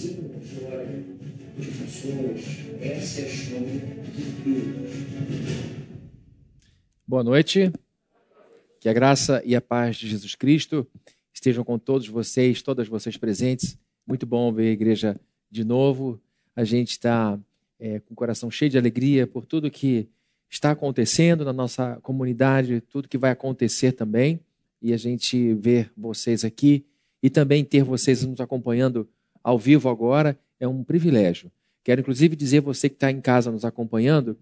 de 0.00 1.66
pessoas. 1.72 2.40
Essa 2.80 3.20
é 3.20 3.24
a 3.24 3.28
história 3.28 3.66
de 4.14 4.22
Deus. 4.44 5.08
Boa 7.06 7.24
noite. 7.24 7.72
Que 8.78 8.88
a 8.88 8.92
graça 8.92 9.42
e 9.44 9.56
a 9.56 9.60
paz 9.60 9.96
de 9.96 10.08
Jesus 10.08 10.36
Cristo 10.36 10.86
estejam 11.34 11.64
com 11.64 11.76
todos 11.78 12.06
vocês, 12.06 12.62
todas 12.62 12.86
vocês 12.86 13.16
presentes. 13.16 13.76
Muito 14.06 14.24
bom 14.24 14.52
ver 14.52 14.68
a 14.68 14.72
igreja 14.72 15.20
de 15.50 15.64
novo. 15.64 16.20
A 16.54 16.62
gente 16.62 16.92
está 16.92 17.36
é, 17.80 17.98
com 17.98 18.14
o 18.14 18.16
coração 18.16 18.52
cheio 18.52 18.70
de 18.70 18.78
alegria 18.78 19.26
por 19.26 19.44
tudo 19.44 19.68
que 19.68 20.08
está 20.48 20.70
acontecendo 20.70 21.44
na 21.44 21.52
nossa 21.52 21.98
comunidade, 22.02 22.80
tudo 22.82 23.08
que 23.08 23.18
vai 23.18 23.32
acontecer 23.32 23.92
também. 23.92 24.38
E 24.80 24.92
a 24.92 24.96
gente 24.96 25.54
ver 25.54 25.90
vocês 25.96 26.44
aqui 26.44 26.84
e 27.20 27.28
também 27.28 27.64
ter 27.64 27.82
vocês 27.82 28.24
nos 28.24 28.40
acompanhando 28.40 29.08
ao 29.48 29.58
vivo 29.58 29.88
agora 29.88 30.38
é 30.60 30.68
um 30.68 30.84
privilégio. 30.84 31.50
Quero 31.82 32.02
inclusive 32.02 32.36
dizer 32.36 32.60
você 32.60 32.86
que 32.86 32.96
está 32.96 33.10
em 33.10 33.18
casa 33.18 33.50
nos 33.50 33.64
acompanhando 33.64 34.36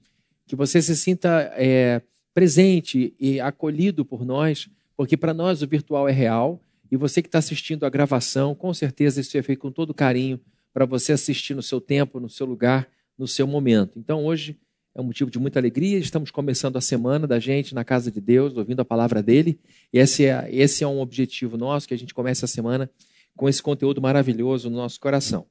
que 0.48 0.56
você 0.56 0.82
se 0.82 0.96
sinta 0.96 1.52
é, 1.56 2.02
presente 2.34 3.14
e 3.18 3.40
acolhido 3.40 4.04
por 4.04 4.24
nós, 4.24 4.68
porque 4.96 5.16
para 5.16 5.32
nós 5.32 5.62
o 5.62 5.66
virtual 5.68 6.08
é 6.08 6.12
real 6.12 6.60
e 6.90 6.96
você 6.96 7.22
que 7.22 7.28
está 7.28 7.38
assistindo 7.38 7.86
a 7.86 7.88
gravação, 7.88 8.52
com 8.52 8.74
certeza 8.74 9.20
isso 9.20 9.38
é 9.38 9.42
feito 9.42 9.60
com 9.60 9.70
todo 9.70 9.94
carinho 9.94 10.40
para 10.74 10.84
você 10.84 11.12
assistir 11.12 11.54
no 11.54 11.62
seu 11.62 11.80
tempo, 11.80 12.18
no 12.18 12.28
seu 12.28 12.44
lugar, 12.44 12.88
no 13.16 13.28
seu 13.28 13.46
momento. 13.46 14.00
Então 14.00 14.24
hoje 14.24 14.58
é 14.92 15.00
um 15.00 15.04
motivo 15.04 15.30
de 15.30 15.38
muita 15.38 15.60
alegria. 15.60 15.98
Estamos 15.98 16.32
começando 16.32 16.76
a 16.76 16.80
semana 16.80 17.28
da 17.28 17.38
gente 17.38 17.76
na 17.76 17.84
casa 17.84 18.10
de 18.10 18.20
Deus, 18.20 18.56
ouvindo 18.56 18.80
a 18.80 18.84
palavra 18.84 19.22
dele. 19.22 19.56
E 19.92 19.98
esse 19.98 20.24
é, 20.24 20.48
esse 20.50 20.82
é 20.82 20.86
um 20.88 21.00
objetivo 21.00 21.56
nosso, 21.56 21.86
que 21.86 21.94
a 21.94 21.98
gente 21.98 22.12
comece 22.12 22.44
a 22.44 22.48
semana 22.48 22.90
com 23.36 23.48
esse 23.48 23.62
conteúdo 23.62 24.00
maravilhoso 24.00 24.70
no 24.70 24.76
nosso 24.76 24.98
coração. 24.98 25.46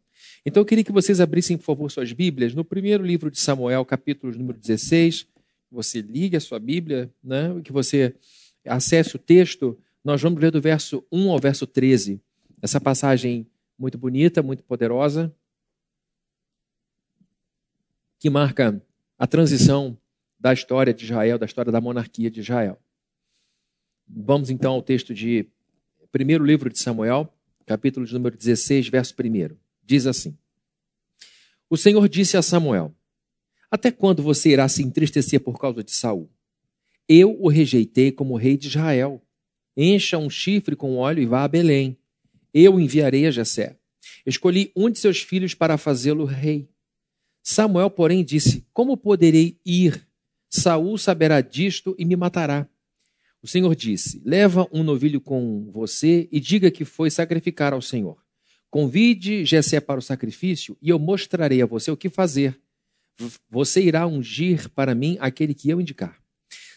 Então 0.45 0.61
eu 0.61 0.65
queria 0.65 0.83
que 0.83 0.91
vocês 0.91 1.21
abrissem, 1.21 1.57
por 1.57 1.63
favor, 1.63 1.91
suas 1.91 2.11
Bíblias 2.11 2.53
no 2.53 2.65
primeiro 2.65 3.03
livro 3.03 3.31
de 3.31 3.39
Samuel, 3.39 3.85
capítulo 3.85 4.35
número 4.35 4.59
16 4.59 5.27
você 5.75 6.01
ligue 6.01 6.37
a 6.37 6.39
sua 6.39 6.57
Bíblia, 6.57 7.13
né, 7.23 7.59
que 7.63 7.71
você 7.71 8.15
acesse 8.65 9.15
o 9.15 9.19
texto. 9.19 9.77
Nós 10.03 10.21
vamos 10.21 10.39
ler 10.39 10.51
do 10.51 10.61
verso 10.61 11.05
1 11.11 11.31
ao 11.31 11.39
verso 11.39 11.67
13. 11.67 12.21
Essa 12.61 12.79
passagem 12.79 13.45
muito 13.77 13.97
bonita, 13.97 14.41
muito 14.41 14.63
poderosa, 14.63 15.33
que 18.17 18.29
marca 18.29 18.81
a 19.19 19.27
transição 19.27 19.97
da 20.39 20.53
história 20.53 20.93
de 20.93 21.03
Israel, 21.03 21.37
da 21.37 21.45
história 21.45 21.71
da 21.71 21.81
monarquia 21.81 22.31
de 22.31 22.39
Israel. 22.39 22.79
Vamos 24.07 24.49
então 24.49 24.73
ao 24.73 24.81
texto 24.81 25.13
de 25.13 25.47
primeiro 26.11 26.45
livro 26.45 26.69
de 26.69 26.79
Samuel, 26.79 27.29
capítulo 27.65 28.05
de 28.05 28.13
número 28.13 28.37
16, 28.37 28.89
verso 28.89 29.13
1. 29.13 29.55
Diz 29.83 30.05
assim: 30.07 30.37
O 31.69 31.77
Senhor 31.77 32.07
disse 32.07 32.37
a 32.37 32.41
Samuel: 32.41 32.95
até 33.75 33.91
quando 33.91 34.23
você 34.23 34.51
irá 34.51 34.69
se 34.69 34.81
entristecer 34.81 35.41
por 35.41 35.59
causa 35.59 35.83
de 35.83 35.91
Saul? 35.91 36.31
Eu 37.09 37.37
o 37.41 37.49
rejeitei 37.49 38.09
como 38.09 38.37
rei 38.37 38.55
de 38.55 38.67
Israel. 38.67 39.21
Encha 39.75 40.17
um 40.17 40.29
chifre 40.29 40.77
com 40.77 40.95
óleo 40.95 41.21
e 41.21 41.25
vá 41.25 41.43
a 41.43 41.47
Belém. 41.47 41.97
Eu 42.53 42.79
enviarei 42.79 43.25
a 43.25 43.31
Jessé. 43.31 43.77
Escolhi 44.25 44.71
um 44.77 44.89
de 44.89 44.97
seus 44.97 45.21
filhos 45.21 45.53
para 45.53 45.77
fazê-lo 45.77 46.23
rei. 46.23 46.69
Samuel, 47.43 47.89
porém, 47.89 48.23
disse: 48.23 48.65
Como 48.71 48.95
poderei 48.95 49.59
ir? 49.65 50.07
Saul 50.49 50.97
saberá 50.97 51.41
disto 51.41 51.93
e 51.99 52.05
me 52.05 52.15
matará. 52.15 52.69
O 53.45 53.47
Senhor 53.47 53.75
disse: 53.75 54.19
Leva 54.25 54.67
um 54.71 54.81
novilho 54.81 55.21
com 55.21 55.69
você 55.71 56.27
e 56.31 56.39
diga 56.39 56.71
que 56.71 56.83
foi 56.83 57.11
sacrificar 57.11 57.73
ao 57.73 57.81
Senhor. 57.81 58.17
Convide 58.71 59.45
Jessé 59.45 59.79
para 59.79 59.99
o 59.99 60.01
sacrifício 60.01 60.75
e 60.81 60.89
eu 60.89 60.97
mostrarei 60.97 61.61
a 61.61 61.67
você 61.67 61.91
o 61.91 61.95
que 61.95 62.09
fazer. 62.09 62.59
Você 63.47 63.83
irá 63.83 64.07
ungir 64.07 64.67
para 64.71 64.95
mim 64.95 65.15
aquele 65.19 65.53
que 65.53 65.69
eu 65.69 65.79
indicar. 65.79 66.19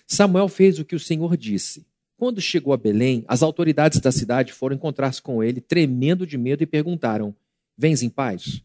Samuel 0.06 0.47
fez 0.47 0.78
o 0.78 0.84
que 0.84 0.94
o 0.94 1.00
Senhor 1.00 1.38
disse. 1.38 1.87
Quando 2.19 2.38
chegou 2.38 2.75
a 2.75 2.76
Belém, 2.76 3.25
as 3.26 3.43
autoridades 3.43 3.98
da 3.98 4.12
cidade 4.12 4.53
foram 4.53 4.76
encontrar-se 4.76 5.22
com 5.22 5.43
ele, 5.43 5.62
tremendo 5.62 6.26
de 6.26 6.37
medo, 6.37 6.62
e 6.62 6.66
perguntaram: 6.66 7.34
Vens 7.78 8.03
em 8.03 8.10
paz? 8.10 8.62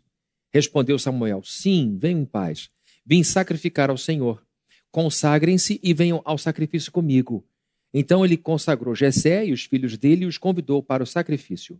Respondeu 0.51 0.99
Samuel: 0.99 1.41
Sim, 1.45 1.97
venho 1.97 2.19
em 2.19 2.25
paz. 2.25 2.69
Vim 3.05 3.23
sacrificar 3.23 3.89
ao 3.89 3.97
Senhor. 3.97 4.45
Consagrem-se 4.91 5.79
e 5.81 5.93
venham 5.93 6.21
ao 6.25 6.37
sacrifício 6.37 6.91
comigo. 6.91 7.47
Então 7.93 8.25
ele 8.25 8.37
consagrou 8.37 8.95
Jessé 8.95 9.45
e 9.45 9.51
os 9.51 9.65
filhos 9.65 9.97
dele 9.97 10.23
e 10.23 10.27
os 10.27 10.37
convidou 10.37 10.81
para 10.81 11.03
o 11.03 11.07
sacrifício. 11.07 11.79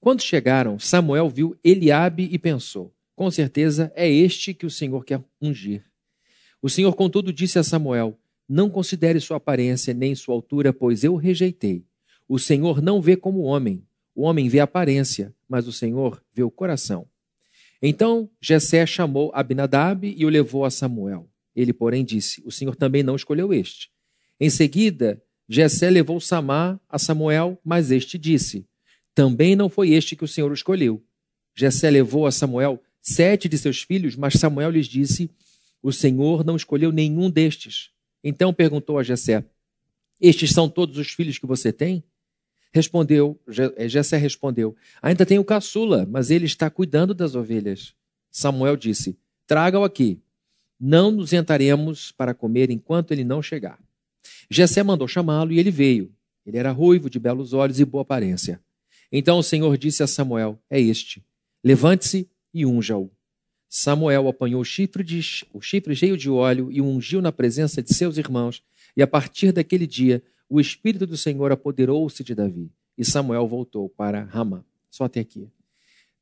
Quando 0.00 0.22
chegaram, 0.22 0.78
Samuel 0.78 1.28
viu 1.28 1.56
Eliabe 1.62 2.28
e 2.30 2.38
pensou: 2.38 2.94
com 3.18 3.32
certeza 3.32 3.92
é 3.96 4.08
este 4.08 4.54
que 4.54 4.64
o 4.64 4.70
Senhor 4.70 5.04
quer 5.04 5.20
ungir. 5.42 5.84
O 6.62 6.68
Senhor, 6.68 6.94
contudo, 6.94 7.32
disse 7.32 7.58
a 7.58 7.64
Samuel: 7.64 8.16
Não 8.48 8.70
considere 8.70 9.18
sua 9.18 9.38
aparência 9.38 9.92
nem 9.92 10.14
sua 10.14 10.36
altura, 10.36 10.72
pois 10.72 11.02
eu 11.02 11.16
rejeitei. 11.16 11.84
O 12.28 12.38
Senhor 12.38 12.80
não 12.80 13.02
vê 13.02 13.16
como 13.16 13.40
homem. 13.40 13.84
O 14.14 14.22
homem 14.22 14.48
vê 14.48 14.60
a 14.60 14.64
aparência, 14.64 15.34
mas 15.48 15.66
o 15.66 15.72
Senhor 15.72 16.22
vê 16.32 16.44
o 16.44 16.50
coração. 16.50 17.08
Então 17.82 18.30
Jessé 18.40 18.86
chamou 18.86 19.32
Abinadab 19.34 20.06
e 20.16 20.24
o 20.24 20.28
levou 20.28 20.64
a 20.64 20.70
Samuel. 20.70 21.28
Ele, 21.56 21.72
porém, 21.72 22.04
disse: 22.04 22.40
O 22.46 22.52
Senhor 22.52 22.76
também 22.76 23.02
não 23.02 23.16
escolheu 23.16 23.52
este. 23.52 23.90
Em 24.38 24.48
seguida, 24.48 25.20
Jessé 25.48 25.88
levou 25.88 26.20
Samar 26.20 26.78
a 26.88 26.98
Samuel, 26.98 27.58
mas 27.64 27.90
este 27.90 28.18
disse: 28.18 28.66
Também 29.14 29.56
não 29.56 29.70
foi 29.70 29.90
este 29.90 30.14
que 30.14 30.24
o 30.24 30.28
Senhor 30.28 30.52
escolheu. 30.52 31.02
Jessé 31.54 31.90
levou 31.90 32.26
a 32.26 32.30
Samuel 32.30 32.82
sete 33.00 33.48
de 33.48 33.56
seus 33.56 33.82
filhos, 33.82 34.14
mas 34.14 34.34
Samuel 34.34 34.70
lhes 34.70 34.86
disse: 34.86 35.30
O 35.82 35.90
Senhor 35.90 36.44
não 36.44 36.54
escolheu 36.54 36.92
nenhum 36.92 37.30
destes. 37.30 37.90
Então 38.22 38.52
perguntou 38.52 38.98
a 38.98 39.02
Jessé: 39.02 39.42
Estes 40.20 40.50
são 40.50 40.68
todos 40.68 40.98
os 40.98 41.10
filhos 41.12 41.38
que 41.38 41.46
você 41.46 41.72
tem? 41.72 42.04
Respondeu, 42.70 43.40
eh, 43.76 43.88
Jessé 43.88 44.18
respondeu: 44.18 44.76
Ainda 45.00 45.24
tenho 45.24 45.42
caçula, 45.42 46.06
mas 46.10 46.30
ele 46.30 46.44
está 46.44 46.68
cuidando 46.68 47.14
das 47.14 47.34
ovelhas. 47.34 47.94
Samuel 48.30 48.76
disse: 48.76 49.18
Traga-o 49.46 49.84
aqui. 49.84 50.20
Não 50.78 51.10
nos 51.10 51.32
entraremos 51.32 52.12
para 52.12 52.34
comer 52.34 52.70
enquanto 52.70 53.10
ele 53.10 53.24
não 53.24 53.42
chegar. 53.42 53.80
Jessé 54.50 54.82
mandou 54.82 55.06
chamá-lo 55.08 55.52
e 55.52 55.58
ele 55.58 55.70
veio. 55.70 56.12
Ele 56.44 56.56
era 56.56 56.72
ruivo, 56.72 57.10
de 57.10 57.18
belos 57.18 57.52
olhos 57.52 57.78
e 57.78 57.84
boa 57.84 58.02
aparência. 58.02 58.60
Então 59.12 59.38
o 59.38 59.42
Senhor 59.42 59.76
disse 59.76 60.02
a 60.02 60.06
Samuel: 60.06 60.58
É 60.70 60.80
este. 60.80 61.24
Levante-se 61.62 62.28
e 62.52 62.64
unja-o. 62.64 63.10
Samuel 63.68 64.28
apanhou 64.28 64.62
o 64.62 64.64
chifre, 64.64 65.04
de, 65.04 65.20
o 65.52 65.60
chifre 65.60 65.94
cheio 65.94 66.16
de 66.16 66.30
óleo 66.30 66.72
e 66.72 66.80
o 66.80 66.86
ungiu 66.86 67.20
na 67.20 67.30
presença 67.30 67.82
de 67.82 67.92
seus 67.92 68.16
irmãos, 68.16 68.62
e 68.96 69.02
a 69.02 69.06
partir 69.06 69.52
daquele 69.52 69.86
dia 69.86 70.22
o 70.48 70.58
Espírito 70.58 71.06
do 71.06 71.16
Senhor 71.16 71.52
apoderou-se 71.52 72.24
de 72.24 72.34
Davi. 72.34 72.70
E 72.96 73.04
Samuel 73.04 73.46
voltou 73.46 73.88
para 73.88 74.24
Ramá. 74.24 74.64
Só 74.90 75.04
até 75.04 75.20
aqui. 75.20 75.46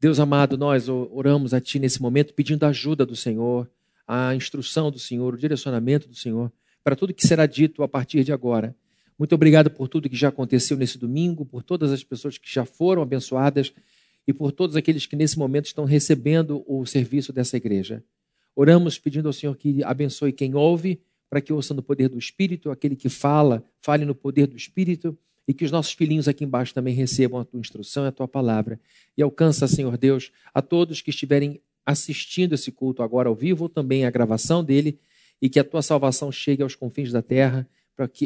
Deus 0.01 0.19
amado, 0.19 0.59
nós 0.59 0.89
oramos 0.89 1.55
a 1.55 1.61
Ti 1.61 1.79
nesse 1.79 2.03
momento 2.03 2.35
pedindo 2.35 2.65
a 2.65 2.69
ajuda 2.69 3.07
do 3.07 3.15
Senhor, 3.15 3.71
a 4.07 4.35
instrução 4.35 4.91
do 4.91 4.99
Senhor, 4.99 5.33
o 5.33 5.39
direcionamento 5.39 6.09
do 6.09 6.15
Senhor, 6.15 6.53
para 6.87 6.95
tudo 6.95 7.13
que 7.13 7.27
será 7.27 7.47
dito 7.47 7.83
a 7.83 7.89
partir 7.89 8.23
de 8.23 8.33
agora. 8.33 8.73
Muito 9.19 9.35
obrigado 9.35 9.69
por 9.69 9.89
tudo 9.89 10.09
que 10.09 10.15
já 10.15 10.29
aconteceu 10.29 10.77
nesse 10.77 10.97
domingo, 10.97 11.45
por 11.45 11.61
todas 11.65 11.91
as 11.91 12.05
pessoas 12.05 12.39
que 12.39 12.49
já 12.49 12.65
foram 12.65 13.03
abençoadas 13.03 13.73
e 14.25 14.33
por 14.33 14.53
todos 14.53 14.77
aqueles 14.77 15.05
que 15.05 15.17
nesse 15.17 15.37
momento 15.37 15.67
estão 15.67 15.85
recebendo 15.85 16.63
o 16.65 16.87
serviço 16.87 17.33
dessa 17.33 17.57
igreja. 17.57 18.05
Oramos 18.55 19.01
pedindo 19.01 19.27
ao 19.27 19.33
Senhor 19.33 19.57
que 19.57 19.83
abençoe 19.83 20.33
quem 20.33 20.55
ouve, 20.55 21.01
para 21.29 21.41
que 21.41 21.53
ouça 21.53 21.75
no 21.75 21.83
poder 21.83 22.09
do 22.09 22.19
Espírito, 22.19 22.71
aquele 22.71 22.95
que 22.95 23.09
fala, 23.09 23.65
fale 23.83 24.05
no 24.05 24.15
poder 24.15 24.47
do 24.47 24.57
Espírito, 24.57 25.19
e 25.49 25.53
que 25.53 25.65
os 25.65 25.73
nossos 25.73 25.93
filhinhos 25.93 26.29
aqui 26.29 26.45
embaixo 26.45 26.73
também 26.73 26.95
recebam 26.95 27.41
a 27.41 27.45
tua 27.45 27.59
instrução 27.59 28.05
e 28.05 28.09
a 28.09 28.13
tua 28.13 28.29
palavra. 28.29 28.79
E 29.19 29.23
alcança, 29.23 29.67
Senhor 29.67 29.99
Deus, 29.99 30.31
a 30.55 30.63
todos 30.63 31.03
que 31.03 31.11
estiverem 31.11 31.61
assistindo 31.85 32.55
esse 32.55 32.71
culto 32.71 33.03
agora 33.03 33.29
ao 33.29 33.35
vivo, 33.35 33.65
ou 33.65 33.69
também 33.69 34.05
a 34.05 34.11
gravação 34.11 34.63
dele, 34.63 35.01
e 35.41 35.49
que 35.49 35.59
a 35.59 35.65
tua 35.65 35.83
salvação 35.83 36.31
chegue 36.33 36.63
aos 36.63 36.75
confins 36.75 37.13
da 37.13 37.23
terra 37.23 37.69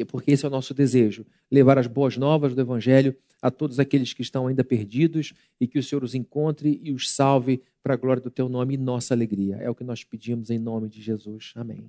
porque 0.08 0.32
esse 0.32 0.44
é 0.44 0.48
o 0.48 0.50
nosso 0.50 0.74
desejo, 0.74 1.24
levar 1.50 1.78
as 1.78 1.86
boas 1.86 2.16
novas 2.16 2.54
do 2.54 2.60
Evangelho 2.60 3.14
a 3.40 3.50
todos 3.50 3.78
aqueles 3.78 4.12
que 4.12 4.20
estão 4.20 4.46
ainda 4.46 4.64
perdidos 4.64 5.32
e 5.60 5.66
que 5.66 5.78
o 5.78 5.82
Senhor 5.82 6.02
os 6.02 6.14
encontre 6.14 6.80
e 6.82 6.92
os 6.92 7.08
salve 7.08 7.62
para 7.82 7.94
a 7.94 7.96
glória 7.96 8.22
do 8.22 8.30
teu 8.30 8.48
nome 8.48 8.74
e 8.74 8.76
nossa 8.76 9.14
alegria. 9.14 9.56
É 9.56 9.70
o 9.70 9.74
que 9.74 9.84
nós 9.84 10.02
pedimos 10.04 10.50
em 10.50 10.58
nome 10.58 10.88
de 10.88 11.00
Jesus. 11.00 11.52
Amém. 11.54 11.88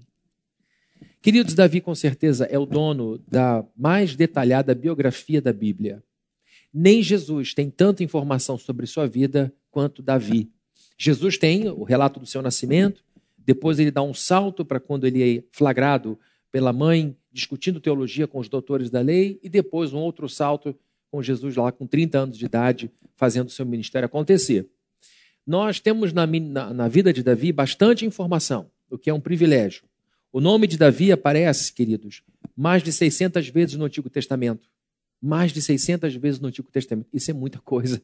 Queridos, 1.21 1.55
Davi 1.55 1.81
com 1.81 1.95
certeza 1.95 2.45
é 2.45 2.57
o 2.57 2.65
dono 2.65 3.17
da 3.27 3.65
mais 3.75 4.15
detalhada 4.15 4.75
biografia 4.75 5.41
da 5.41 5.51
Bíblia. 5.51 6.03
Nem 6.73 7.01
Jesus 7.01 7.53
tem 7.53 7.69
tanta 7.69 8.03
informação 8.03 8.57
sobre 8.57 8.85
sua 8.85 9.07
vida 9.07 9.53
quanto 9.69 10.01
Davi. 10.01 10.49
Jesus 10.97 11.37
tem 11.37 11.67
o 11.67 11.83
relato 11.83 12.19
do 12.19 12.25
seu 12.25 12.41
nascimento, 12.41 13.03
depois 13.51 13.79
ele 13.79 13.91
dá 13.91 14.01
um 14.01 14.13
salto 14.13 14.63
para 14.63 14.79
quando 14.79 15.05
ele 15.05 15.37
é 15.37 15.43
flagrado 15.51 16.17
pela 16.49 16.71
mãe 16.71 17.17
discutindo 17.33 17.81
teologia 17.81 18.25
com 18.27 18.39
os 18.39 18.47
doutores 18.47 18.89
da 18.89 19.01
lei, 19.01 19.39
e 19.43 19.49
depois 19.49 19.91
um 19.91 19.99
outro 19.99 20.29
salto 20.29 20.73
com 21.09 21.21
Jesus 21.21 21.57
lá 21.57 21.69
com 21.69 21.85
30 21.85 22.17
anos 22.17 22.37
de 22.37 22.45
idade, 22.45 22.89
fazendo 23.15 23.49
seu 23.49 23.65
ministério 23.65 24.05
acontecer. 24.05 24.69
nós 25.45 25.81
temos 25.81 26.13
na, 26.13 26.25
na, 26.25 26.73
na 26.73 26.87
vida 26.87 27.11
de 27.11 27.21
Davi 27.21 27.51
bastante 27.51 28.05
informação, 28.05 28.71
o 28.89 28.97
que 28.97 29.09
é 29.09 29.13
um 29.13 29.19
privilégio. 29.19 29.83
O 30.31 30.39
nome 30.39 30.65
de 30.65 30.77
Davi 30.77 31.11
aparece, 31.11 31.73
queridos, 31.73 32.23
mais 32.55 32.81
de 32.81 32.93
600 32.93 33.49
vezes 33.49 33.75
no 33.75 33.83
Antigo 33.83 34.09
Testamento. 34.09 34.69
Mais 35.21 35.51
de 35.51 35.61
600 35.61 36.15
vezes 36.15 36.39
no 36.39 36.47
Antigo 36.47 36.71
Testamento. 36.71 37.09
Isso 37.13 37.29
é 37.29 37.33
muita 37.33 37.59
coisa. 37.59 38.01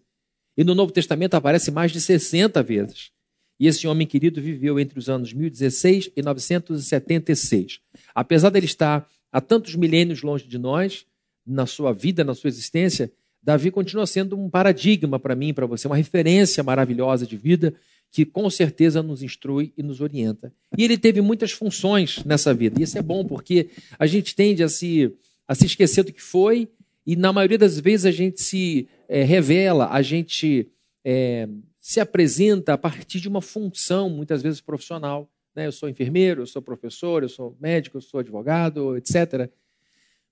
E 0.57 0.63
no 0.63 0.75
Novo 0.75 0.91
Testamento 0.91 1.35
aparece 1.35 1.71
mais 1.71 1.91
de 1.91 2.01
60 2.01 2.61
vezes. 2.63 3.11
E 3.59 3.67
esse 3.67 3.87
homem 3.87 4.05
querido 4.05 4.41
viveu 4.41 4.79
entre 4.79 4.99
os 4.99 5.09
anos 5.09 5.33
1016 5.33 6.11
e 6.15 6.21
976. 6.21 7.79
Apesar 8.13 8.49
dele 8.49 8.65
estar 8.65 9.07
há 9.31 9.41
tantos 9.41 9.75
milênios 9.75 10.21
longe 10.21 10.47
de 10.47 10.57
nós, 10.57 11.05
na 11.45 11.65
sua 11.65 11.93
vida, 11.93 12.23
na 12.23 12.35
sua 12.35 12.49
existência, 12.49 13.11
Davi 13.41 13.71
continua 13.71 14.05
sendo 14.05 14.37
um 14.37 14.49
paradigma 14.49 15.19
para 15.19 15.35
mim, 15.35 15.53
para 15.53 15.65
você, 15.65 15.87
uma 15.87 15.95
referência 15.95 16.61
maravilhosa 16.63 17.25
de 17.25 17.37
vida 17.37 17.73
que 18.11 18.25
com 18.25 18.49
certeza 18.49 19.01
nos 19.01 19.21
instrui 19.21 19.73
e 19.77 19.83
nos 19.83 20.01
orienta. 20.01 20.51
E 20.77 20.83
ele 20.83 20.97
teve 20.97 21.21
muitas 21.21 21.51
funções 21.51 22.23
nessa 22.25 22.53
vida. 22.53 22.79
E 22.79 22.83
isso 22.83 22.97
é 22.97 23.01
bom 23.01 23.25
porque 23.25 23.69
a 23.97 24.05
gente 24.05 24.35
tende 24.35 24.63
a 24.63 24.69
se, 24.69 25.13
a 25.47 25.55
se 25.55 25.65
esquecer 25.65 26.03
do 26.03 26.13
que 26.13 26.21
foi 26.21 26.69
e 27.05 27.15
na 27.15 27.31
maioria 27.31 27.57
das 27.57 27.79
vezes 27.79 28.05
a 28.05 28.11
gente 28.11 28.41
se 28.41 28.87
é, 29.07 29.23
revela, 29.23 29.89
a 29.91 30.01
gente 30.01 30.67
é, 31.05 31.47
se 31.87 32.01
apresenta 32.01 32.73
a 32.73 32.77
partir 32.77 33.21
de 33.21 33.29
uma 33.29 33.41
função, 33.41 34.09
muitas 34.09 34.41
vezes 34.41 34.59
profissional. 34.59 35.31
Né? 35.55 35.67
Eu 35.67 35.71
sou 35.71 35.87
enfermeiro, 35.87 36.41
eu 36.41 36.45
sou 36.45 36.61
professor, 36.61 37.23
eu 37.23 37.29
sou 37.29 37.55
médico, 37.61 37.95
eu 37.95 38.01
sou 38.01 38.19
advogado, 38.19 38.97
etc. 38.97 39.49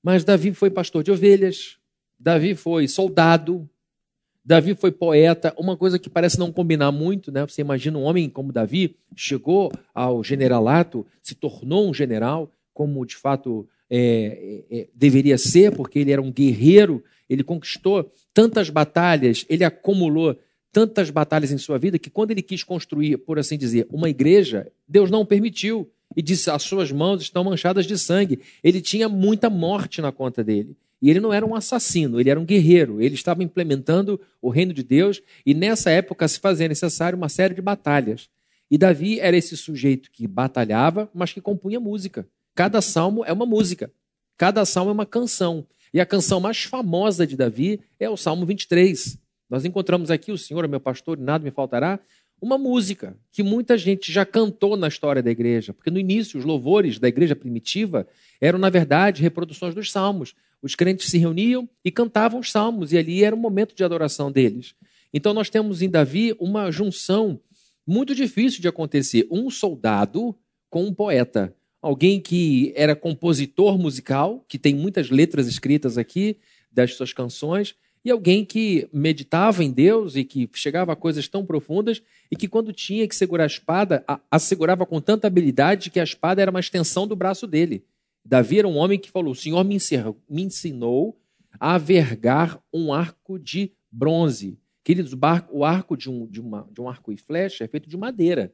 Mas 0.03 0.25
Davi 0.25 0.53
foi 0.53 0.69
pastor 0.69 1.01
de 1.01 1.11
ovelhas, 1.13 1.77
Davi 2.19 2.55
foi 2.55 2.89
soldado, 2.89 3.69
Davi 4.43 4.75
foi 4.75 4.91
poeta, 4.91 5.55
uma 5.57 5.77
coisa 5.77 5.97
que 5.97 6.09
parece 6.09 6.37
não 6.37 6.51
combinar 6.51 6.91
muito, 6.91 7.31
né? 7.31 7.47
Você 7.47 7.61
imagina 7.61 7.97
um 7.97 8.03
homem 8.03 8.29
como 8.29 8.51
Davi, 8.51 8.97
chegou 9.15 9.71
ao 9.93 10.21
generalato, 10.25 11.07
se 11.21 11.35
tornou 11.35 11.89
um 11.89 11.93
general, 11.93 12.51
como 12.73 13.05
de 13.05 13.15
fato 13.15 13.65
é, 13.89 14.65
é, 14.69 14.79
é 14.79 14.87
deveria 14.93 15.37
ser, 15.37 15.73
porque 15.73 15.99
ele 15.99 16.11
era 16.11 16.21
um 16.21 16.33
guerreiro, 16.33 17.01
ele 17.29 17.45
conquistou 17.45 18.11
tantas 18.33 18.69
batalhas, 18.69 19.45
ele 19.47 19.63
acumulou 19.63 20.37
tantas 20.75 21.09
batalhas 21.09 21.53
em 21.53 21.57
sua 21.57 21.79
vida 21.79 21.97
que 21.97 22.09
quando 22.09 22.31
ele 22.31 22.41
quis 22.41 22.61
construir, 22.61 23.15
por 23.19 23.39
assim 23.39 23.57
dizer, 23.57 23.87
uma 23.89 24.09
igreja, 24.09 24.69
Deus 24.85 25.09
não 25.09 25.25
permitiu 25.25 25.89
e 26.17 26.21
disse: 26.21 26.51
as 26.51 26.63
suas 26.63 26.91
mãos 26.91 27.21
estão 27.21 27.45
manchadas 27.45 27.85
de 27.85 27.97
sangue. 27.97 28.41
Ele 28.61 28.81
tinha 28.81 29.07
muita 29.07 29.49
morte 29.49 30.01
na 30.01 30.11
conta 30.11 30.43
dele. 30.43 30.75
E 31.01 31.09
ele 31.09 31.21
não 31.21 31.31
era 31.31 31.45
um 31.45 31.55
assassino, 31.55 32.19
ele 32.19 32.29
era 32.29 32.37
um 32.37 32.43
guerreiro. 32.43 33.01
Ele 33.01 33.15
estava 33.15 33.41
implementando 33.41 34.19
o 34.41 34.49
reino 34.49 34.73
de 34.73 34.83
Deus 34.83 35.21
e 35.45 35.53
nessa 35.53 35.91
época 35.91 36.27
se 36.27 36.41
fazia 36.41 36.67
necessário 36.67 37.17
uma 37.17 37.29
série 37.29 37.53
de 37.53 37.61
batalhas. 37.61 38.27
E 38.69 38.77
Davi 38.77 39.21
era 39.21 39.37
esse 39.37 39.55
sujeito 39.55 40.11
que 40.11 40.27
batalhava, 40.27 41.09
mas 41.13 41.31
que 41.31 41.39
compunha 41.39 41.79
música. 41.79 42.27
Cada 42.53 42.81
salmo 42.81 43.23
é 43.23 43.31
uma 43.31 43.45
música, 43.45 43.89
cada 44.37 44.65
salmo 44.65 44.89
é 44.89 44.93
uma 44.93 45.05
canção. 45.05 45.65
E 45.93 46.01
a 46.01 46.05
canção 46.05 46.41
mais 46.41 46.63
famosa 46.63 47.25
de 47.25 47.37
Davi 47.37 47.79
é 47.97 48.09
o 48.09 48.17
Salmo 48.17 48.45
23. 48.45 49.23
Nós 49.49 49.65
encontramos 49.65 50.09
aqui 50.09 50.31
o 50.31 50.37
Senhor 50.37 50.65
é 50.65 50.67
meu 50.67 50.79
pastor 50.79 51.17
nada 51.17 51.43
me 51.43 51.51
faltará, 51.51 51.99
uma 52.41 52.57
música 52.57 53.17
que 53.31 53.41
muita 53.41 53.77
gente 53.77 54.11
já 54.11 54.25
cantou 54.25 54.75
na 54.75 54.87
história 54.87 55.23
da 55.23 55.31
igreja, 55.31 55.73
porque 55.73 55.89
no 55.89 55.99
início 55.99 56.37
os 56.37 56.45
louvores 56.45 56.99
da 56.99 57.07
igreja 57.07 57.35
primitiva 57.35 58.07
eram, 58.41 58.59
na 58.59 58.69
verdade, 58.69 59.21
reproduções 59.21 59.73
dos 59.73 59.91
salmos. 59.91 60.35
Os 60.61 60.75
crentes 60.75 61.09
se 61.09 61.17
reuniam 61.17 61.69
e 61.83 61.91
cantavam 61.91 62.39
os 62.39 62.51
salmos, 62.51 62.91
e 62.91 62.97
ali 62.97 63.23
era 63.23 63.35
um 63.35 63.39
momento 63.39 63.75
de 63.75 63.83
adoração 63.83 64.31
deles. 64.31 64.75
Então 65.13 65.33
nós 65.33 65.49
temos 65.49 65.81
em 65.81 65.89
Davi 65.89 66.35
uma 66.39 66.71
junção 66.71 67.39
muito 67.87 68.13
difícil 68.13 68.61
de 68.61 68.67
acontecer: 68.67 69.27
um 69.31 69.49
soldado 69.49 70.35
com 70.69 70.83
um 70.83 70.93
poeta. 70.93 71.55
Alguém 71.81 72.19
que 72.19 72.73
era 72.75 72.95
compositor 72.95 73.77
musical, 73.77 74.43
que 74.47 74.57
tem 74.57 74.73
muitas 74.73 75.09
letras 75.09 75.47
escritas 75.47 75.97
aqui 75.97 76.37
das 76.71 76.95
suas 76.95 77.13
canções, 77.13 77.75
e 78.05 78.11
alguém 78.11 78.45
que 78.45 78.87
meditava 78.93 79.63
em 79.63 79.71
Deus 79.71 80.15
e 80.15 80.23
que 80.23 80.47
chegava 80.53 80.93
a 80.93 80.95
coisas 80.95 81.27
tão 81.27 81.43
profundas 81.43 82.03
e 82.29 82.35
que, 82.35 82.47
quando 82.47 82.71
tinha 82.71 83.07
que 83.07 83.15
segurar 83.15 83.45
a 83.45 83.47
espada, 83.47 84.03
a, 84.07 84.19
a 84.29 84.37
segurava 84.37 84.85
com 84.85 85.01
tanta 85.01 85.25
habilidade 85.25 85.89
que 85.89 85.99
a 85.99 86.03
espada 86.03 86.39
era 86.39 86.51
uma 86.51 86.59
extensão 86.59 87.07
do 87.07 87.15
braço 87.15 87.47
dele. 87.47 87.83
Davi 88.23 88.59
era 88.59 88.67
um 88.67 88.77
homem 88.77 88.99
que 88.99 89.09
falou: 89.09 89.31
O 89.31 89.35
Senhor 89.35 89.63
me, 89.63 89.73
encerrou, 89.73 90.21
me 90.29 90.43
ensinou 90.43 91.19
a 91.59 91.79
vergar 91.79 92.61
um 92.71 92.93
arco 92.93 93.39
de 93.39 93.71
bronze. 93.91 94.59
Queridos, 94.83 95.13
o 95.51 95.65
arco 95.65 95.97
de 95.97 96.07
um, 96.07 96.27
de, 96.27 96.39
uma, 96.39 96.69
de 96.71 96.79
um 96.79 96.87
arco 96.87 97.11
e 97.11 97.17
flecha 97.17 97.63
é 97.63 97.67
feito 97.67 97.89
de 97.89 97.97
madeira. 97.97 98.53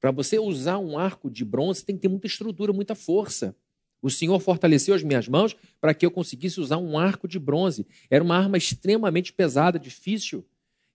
Para 0.00 0.10
você 0.10 0.38
usar 0.38 0.78
um 0.78 0.96
arco 0.96 1.30
de 1.30 1.44
bronze, 1.44 1.84
tem 1.84 1.94
que 1.94 2.02
ter 2.02 2.08
muita 2.08 2.26
estrutura, 2.26 2.72
muita 2.72 2.94
força. 2.94 3.54
O 4.00 4.10
Senhor 4.10 4.38
fortaleceu 4.40 4.94
as 4.94 5.02
minhas 5.02 5.28
mãos 5.28 5.56
para 5.80 5.92
que 5.92 6.06
eu 6.06 6.10
conseguisse 6.10 6.60
usar 6.60 6.78
um 6.78 6.98
arco 6.98 7.26
de 7.26 7.38
bronze. 7.38 7.86
Era 8.08 8.22
uma 8.22 8.36
arma 8.36 8.56
extremamente 8.56 9.32
pesada, 9.32 9.78
difícil. 9.78 10.44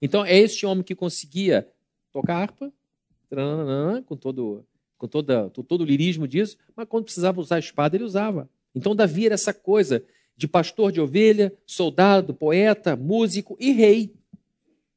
Então, 0.02 0.26
é 0.26 0.38
esse 0.38 0.66
homem 0.66 0.84
que 0.84 0.96
conseguia 0.96 1.68
tocar 2.12 2.36
harpa, 2.36 2.72
com 4.06 4.16
todo, 4.16 4.66
com, 4.98 5.08
toda, 5.08 5.50
todo 5.50 5.82
o 5.82 5.86
lirismo 5.86 6.28
disso, 6.28 6.58
mas 6.76 6.88
quando 6.88 7.06
precisava 7.06 7.42
usar 7.42 7.56
a 7.56 7.60
espada, 7.60 7.96
ele 7.96 8.04
usava. 8.04 8.50
Então, 8.76 8.96
Davi 8.96 9.26
era 9.26 9.36
essa 9.36 9.54
coisa 9.54 10.04
de 10.36 10.48
pastor 10.48 10.92
de 10.92 11.02
ovelha, 11.02 11.54
soldado, 11.66 12.34
poeta, 12.34 12.96
músico 12.96 13.58
e 13.60 13.72
rei, 13.72 14.14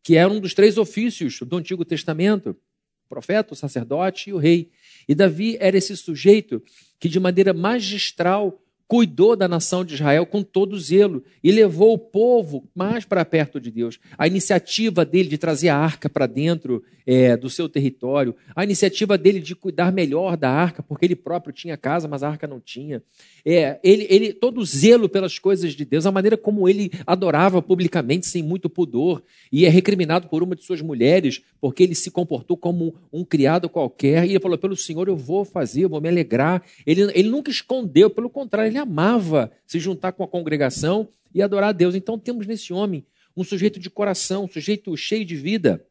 que 0.03 0.17
era 0.17 0.33
um 0.33 0.41
dos 0.41 0.55
três 0.55 0.79
ofícios 0.79 1.41
do 1.41 1.57
Antigo 1.57 1.85
Testamento: 1.85 2.51
o 2.51 3.09
profeta, 3.09 3.53
o 3.53 3.57
sacerdote 3.57 4.31
e 4.31 4.33
o 4.33 4.39
rei. 4.39 4.71
E 5.09 5.15
Davi 5.15 5.57
era 5.61 5.77
esse 5.77 5.97
sujeito 5.97 6.63
que, 6.99 7.09
de 7.09 7.21
maneira 7.21 7.53
magistral, 7.53 8.61
cuidou 8.89 9.35
da 9.35 9.49
nação 9.49 9.85
de 9.85 9.95
Israel 9.95 10.25
com 10.27 10.43
todo 10.43 10.79
zelo 10.79 11.25
e 11.43 11.51
levou 11.51 11.95
o 11.95 11.99
povo 11.99 12.69
mais 12.75 13.05
para 13.05 13.25
perto 13.25 13.61
de 13.61 13.71
Deus. 13.71 13.99
A 14.17 14.27
iniciativa 14.27 15.05
dele 15.05 15.29
de 15.29 15.39
trazer 15.39 15.69
a 15.69 15.77
arca 15.77 16.09
para 16.09 16.27
dentro 16.27 16.83
é, 17.07 17.37
do 17.37 17.49
seu 17.49 17.69
território, 17.69 18.35
a 18.55 18.65
iniciativa 18.65 19.17
dele 19.17 19.39
de 19.39 19.55
cuidar 19.55 19.93
melhor 19.93 20.37
da 20.37 20.51
arca, 20.51 20.83
porque 20.83 21.05
ele 21.05 21.15
próprio 21.15 21.53
tinha 21.53 21.77
casa, 21.77 22.09
mas 22.09 22.23
a 22.23 22.29
arca 22.29 22.49
não 22.49 22.61
tinha. 22.61 23.01
É, 23.45 23.79
ele, 23.83 24.07
ele, 24.11 24.33
todo 24.33 24.65
zelo 24.65 25.09
pelas 25.09 25.39
coisas 25.39 25.73
de 25.73 25.85
Deus, 25.85 26.05
a 26.05 26.11
maneira 26.11 26.37
como 26.37 26.69
ele 26.69 26.91
adorava 27.07 27.63
publicamente, 27.63 28.27
sem 28.27 28.43
muito 28.43 28.69
pudor, 28.69 29.23
e 29.53 29.65
é 29.65 29.69
recriminado 29.69 30.29
por 30.29 30.43
uma 30.43 30.57
de 30.57 30.65
suas 30.65 30.83
mulheres, 30.83 31.43
porque 31.61 31.85
ele 31.85 31.95
se 31.95 32.11
comportou 32.11 32.57
como 32.57 32.97
um, 33.13 33.21
um 33.21 33.25
criado 33.25 33.69
qualquer, 33.69 34.27
e 34.27 34.31
ele 34.31 34.41
falou: 34.41 34.59
pelo 34.59 34.77
Senhor 34.77 35.07
eu 35.07 35.17
vou 35.17 35.45
fazer, 35.45 35.85
eu 35.85 35.89
vou 35.89 36.01
me 36.01 36.09
alegrar. 36.09 36.63
Ele, 36.85 37.03
ele 37.15 37.29
nunca 37.29 37.51
escondeu, 37.53 38.11
pelo 38.11 38.29
contrário, 38.29 38.73
ele 38.77 38.83
amava 38.83 39.51
se 39.67 39.79
juntar 39.79 40.13
com 40.13 40.23
a 40.23 40.29
congregação 40.29 41.09
e 41.35 41.43
adorar 41.43 41.71
a 41.71 41.73
Deus. 41.73 41.95
Então 41.95 42.19
temos 42.19 42.47
nesse 42.47 42.73
homem 42.73 43.05
um 43.37 43.43
sujeito 43.43 43.81
de 43.81 43.89
coração, 43.89 44.45
um 44.45 44.49
sujeito 44.49 44.95
cheio 44.97 45.25
de 45.25 45.35
vida. 45.35 45.85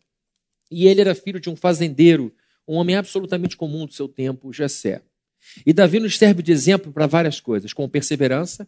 E 0.69 0.87
ele 0.87 1.01
era 1.01 1.15
filho 1.15 1.39
de 1.39 1.49
um 1.49 1.55
fazendeiro, 1.55 2.33
um 2.67 2.75
homem 2.75 2.95
absolutamente 2.95 3.57
comum 3.57 3.85
do 3.85 3.93
seu 3.93 4.07
tempo, 4.07 4.53
Jessé. 4.53 5.01
E 5.65 5.73
Davi 5.73 5.99
nos 5.99 6.17
serve 6.17 6.41
de 6.41 6.51
exemplo 6.51 6.91
para 6.91 7.05
várias 7.05 7.39
coisas, 7.39 7.73
como 7.73 7.89
perseverança. 7.89 8.67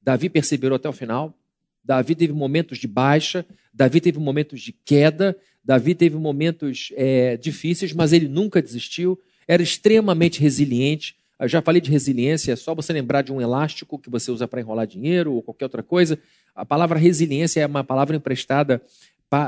Davi 0.00 0.28
perseverou 0.28 0.76
até 0.76 0.88
o 0.88 0.92
final. 0.92 1.34
Davi 1.82 2.14
teve 2.14 2.34
momentos 2.34 2.76
de 2.78 2.86
baixa, 2.86 3.46
Davi 3.72 4.00
teve 4.00 4.18
momentos 4.18 4.60
de 4.60 4.72
queda, 4.72 5.34
Davi 5.64 5.94
teve 5.94 6.16
momentos 6.16 6.92
é, 6.96 7.38
difíceis, 7.38 7.94
mas 7.94 8.12
ele 8.12 8.28
nunca 8.28 8.60
desistiu. 8.60 9.18
Era 9.46 9.62
extremamente 9.62 10.38
resiliente. 10.38 11.16
Eu 11.40 11.48
já 11.48 11.62
falei 11.62 11.80
de 11.80 11.90
resiliência, 11.90 12.52
é 12.52 12.56
só 12.56 12.74
você 12.74 12.92
lembrar 12.92 13.22
de 13.22 13.32
um 13.32 13.40
elástico 13.40 13.98
que 13.98 14.10
você 14.10 14.30
usa 14.30 14.48
para 14.48 14.60
enrolar 14.60 14.86
dinheiro 14.86 15.34
ou 15.34 15.42
qualquer 15.42 15.66
outra 15.66 15.82
coisa. 15.82 16.18
A 16.54 16.66
palavra 16.66 16.98
resiliência 16.98 17.60
é 17.60 17.66
uma 17.66 17.84
palavra 17.84 18.16
emprestada 18.16 18.82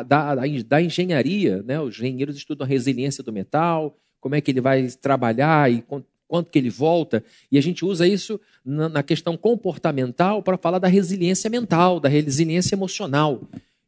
da, 0.07 0.35
da 0.35 0.83
engenharia, 0.83 1.63
né? 1.63 1.81
os 1.81 1.97
engenheiros 1.97 2.37
estudam 2.37 2.65
a 2.65 2.69
resiliência 2.69 3.25
do 3.25 3.33
metal, 3.33 3.97
como 4.21 4.35
é 4.35 4.41
que 4.41 4.51
ele 4.51 4.61
vai 4.61 4.87
trabalhar 5.01 5.73
e 5.73 5.83
quanto 6.29 6.51
que 6.51 6.59
ele 6.59 6.71
volta, 6.71 7.25
e 7.51 7.59
a 7.59 7.61
gente 7.61 7.85
usa 7.85 8.07
isso 8.07 8.41
na, 8.65 8.89
na 8.89 9.03
questão 9.03 9.37
comportamental 9.37 10.43
para 10.43 10.57
falar 10.57 10.79
da 10.79 10.87
resiliência 10.87 11.51
mental, 11.51 11.99
da 11.99 12.09
resiliência 12.09 12.77
emocional. 12.77 13.41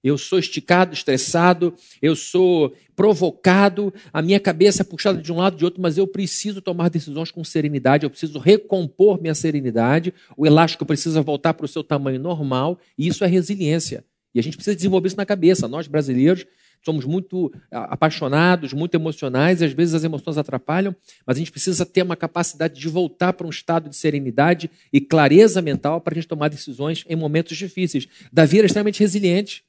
Eu 0.03 0.19
sou 0.19 0.39
esticado, 0.39 0.95
estressado, 0.95 1.75
eu 2.01 2.17
sou 2.17 2.75
provocado, 2.97 3.93
a 4.13 4.21
minha 4.21 4.41
cabeça 4.41 4.83
é 4.83 4.85
puxada 4.85 5.23
de 5.23 5.33
um 5.33 5.37
lado 5.37 5.55
e 5.55 5.59
de 5.59 5.65
outro, 5.65 5.81
mas 5.81 5.97
eu 5.97 6.07
preciso 6.07 6.61
tomar 6.61 6.91
decisões 6.91 7.31
com 7.31 7.45
serenidade, 7.45 8.05
eu 8.05 8.11
preciso 8.11 8.39
recompor 8.39 9.21
minha 9.21 9.35
serenidade, 9.35 10.13
o 10.37 10.47
elástico 10.47 10.85
precisa 10.85 11.23
voltar 11.23 11.55
para 11.55 11.65
o 11.65 11.69
seu 11.69 11.85
tamanho 11.85 12.21
normal, 12.21 12.79
e 12.99 13.07
isso 13.07 13.25
é 13.25 13.27
resiliência. 13.27 14.05
E 14.35 14.41
a 14.41 14.43
gente 14.43 14.57
precisa 14.57 14.75
desenvolver 14.75 15.09
isso 15.09 15.17
na 15.17 15.27
cabeça. 15.27 15.69
Nós, 15.69 15.87
brasileiros, 15.87 16.47
somos 16.85 17.05
muito 17.05 17.53
apaixonados, 17.71 18.73
muito 18.73 18.95
emocionais, 18.95 19.61
e 19.61 19.65
às 19.65 19.73
vezes 19.73 19.95
as 19.95 20.05
emoções 20.05 20.37
atrapalham, 20.37 20.95
mas 21.25 21.37
a 21.37 21.39
gente 21.39 21.53
precisa 21.53 21.87
ter 21.87 22.03
uma 22.03 22.17
capacidade 22.17 22.79
de 22.79 22.89
voltar 22.89 23.33
para 23.35 23.47
um 23.47 23.51
estado 23.51 23.89
de 23.89 23.97
serenidade 23.97 24.71
e 24.93 25.01
clareza 25.01 25.63
mental 25.63 26.01
para 26.01 26.15
a 26.15 26.17
gente 26.17 26.29
tomar 26.29 26.49
decisões 26.49 27.05
em 27.09 27.15
momentos 27.15 27.57
difíceis. 27.57 28.09
Davi 28.33 28.59
era 28.59 28.67
extremamente 28.67 29.01
resiliente. 29.01 29.65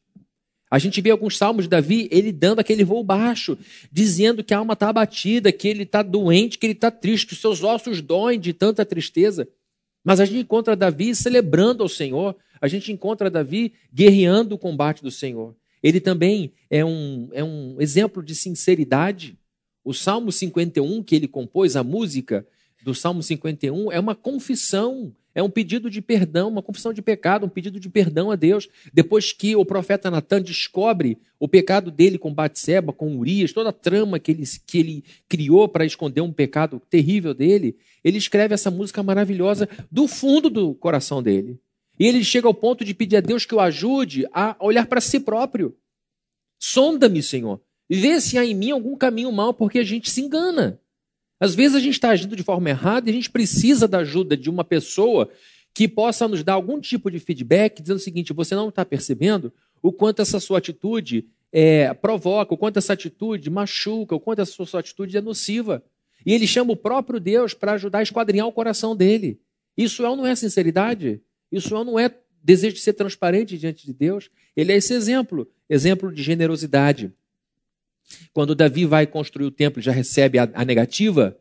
A 0.74 0.80
gente 0.80 1.00
vê 1.02 1.12
alguns 1.12 1.38
salmos 1.38 1.66
de 1.66 1.70
Davi, 1.70 2.08
ele 2.10 2.32
dando 2.32 2.58
aquele 2.58 2.84
voo 2.84 3.04
baixo, 3.04 3.56
dizendo 3.92 4.44
que 4.44 4.56
a 4.56 4.58
alma 4.58 4.74
está 4.74 4.90
abatida, 4.90 5.52
que 5.52 5.68
ele 5.68 5.84
está 5.84 6.02
doente, 6.02 6.58
que 6.58 6.66
ele 6.66 6.74
está 6.74 6.90
triste, 6.90 7.28
que 7.28 7.34
os 7.34 7.40
seus 7.40 7.62
ossos 7.62 8.02
doem 8.02 8.40
de 8.40 8.54
tanta 8.54 8.84
tristeza. 8.84 9.48
Mas 10.04 10.20
a 10.20 10.26
gente 10.26 10.40
encontra 10.40 10.76
Davi 10.76 11.14
celebrando 11.14 11.84
ao 11.84 11.88
Senhor, 11.88 12.36
a 12.60 12.68
gente 12.68 12.92
encontra 12.92 13.30
Davi 13.30 13.74
guerreando 13.94 14.56
o 14.56 14.58
combate 14.58 15.04
do 15.04 15.12
Senhor. 15.12 15.56
Ele 15.84 16.00
também 16.00 16.52
é 16.72 16.84
um, 16.84 17.30
é 17.34 17.44
um 17.44 17.80
exemplo 17.80 18.24
de 18.24 18.34
sinceridade. 18.34 19.38
O 19.86 19.94
Salmo 19.94 20.32
51 20.32 21.04
que 21.04 21.16
ele 21.16 21.28
compôs, 21.28 21.76
a 21.76 21.84
música 21.84 22.48
do 22.84 22.96
Salmo 22.96 23.22
51, 23.22 23.92
é 23.92 24.00
uma 24.00 24.16
confissão 24.16 25.14
é 25.36 25.42
um 25.42 25.50
pedido 25.50 25.90
de 25.90 26.02
perdão, 26.02 26.50
uma 26.50 26.62
confissão 26.62 26.94
de 26.94 27.02
pecado, 27.02 27.46
um 27.46 27.50
pedido 27.50 27.80
de 27.80 27.90
perdão 27.90 28.30
a 28.30 28.36
Deus. 28.36 28.70
Depois 28.94 29.32
que 29.32 29.56
o 29.56 29.66
profeta 29.66 30.12
Natan 30.12 30.42
descobre 30.42 31.18
o 31.40 31.48
pecado 31.48 31.90
dele 31.90 32.18
com 32.18 32.34
Batseba, 32.34 32.94
com 32.94 33.18
Urias, 33.18 33.52
toda 33.52 33.70
a 33.70 33.74
trama 33.74 34.20
que 34.20 34.32
ele, 34.32 34.44
que 34.66 34.78
ele 34.78 35.04
criou 35.28 35.68
para 35.68 35.86
esconder 35.86 36.22
um 36.22 36.32
pecado 36.32 36.82
terrível 36.90 37.34
dele, 37.34 37.76
ele 38.04 38.18
escreve 38.18 38.54
essa 38.54 38.70
música 38.70 39.02
maravilhosa 39.02 39.68
do 39.92 40.08
fundo 40.08 40.50
do 40.50 40.76
coração 40.76 41.24
dele. 41.24 41.60
E 42.00 42.08
ele 42.08 42.24
chega 42.24 42.48
ao 42.48 42.54
ponto 42.54 42.84
de 42.84 42.94
pedir 42.94 43.18
a 43.18 43.22
Deus 43.22 43.46
que 43.46 43.56
o 43.56 43.60
ajude 43.60 44.28
a 44.34 44.56
olhar 44.60 44.86
para 44.86 45.02
si 45.02 45.20
próprio. 45.20 45.76
Sonda-me, 46.60 47.22
Senhor. 47.22 47.62
Vê 47.90 48.20
se 48.22 48.38
há 48.38 48.46
em 48.46 48.56
mim 48.56 48.72
algum 48.72 48.96
caminho 48.96 49.32
mal, 49.32 49.54
porque 49.54 49.80
a 49.80 49.84
gente 49.84 50.10
se 50.10 50.22
engana. 50.22 50.80
Às 51.44 51.54
vezes 51.54 51.76
a 51.76 51.80
gente 51.82 51.96
está 51.96 52.12
agindo 52.12 52.38
de 52.38 52.42
forma 52.42 52.70
errada 52.70 53.10
e 53.10 53.12
a 53.12 53.14
gente 53.14 53.30
precisa 53.30 53.86
da 53.86 53.98
ajuda 53.98 54.38
de 54.38 54.50
uma 54.50 54.64
pessoa 54.64 55.30
que 55.74 55.90
possa 55.90 56.26
nos 56.26 56.42
dar 56.42 56.54
algum 56.54 56.80
tipo 56.80 57.12
de 57.12 57.20
feedback, 57.20 57.82
dizendo 57.82 57.98
o 57.98 58.00
seguinte: 58.00 58.32
você 58.32 58.56
não 58.56 58.70
está 58.70 58.86
percebendo 58.86 59.52
o 59.82 59.92
quanto 59.92 60.22
essa 60.22 60.40
sua 60.40 60.60
atitude 60.60 61.26
é, 61.52 61.94
provoca, 61.96 62.54
o 62.54 62.58
quanto 62.58 62.78
essa 62.78 62.94
atitude 62.94 63.50
machuca, 63.50 64.16
o 64.16 64.22
quanto 64.22 64.40
essa 64.40 64.66
sua 64.66 64.80
atitude 64.80 65.18
é 65.18 65.20
nociva. 65.20 65.84
E 66.26 66.32
ele 66.32 66.48
chama 66.48 66.72
o 66.72 66.78
próprio 66.78 67.20
Deus 67.20 67.54
para 67.54 67.74
ajudar 67.74 68.00
a 68.00 68.04
esquadrinhar 68.04 68.48
o 68.48 68.54
coração 68.54 68.96
dele. 68.96 69.38
Isso 69.76 70.06
é 70.06 70.16
não 70.16 70.26
é 70.26 70.34
sinceridade? 70.38 71.22
Isso 71.52 71.76
é 71.76 71.84
não 71.84 72.00
é 72.00 72.10
desejo 72.42 72.76
de 72.76 72.80
ser 72.80 72.94
transparente 72.94 73.58
diante 73.58 73.86
de 73.86 73.92
Deus? 73.92 74.30
Ele 74.56 74.72
é 74.72 74.78
esse 74.78 74.94
exemplo, 74.94 75.46
exemplo 75.70 76.10
de 76.10 76.24
generosidade. 76.24 77.12
Quando 78.34 78.56
Davi 78.56 78.86
vai 78.86 79.06
construir 79.08 79.46
o 79.46 79.52
templo 79.52 79.80
e 79.80 79.84
já 79.84 79.92
recebe 79.92 80.40
a, 80.40 80.50
a 80.54 80.66
negativa, 80.66 81.38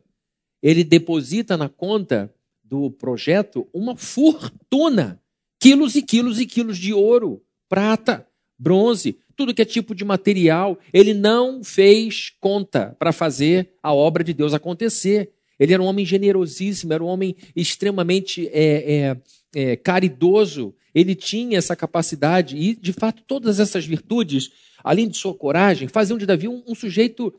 ele 0.61 0.83
deposita 0.83 1.57
na 1.57 1.67
conta 1.67 2.33
do 2.63 2.89
projeto 2.89 3.67
uma 3.73 3.95
fortuna. 3.95 5.21
Quilos 5.59 5.95
e 5.95 6.01
quilos 6.01 6.39
e 6.39 6.45
quilos 6.45 6.77
de 6.77 6.93
ouro, 6.93 7.41
prata, 7.69 8.27
bronze, 8.57 9.17
tudo 9.35 9.53
que 9.53 9.61
é 9.61 9.65
tipo 9.65 9.93
de 9.93 10.05
material. 10.05 10.77
Ele 10.93 11.13
não 11.13 11.63
fez 11.63 12.31
conta 12.39 12.95
para 12.97 13.11
fazer 13.11 13.73
a 13.81 13.93
obra 13.93 14.23
de 14.23 14.33
Deus 14.33 14.53
acontecer. 14.53 15.31
Ele 15.59 15.73
era 15.73 15.81
um 15.81 15.85
homem 15.85 16.05
generosíssimo, 16.05 16.93
era 16.93 17.03
um 17.03 17.07
homem 17.07 17.35
extremamente 17.55 18.47
é, 18.51 18.93
é, 18.93 19.17
é, 19.55 19.75
caridoso. 19.75 20.75
Ele 20.93 21.15
tinha 21.15 21.57
essa 21.57 21.75
capacidade 21.75 22.55
e, 22.55 22.75
de 22.75 22.93
fato, 22.93 23.23
todas 23.25 23.59
essas 23.59 23.85
virtudes 23.85 24.51
além 24.83 25.07
de 25.07 25.17
sua 25.17 25.33
coragem, 25.33 25.87
faziam 25.87 26.17
de 26.17 26.25
Davi 26.25 26.47
um, 26.47 26.61
um 26.67 26.75
sujeito 26.75 27.33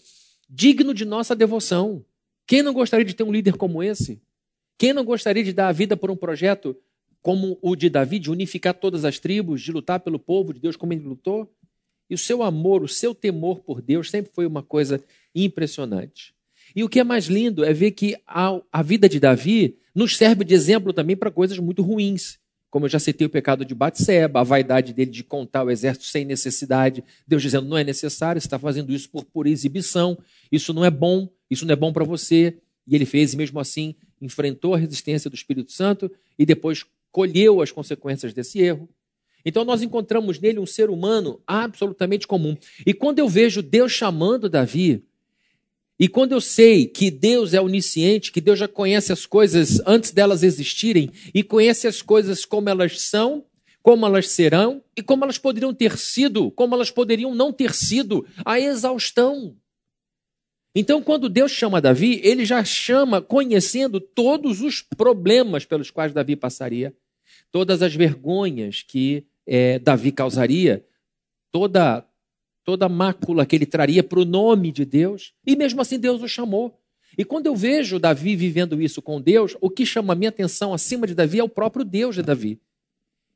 digno 0.48 0.94
de 0.94 1.04
nossa 1.04 1.36
devoção. 1.36 2.04
Quem 2.46 2.62
não 2.62 2.72
gostaria 2.72 3.04
de 3.04 3.14
ter 3.14 3.22
um 3.22 3.32
líder 3.32 3.56
como 3.56 3.82
esse? 3.82 4.20
Quem 4.78 4.92
não 4.92 5.04
gostaria 5.04 5.44
de 5.44 5.52
dar 5.52 5.68
a 5.68 5.72
vida 5.72 5.96
por 5.96 6.10
um 6.10 6.16
projeto 6.16 6.76
como 7.20 7.58
o 7.62 7.76
de 7.76 7.88
Davi, 7.88 8.18
de 8.18 8.30
unificar 8.30 8.74
todas 8.74 9.04
as 9.04 9.18
tribos, 9.18 9.60
de 9.60 9.72
lutar 9.72 10.00
pelo 10.00 10.18
povo 10.18 10.52
de 10.52 10.60
Deus 10.60 10.76
como 10.76 10.92
ele 10.92 11.04
lutou? 11.04 11.50
E 12.08 12.14
o 12.14 12.18
seu 12.18 12.42
amor, 12.42 12.82
o 12.82 12.88
seu 12.88 13.14
temor 13.14 13.60
por 13.60 13.80
Deus 13.80 14.10
sempre 14.10 14.30
foi 14.32 14.46
uma 14.46 14.62
coisa 14.62 15.02
impressionante. 15.34 16.34
E 16.76 16.82
o 16.82 16.88
que 16.88 17.00
é 17.00 17.04
mais 17.04 17.26
lindo 17.26 17.64
é 17.64 17.72
ver 17.72 17.92
que 17.92 18.16
a, 18.26 18.60
a 18.70 18.82
vida 18.82 19.08
de 19.08 19.20
Davi 19.20 19.78
nos 19.94 20.16
serve 20.16 20.44
de 20.44 20.54
exemplo 20.54 20.92
também 20.92 21.16
para 21.16 21.30
coisas 21.30 21.58
muito 21.58 21.82
ruins. 21.82 22.38
Como 22.74 22.86
eu 22.86 22.90
já 22.90 22.98
citei 22.98 23.24
o 23.24 23.30
pecado 23.30 23.64
de 23.64 23.72
Batseba, 23.72 24.40
a 24.40 24.42
vaidade 24.42 24.92
dele 24.92 25.12
de 25.12 25.22
contar 25.22 25.62
o 25.62 25.70
exército 25.70 26.06
sem 26.06 26.24
necessidade, 26.24 27.04
Deus 27.24 27.40
dizendo 27.40 27.68
não 27.68 27.78
é 27.78 27.84
necessário, 27.84 28.40
você 28.40 28.48
está 28.48 28.58
fazendo 28.58 28.92
isso 28.92 29.08
por 29.10 29.24
pura 29.24 29.48
exibição, 29.48 30.18
isso 30.50 30.74
não 30.74 30.84
é 30.84 30.90
bom, 30.90 31.28
isso 31.48 31.64
não 31.64 31.72
é 31.72 31.76
bom 31.76 31.92
para 31.92 32.02
você. 32.02 32.58
E 32.84 32.96
ele 32.96 33.06
fez, 33.06 33.32
e 33.32 33.36
mesmo 33.36 33.60
assim 33.60 33.94
enfrentou 34.20 34.74
a 34.74 34.76
resistência 34.76 35.30
do 35.30 35.36
Espírito 35.36 35.70
Santo 35.70 36.10
e 36.36 36.44
depois 36.44 36.84
colheu 37.12 37.62
as 37.62 37.70
consequências 37.70 38.34
desse 38.34 38.58
erro. 38.58 38.88
Então 39.44 39.64
nós 39.64 39.80
encontramos 39.80 40.40
nele 40.40 40.58
um 40.58 40.66
ser 40.66 40.90
humano 40.90 41.40
absolutamente 41.46 42.26
comum. 42.26 42.56
E 42.84 42.92
quando 42.92 43.20
eu 43.20 43.28
vejo 43.28 43.62
Deus 43.62 43.92
chamando 43.92 44.48
Davi 44.48 45.04
e 45.98 46.08
quando 46.08 46.32
eu 46.32 46.40
sei 46.40 46.86
que 46.86 47.10
Deus 47.10 47.54
é 47.54 47.60
onisciente, 47.60 48.32
que 48.32 48.40
Deus 48.40 48.58
já 48.58 48.66
conhece 48.66 49.12
as 49.12 49.26
coisas 49.26 49.80
antes 49.86 50.10
delas 50.10 50.42
existirem 50.42 51.10
e 51.32 51.42
conhece 51.42 51.86
as 51.86 52.02
coisas 52.02 52.44
como 52.44 52.68
elas 52.68 53.00
são, 53.00 53.44
como 53.80 54.04
elas 54.04 54.28
serão 54.28 54.82
e 54.96 55.02
como 55.02 55.24
elas 55.24 55.38
poderiam 55.38 55.72
ter 55.72 55.96
sido, 55.96 56.50
como 56.50 56.74
elas 56.74 56.90
poderiam 56.90 57.34
não 57.34 57.52
ter 57.52 57.72
sido, 57.72 58.26
a 58.44 58.58
exaustão. 58.58 59.56
Então, 60.74 61.00
quando 61.00 61.28
Deus 61.28 61.52
chama 61.52 61.80
Davi, 61.80 62.20
ele 62.24 62.44
já 62.44 62.64
chama 62.64 63.22
conhecendo 63.22 64.00
todos 64.00 64.60
os 64.60 64.82
problemas 64.82 65.64
pelos 65.64 65.90
quais 65.90 66.12
Davi 66.12 66.34
passaria, 66.34 66.92
todas 67.52 67.82
as 67.82 67.94
vergonhas 67.94 68.82
que 68.82 69.24
é, 69.46 69.78
Davi 69.78 70.10
causaria, 70.10 70.84
toda 71.52 72.04
toda 72.64 72.86
a 72.86 72.88
mácula 72.88 73.44
que 73.44 73.54
ele 73.54 73.66
traria 73.66 74.02
para 74.02 74.18
o 74.18 74.24
nome 74.24 74.72
de 74.72 74.84
Deus, 74.84 75.32
e 75.46 75.54
mesmo 75.54 75.80
assim 75.80 75.98
Deus 75.98 76.22
o 76.22 76.28
chamou. 76.28 76.80
E 77.16 77.24
quando 77.24 77.46
eu 77.46 77.54
vejo 77.54 77.98
Davi 77.98 78.34
vivendo 78.34 78.80
isso 78.80 79.00
com 79.00 79.20
Deus, 79.20 79.56
o 79.60 79.70
que 79.70 79.86
chama 79.86 80.12
a 80.12 80.16
minha 80.16 80.30
atenção 80.30 80.72
acima 80.72 81.06
de 81.06 81.14
Davi 81.14 81.38
é 81.38 81.44
o 81.44 81.48
próprio 81.48 81.84
Deus 81.84 82.14
de 82.14 82.22
Davi. 82.22 82.58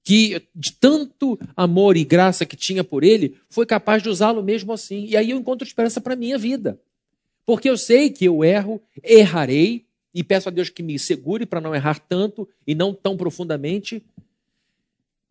Que 0.03 0.43
de 0.55 0.73
tanto 0.73 1.39
amor 1.57 1.97
e 1.97 2.05
graça 2.05 2.47
que 2.47 2.57
tinha 2.57 2.83
por 2.83 3.05
ele, 3.05 3.37
foi 3.49 3.67
capaz 3.67 4.03
de 4.03 4.09
usá-lo 4.09 4.43
mesmo 4.43 4.73
assim. 4.73 5.05
E 5.05 5.17
aí 5.17 5.31
eu 5.31 5.39
encontro 5.39 5.67
esperança 5.67 6.01
para 6.01 6.15
a 6.15 6.17
minha 6.17 6.39
vida. 6.39 6.81
Porque 7.45 7.69
eu 7.69 7.77
sei 7.77 8.11
que 8.11 8.25
eu 8.25 8.43
erro, 8.43 8.81
errarei, 9.03 9.87
e 10.15 10.25
peço 10.25 10.49
a 10.49 10.53
Deus 10.53 10.69
que 10.69 10.83
me 10.83 10.99
segure 10.99 11.47
para 11.47 11.61
não 11.61 11.75
errar 11.75 11.99
tanto 11.99 12.49
e 12.67 12.75
não 12.75 12.93
tão 12.93 13.17
profundamente, 13.17 14.03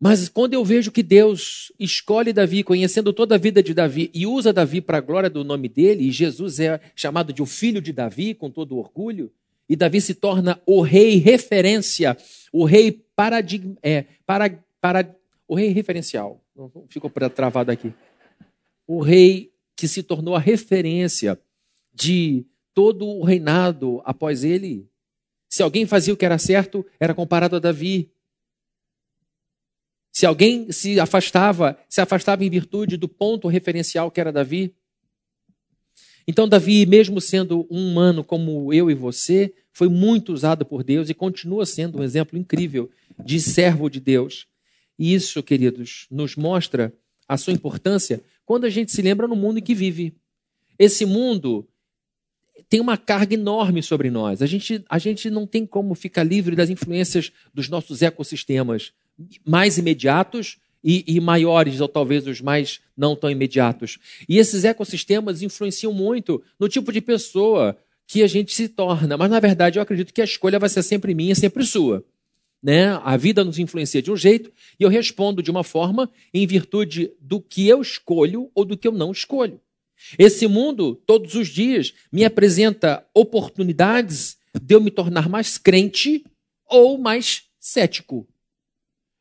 mas 0.00 0.28
quando 0.28 0.54
eu 0.54 0.64
vejo 0.64 0.92
que 0.92 1.02
Deus 1.02 1.72
escolhe 1.78 2.32
Davi, 2.32 2.62
conhecendo 2.62 3.12
toda 3.12 3.34
a 3.34 3.38
vida 3.38 3.62
de 3.62 3.74
Davi, 3.74 4.10
e 4.14 4.26
usa 4.26 4.52
Davi 4.52 4.80
para 4.80 4.98
a 4.98 5.00
glória 5.00 5.28
do 5.28 5.42
nome 5.42 5.68
dele, 5.68 6.04
e 6.04 6.12
Jesus 6.12 6.60
é 6.60 6.80
chamado 6.94 7.32
de 7.32 7.42
o 7.42 7.46
filho 7.46 7.80
de 7.80 7.92
Davi, 7.92 8.34
com 8.34 8.48
todo 8.48 8.76
orgulho, 8.78 9.32
e 9.68 9.74
Davi 9.74 10.00
se 10.00 10.14
torna 10.14 10.60
o 10.64 10.80
rei 10.80 11.16
referência, 11.16 12.16
o 12.52 12.64
rei 12.64 12.92
paradigma, 13.14 13.76
é, 13.82 14.04
para, 14.24 14.50
para, 14.80 15.14
o 15.46 15.54
rei 15.54 15.68
referencial. 15.70 16.40
Ficou 16.88 17.10
travado 17.10 17.70
aqui. 17.70 17.92
O 18.86 19.00
rei 19.00 19.52
que 19.76 19.86
se 19.86 20.02
tornou 20.02 20.34
a 20.34 20.40
referência 20.40 21.38
de 21.92 22.46
todo 22.72 23.06
o 23.06 23.24
reinado 23.24 24.00
após 24.04 24.44
ele. 24.44 24.88
Se 25.48 25.62
alguém 25.62 25.86
fazia 25.86 26.14
o 26.14 26.16
que 26.16 26.24
era 26.24 26.38
certo, 26.38 26.86
era 26.98 27.12
comparado 27.12 27.56
a 27.56 27.58
Davi. 27.58 28.10
Se 30.18 30.26
alguém 30.26 30.72
se 30.72 30.98
afastava, 30.98 31.78
se 31.88 32.00
afastava 32.00 32.44
em 32.44 32.50
virtude 32.50 32.96
do 32.96 33.06
ponto 33.06 33.46
referencial 33.46 34.10
que 34.10 34.20
era 34.20 34.32
Davi. 34.32 34.74
Então, 36.26 36.48
Davi, 36.48 36.84
mesmo 36.86 37.20
sendo 37.20 37.68
um 37.70 37.92
humano 37.92 38.24
como 38.24 38.74
eu 38.74 38.90
e 38.90 38.94
você, 38.94 39.54
foi 39.70 39.88
muito 39.88 40.32
usado 40.32 40.66
por 40.66 40.82
Deus 40.82 41.08
e 41.08 41.14
continua 41.14 41.64
sendo 41.64 42.00
um 42.00 42.02
exemplo 42.02 42.36
incrível 42.36 42.90
de 43.24 43.38
servo 43.38 43.88
de 43.88 44.00
Deus. 44.00 44.48
E 44.98 45.14
isso, 45.14 45.40
queridos, 45.40 46.08
nos 46.10 46.34
mostra 46.34 46.92
a 47.28 47.36
sua 47.36 47.52
importância 47.52 48.20
quando 48.44 48.64
a 48.64 48.70
gente 48.70 48.90
se 48.90 49.00
lembra 49.00 49.28
no 49.28 49.36
mundo 49.36 49.60
em 49.60 49.62
que 49.62 49.72
vive. 49.72 50.16
Esse 50.76 51.06
mundo 51.06 51.64
tem 52.68 52.80
uma 52.80 52.98
carga 52.98 53.34
enorme 53.34 53.84
sobre 53.84 54.10
nós. 54.10 54.42
A 54.42 54.46
gente, 54.46 54.84
a 54.90 54.98
gente 54.98 55.30
não 55.30 55.46
tem 55.46 55.64
como 55.64 55.94
ficar 55.94 56.24
livre 56.24 56.56
das 56.56 56.70
influências 56.70 57.30
dos 57.54 57.68
nossos 57.68 58.02
ecossistemas 58.02 58.92
mais 59.44 59.78
imediatos 59.78 60.58
e, 60.82 61.04
e, 61.06 61.20
maiores, 61.20 61.80
ou 61.80 61.88
talvez 61.88 62.26
os 62.26 62.40
mais 62.40 62.80
não 62.96 63.16
tão 63.16 63.30
imediatos. 63.30 63.98
E 64.28 64.38
esses 64.38 64.64
ecossistemas 64.64 65.42
influenciam 65.42 65.92
muito 65.92 66.42
no 66.58 66.68
tipo 66.68 66.92
de 66.92 67.00
pessoa 67.00 67.76
que 68.06 68.22
a 68.22 68.26
gente 68.26 68.54
se 68.54 68.68
torna. 68.68 69.16
Mas, 69.16 69.30
na 69.30 69.40
verdade, 69.40 69.78
eu 69.78 69.82
acredito 69.82 70.14
que 70.14 70.20
a 70.20 70.24
escolha 70.24 70.58
vai 70.58 70.68
ser 70.68 70.82
sempre 70.82 71.14
minha, 71.14 71.34
sempre 71.34 71.64
sua. 71.64 72.04
Né? 72.62 72.88
A 73.04 73.16
vida 73.16 73.44
nos 73.44 73.58
influencia 73.58 74.02
de 74.02 74.10
um 74.10 74.16
jeito 74.16 74.50
e 74.78 74.82
eu 74.82 74.88
respondo 74.88 75.42
de 75.42 75.50
uma 75.50 75.62
forma 75.62 76.10
em 76.32 76.46
virtude 76.46 77.12
do 77.20 77.40
que 77.40 77.68
eu 77.68 77.80
escolho 77.80 78.50
ou 78.54 78.64
do 78.64 78.76
que 78.76 78.88
eu 78.88 78.92
não 78.92 79.12
escolho. 79.12 79.60
Esse 80.18 80.46
mundo, 80.46 80.94
todos 80.94 81.34
os 81.34 81.48
dias, 81.48 81.92
me 82.10 82.24
apresenta 82.24 83.04
oportunidades 83.12 84.38
de 84.60 84.74
eu 84.74 84.80
me 84.80 84.90
tornar 84.90 85.28
mais 85.28 85.58
crente 85.58 86.24
ou 86.66 86.98
mais 86.98 87.44
cético. 87.60 88.26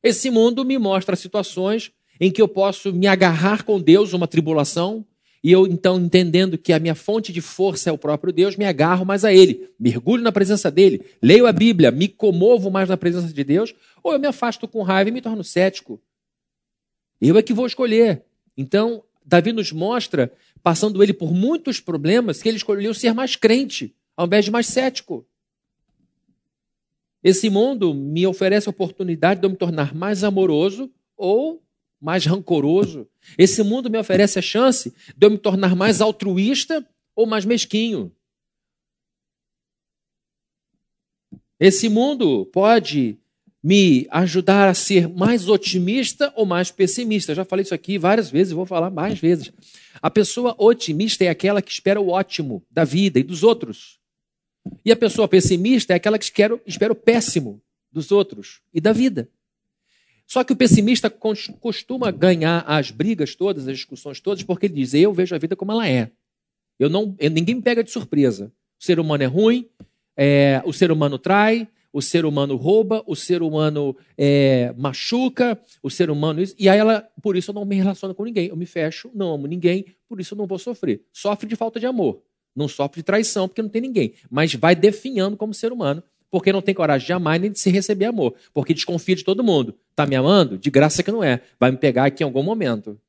Esse 0.08 0.32
mundo 0.32 0.64
me 0.64 0.78
mostra 0.78 1.18
situações 1.18 1.92
em 2.18 2.32
que 2.32 2.42
eu 2.42 2.48
posso 2.48 2.94
me 2.94 3.08
agarrar 3.08 3.64
com 3.64 3.78
Deus 3.78 4.14
uma 4.14 4.26
tribulação, 4.26 5.06
e 5.44 5.52
eu 5.52 5.68
então 5.68 6.00
entendendo 6.00 6.58
que 6.58 6.72
a 6.72 6.80
minha 6.80 6.96
fonte 6.96 7.34
de 7.34 7.42
força 7.42 7.90
é 7.90 7.92
o 7.92 7.98
próprio 7.98 8.32
Deus, 8.32 8.56
me 8.56 8.64
agarro 8.64 9.06
mais 9.06 9.26
a 9.26 9.34
Ele, 9.34 9.70
mergulho 9.78 10.24
na 10.24 10.32
presença 10.32 10.72
dele, 10.72 11.04
leio 11.22 11.46
a 11.46 11.52
Bíblia, 11.52 11.92
me 11.92 12.08
comovo 12.08 12.72
mais 12.72 12.88
na 12.88 12.96
presença 12.96 13.34
de 13.34 13.44
Deus, 13.44 13.76
ou 14.02 14.14
eu 14.14 14.20
me 14.20 14.28
afasto 14.28 14.66
com 14.66 14.82
raiva 14.82 15.10
e 15.10 15.12
me 15.12 15.22
torno 15.22 15.44
cético. 15.44 16.02
Eu 17.20 17.38
é 17.38 17.42
que 17.44 17.54
vou 17.54 17.68
escolher. 17.68 18.24
Então, 18.56 19.04
Davi 19.26 19.52
nos 19.52 19.74
mostra, 19.74 20.32
passando 20.64 21.04
ele 21.04 21.12
por 21.12 21.34
muitos 21.34 21.82
problemas, 21.82 22.42
que 22.42 22.48
ele 22.48 22.56
escolheu 22.56 22.94
ser 22.94 23.14
mais 23.14 23.36
crente, 23.36 23.94
ao 24.16 24.26
invés 24.26 24.46
de 24.46 24.52
mais 24.52 24.68
cético. 24.68 25.28
Esse 27.28 27.50
mundo 27.50 27.94
me 27.94 28.26
oferece 28.26 28.70
a 28.70 28.72
oportunidade 28.72 29.42
de 29.42 29.46
eu 29.46 29.50
me 29.50 29.58
tornar 29.58 29.94
mais 29.94 30.24
amoroso 30.24 30.90
ou 31.18 31.62
mais 32.00 32.26
rancoroso. 32.26 33.06
Esse 33.38 33.62
mundo 33.64 33.90
me 33.90 33.98
oferece 33.98 34.40
a 34.40 34.42
chance 34.42 34.94
de 35.14 35.28
eu 35.28 35.32
me 35.32 35.38
tornar 35.38 35.76
mais 35.76 36.00
altruísta 36.00 36.88
ou 37.14 37.28
mais 37.28 37.44
mesquinho. 37.44 38.14
Esse 41.60 41.90
mundo 41.90 42.46
pode 42.46 43.20
me 43.62 44.08
ajudar 44.10 44.70
a 44.70 44.74
ser 44.74 45.10
mais 45.10 45.50
otimista 45.50 46.32
ou 46.34 46.46
mais 46.46 46.72
pessimista. 46.72 47.36
Já 47.36 47.44
falei 47.44 47.64
isso 47.64 47.76
aqui 47.76 47.98
várias 47.98 48.32
vezes, 48.32 48.54
vou 48.54 48.66
falar 48.66 48.90
mais 48.90 49.20
vezes. 49.20 49.52
A 50.02 50.10
pessoa 50.10 50.56
otimista 50.58 51.26
é 51.26 51.28
aquela 51.28 51.62
que 51.62 51.74
espera 51.74 52.00
o 52.00 52.08
ótimo 52.08 52.64
da 52.72 52.86
vida 52.86 53.20
e 53.20 53.24
dos 53.24 53.44
outros. 53.44 54.00
E 54.84 54.92
a 54.92 54.96
pessoa 54.96 55.28
pessimista 55.28 55.94
é 55.94 55.96
aquela 55.96 56.18
que 56.18 56.26
espera, 56.26 56.60
espera 56.66 56.94
o 56.94 56.96
péssimo 56.96 57.62
dos 57.92 58.12
outros 58.12 58.62
e 58.74 58.80
da 58.80 58.94
vida. 58.94 59.30
Só 60.26 60.44
que 60.44 60.52
o 60.52 60.56
pessimista 60.56 61.10
costuma 61.10 62.12
ganhar 62.12 62.64
as 62.68 62.92
brigas 62.92 63.34
todas, 63.34 63.68
as 63.68 63.78
discussões 63.78 64.20
todas, 64.20 64.44
porque 64.44 64.66
ele 64.66 64.76
diz: 64.76 64.94
Eu 64.94 65.14
vejo 65.14 65.34
a 65.34 65.38
vida 65.38 65.56
como 65.56 65.72
ela 65.72 65.88
é. 65.88 66.12
Eu 66.78 66.90
não, 66.90 67.16
ninguém 67.20 67.56
me 67.56 67.62
pega 67.62 67.84
de 67.84 67.90
surpresa. 67.90 68.52
O 68.80 68.84
ser 68.84 69.00
humano 69.00 69.24
é 69.24 69.26
ruim, 69.26 69.68
é, 70.16 70.62
o 70.66 70.74
ser 70.74 70.92
humano 70.92 71.18
trai, 71.18 71.68
o 71.92 72.02
ser 72.02 72.26
humano 72.26 72.56
rouba, 72.56 73.02
o 73.08 73.16
ser 73.16 73.42
humano 73.42 73.96
é, 74.18 74.74
machuca, 74.78 75.60
o 75.82 75.90
ser 75.90 76.12
humano. 76.12 76.44
E 76.60 76.70
aí 76.70 76.78
ela, 76.78 77.02
por 77.24 77.36
isso 77.36 77.52
eu 77.52 77.56
não 77.56 77.66
me 77.66 77.76
relaciono 77.76 78.14
com 78.14 78.24
ninguém. 78.24 78.50
Eu 78.50 78.58
me 78.58 78.66
fecho, 78.66 79.10
não 79.16 79.34
amo 79.34 79.48
ninguém, 79.48 79.86
por 80.08 80.20
isso 80.20 80.34
eu 80.34 80.38
não 80.38 80.46
vou 80.46 80.60
sofrer. 80.60 81.02
Sofre 81.12 81.48
de 81.48 81.56
falta 81.56 81.80
de 81.80 81.86
amor. 81.86 82.22
Não 82.58 82.68
sofre 82.68 83.02
de 83.02 83.04
traição, 83.04 83.48
porque 83.48 83.62
não 83.62 83.70
tem 83.70 83.82
ninguém. 83.82 84.14
Mas 84.30 84.54
vai 84.54 84.76
definhando 84.76 85.38
como 85.38 85.54
ser 85.54 85.72
humano 85.72 86.04
porque 86.30 86.52
não 86.52 86.62
tem 86.62 86.76
coragem 86.76 87.06
de 87.06 87.14
amar 87.14 87.40
nem 87.40 87.52
de 87.52 87.60
se 87.60 87.70
receber 87.70 88.06
amor, 88.06 88.36
porque 88.54 88.74
desconfia 88.74 89.16
de 89.16 89.24
todo 89.24 89.44
mundo. 89.44 89.78
Está 89.92 90.06
me 90.06 90.16
amando? 90.16 90.58
De 90.58 90.70
graça 90.70 91.02
que 91.02 91.12
não 91.12 91.24
é. 91.24 91.42
Vai 91.60 91.72
me 91.72 91.78
pegar 91.78 92.06
aqui 92.06 92.24
em 92.24 92.26
algum 92.26 92.44
momento. 92.44 93.00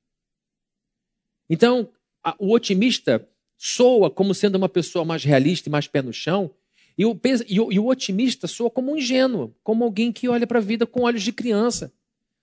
Então, 1.50 1.88
a, 2.22 2.36
o 2.38 2.52
otimista 2.52 3.26
soa 3.56 4.10
como 4.10 4.34
sendo 4.34 4.54
uma 4.54 4.68
pessoa 4.68 5.04
mais 5.04 5.24
realista 5.24 5.68
e 5.68 5.72
mais 5.72 5.88
pé 5.88 6.00
no 6.00 6.12
chão, 6.12 6.50
e 6.96 7.04
o, 7.04 7.18
e 7.48 7.60
o, 7.60 7.72
e 7.72 7.78
o 7.78 7.86
otimista 7.86 8.46
soa 8.46 8.70
como 8.70 8.92
um 8.92 8.96
ingênuo, 8.96 9.54
como 9.62 9.84
alguém 9.84 10.12
que 10.12 10.28
olha 10.28 10.46
para 10.46 10.58
a 10.58 10.62
vida 10.62 10.86
com 10.86 11.02
olhos 11.02 11.22
de 11.22 11.32
criança. 11.32 11.92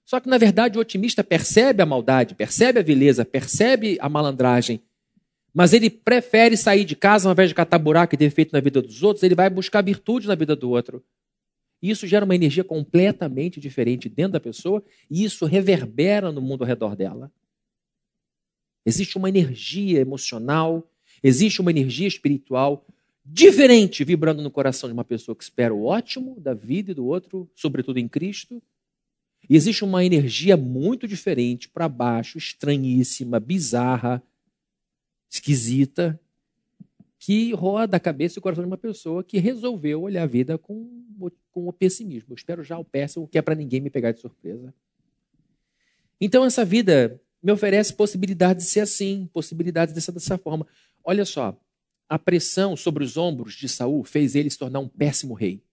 Só 0.05 0.19
que, 0.19 0.29
na 0.29 0.37
verdade, 0.37 0.77
o 0.77 0.81
otimista 0.81 1.23
percebe 1.23 1.81
a 1.81 1.85
maldade, 1.85 2.35
percebe 2.35 2.79
a 2.79 2.83
vileza, 2.83 3.25
percebe 3.25 3.97
a 3.99 4.07
malandragem, 4.07 4.81
mas 5.55 5.71
ele 5.71 5.89
prefere 5.89 6.57
sair 6.57 6.83
de 6.83 6.97
casa 6.97 7.29
ao 7.29 7.31
invés 7.31 7.47
de 7.47 7.55
catar 7.55 7.79
buraco 7.79 8.13
e 8.13 8.17
defeito 8.17 8.51
na 8.51 8.59
vida 8.59 8.81
dos 8.81 9.01
outros, 9.01 9.23
ele 9.23 9.33
vai 9.33 9.49
buscar 9.49 9.81
virtude 9.81 10.27
na 10.27 10.35
vida 10.35 10.53
do 10.53 10.69
outro. 10.69 11.01
Isso 11.81 12.05
gera 12.05 12.25
uma 12.25 12.35
energia 12.35 12.63
completamente 12.63 13.57
diferente 13.57 14.09
dentro 14.09 14.33
da 14.33 14.39
pessoa 14.41 14.83
e 15.09 15.23
isso 15.23 15.45
reverbera 15.45 16.29
no 16.29 16.41
mundo 16.41 16.63
ao 16.63 16.67
redor 16.67 16.93
dela. 16.93 17.31
Existe 18.85 19.17
uma 19.17 19.29
energia 19.29 20.01
emocional, 20.01 20.91
existe 21.23 21.61
uma 21.61 21.71
energia 21.71 22.07
espiritual 22.07 22.85
diferente 23.23 24.03
vibrando 24.03 24.41
no 24.43 24.51
coração 24.51 24.89
de 24.89 24.93
uma 24.93 25.05
pessoa 25.05 25.37
que 25.37 25.43
espera 25.43 25.73
o 25.73 25.85
ótimo 25.85 26.37
da 26.37 26.53
vida 26.53 26.91
e 26.91 26.93
do 26.93 27.05
outro, 27.05 27.49
sobretudo 27.55 27.97
em 27.97 28.09
Cristo. 28.09 28.61
E 29.49 29.55
existe 29.55 29.85
uma 29.85 30.03
energia 30.03 30.57
muito 30.57 31.07
diferente 31.07 31.69
para 31.69 31.87
baixo, 31.87 32.37
estranhíssima, 32.37 33.39
bizarra, 33.39 34.21
esquisita 35.35 36.19
que 37.17 37.53
roda 37.53 37.97
a 37.97 37.99
cabeça 37.99 38.37
e 38.37 38.39
o 38.39 38.41
coração 38.41 38.63
de 38.63 38.67
uma 38.67 38.77
pessoa 38.77 39.23
que 39.23 39.39
resolveu 39.39 40.03
olhar 40.03 40.23
a 40.23 40.27
vida 40.27 40.57
com, 40.57 41.31
com 41.51 41.67
o 41.67 41.73
pessimismo. 41.73 42.31
Eu 42.31 42.35
espero 42.35 42.63
já 42.63 42.77
o 42.77 42.85
péssimo, 42.85 43.27
que 43.27 43.37
é 43.37 43.41
para 43.41 43.55
ninguém 43.55 43.81
me 43.81 43.89
pegar 43.89 44.11
de 44.11 44.19
surpresa. 44.19 44.73
Então, 46.19 46.45
essa 46.45 46.63
vida 46.63 47.19
me 47.41 47.51
oferece 47.51 47.93
possibilidades 47.93 48.65
de 48.65 48.71
ser 48.71 48.81
assim, 48.81 49.29
possibilidades 49.33 49.93
de 49.93 50.01
ser 50.01 50.11
dessa 50.11 50.37
forma. 50.37 50.65
Olha 51.03 51.25
só, 51.25 51.59
a 52.07 52.17
pressão 52.17 52.75
sobre 52.75 53.03
os 53.03 53.17
ombros 53.17 53.55
de 53.55 53.67
Saul 53.67 54.03
fez 54.03 54.35
ele 54.35 54.49
se 54.49 54.57
tornar 54.57 54.79
um 54.79 54.87
péssimo 54.87 55.33
rei. 55.33 55.63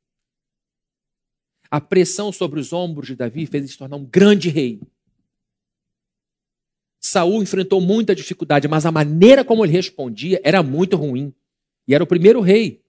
A 1.70 1.80
pressão 1.80 2.30
sobre 2.30 2.60
os 2.60 2.72
ombros 2.72 3.06
de 3.06 3.16
Davi 3.16 3.46
fez 3.46 3.62
ele 3.62 3.72
se 3.72 3.78
tornar 3.78 3.96
um 3.96 4.04
grande 4.04 4.50
rei. 4.50 4.80
Saul 7.12 7.42
enfrentou 7.42 7.78
muita 7.78 8.14
dificuldade, 8.14 8.66
mas 8.66 8.86
a 8.86 8.90
maneira 8.90 9.44
como 9.44 9.62
ele 9.62 9.72
respondia 9.72 10.40
era 10.42 10.62
muito 10.62 10.96
ruim. 10.96 11.34
E 11.86 11.94
era 11.94 12.02
o 12.02 12.06
primeiro 12.06 12.40
rei. 12.40 12.82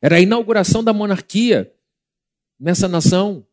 Era 0.00 0.16
a 0.16 0.20
inauguração 0.20 0.82
da 0.82 0.94
monarquia 0.94 1.70
nessa 2.58 2.88
nação. 2.88 3.46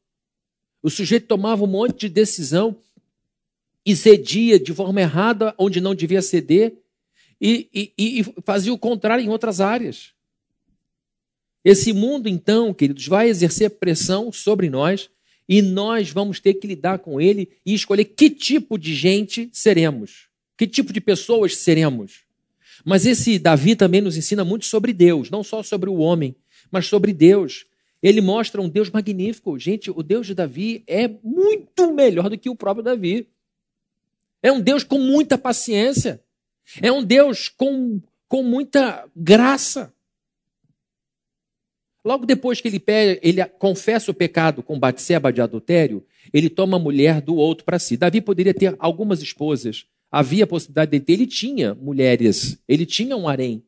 O 0.82 0.90
sujeito 0.90 1.28
tomava 1.28 1.62
um 1.62 1.68
monte 1.68 2.00
de 2.00 2.10
decisão 2.10 2.82
e 3.86 3.98
cedia 3.98 4.58
de 4.58 4.74
forma 4.74 5.02
errada 5.02 5.54
onde 5.58 5.82
não 5.82 5.94
devia 5.94 6.22
ceder 6.22 6.82
e, 7.42 7.70
e, 7.98 8.20
e 8.22 8.24
fazia 8.46 8.74
o 8.74 8.80
contrário 8.80 9.26
em 9.26 9.30
outras 9.30 9.60
áreas. 9.60 10.14
Esse 11.66 11.92
mundo, 11.92 12.30
então, 12.30 12.74
queridos, 12.74 13.06
vai 13.08 13.28
exercer 13.28 13.72
pressão 13.72 14.32
sobre 14.32 14.70
nós 14.70 15.12
e 15.50 15.64
nós 15.64 16.12
vamos 16.12 16.40
ter 16.40 16.54
que 16.54 16.68
lidar 16.68 17.00
com 17.00 17.20
ele 17.20 17.50
e 17.66 17.74
escolher 17.74 18.06
que 18.06 18.30
tipo 18.30 18.78
de 18.78 18.94
gente 18.94 19.50
seremos, 19.52 20.28
que 20.56 20.68
tipo 20.68 20.94
de 20.94 21.02
pessoas 21.02 21.58
seremos. 21.58 22.22
Mas 22.86 23.08
esse 23.08 23.40
Davi 23.40 23.76
também 23.76 24.00
nos 24.00 24.16
ensina 24.16 24.46
muito 24.46 24.68
sobre 24.68 24.94
Deus, 24.94 25.32
não 25.32 25.44
só 25.44 25.64
sobre 25.64 25.90
o 25.90 25.96
homem, 25.96 26.36
mas 26.72 26.86
sobre 26.86 27.12
Deus. 27.12 27.66
Ele 28.02 28.22
mostra 28.22 28.62
um 28.62 28.70
Deus 28.70 28.92
magnífico. 28.92 29.58
Gente, 29.58 29.90
o 29.90 30.04
Deus 30.04 30.28
de 30.28 30.36
Davi 30.36 30.84
é 30.86 31.10
muito 31.24 31.92
melhor 31.92 32.30
do 32.30 32.38
que 32.38 32.50
o 32.50 32.56
próprio 32.56 32.84
Davi. 32.84 33.28
É 34.42 34.52
um 34.52 34.62
Deus 34.62 34.84
com 34.84 35.00
muita 35.00 35.36
paciência. 35.36 36.24
É 36.80 36.92
um 36.92 37.04
Deus 37.04 37.50
com, 37.50 38.00
com 38.28 38.44
muita 38.44 39.06
graça. 39.16 39.92
Logo 42.10 42.26
depois 42.26 42.60
que 42.60 42.68
ele, 42.68 42.82
ele 43.22 43.46
confessa 43.46 44.10
o 44.10 44.16
pecado 44.16 44.64
com 44.64 44.80
Batseba 44.80 45.32
de 45.32 45.42
adultério, 45.42 46.04
ele 46.34 46.50
toma 46.50 46.78
a 46.78 46.80
mulher 46.80 47.22
do 47.22 47.36
outro 47.36 47.64
para 47.64 47.78
si. 47.78 47.96
Davi 47.96 48.20
poderia 48.20 48.52
ter 48.52 48.76
algumas 48.80 49.22
esposas. 49.22 49.86
Havia 50.12 50.46
a 50.46 50.48
possibilidade 50.48 50.90
de 50.90 51.00
ter. 51.00 51.14
Ele 51.14 51.28
tinha 51.28 51.76
mulheres. 51.76 52.58
Ele 52.68 52.84
tinha 52.84 53.16
um 53.16 53.30
harém. 53.30 53.64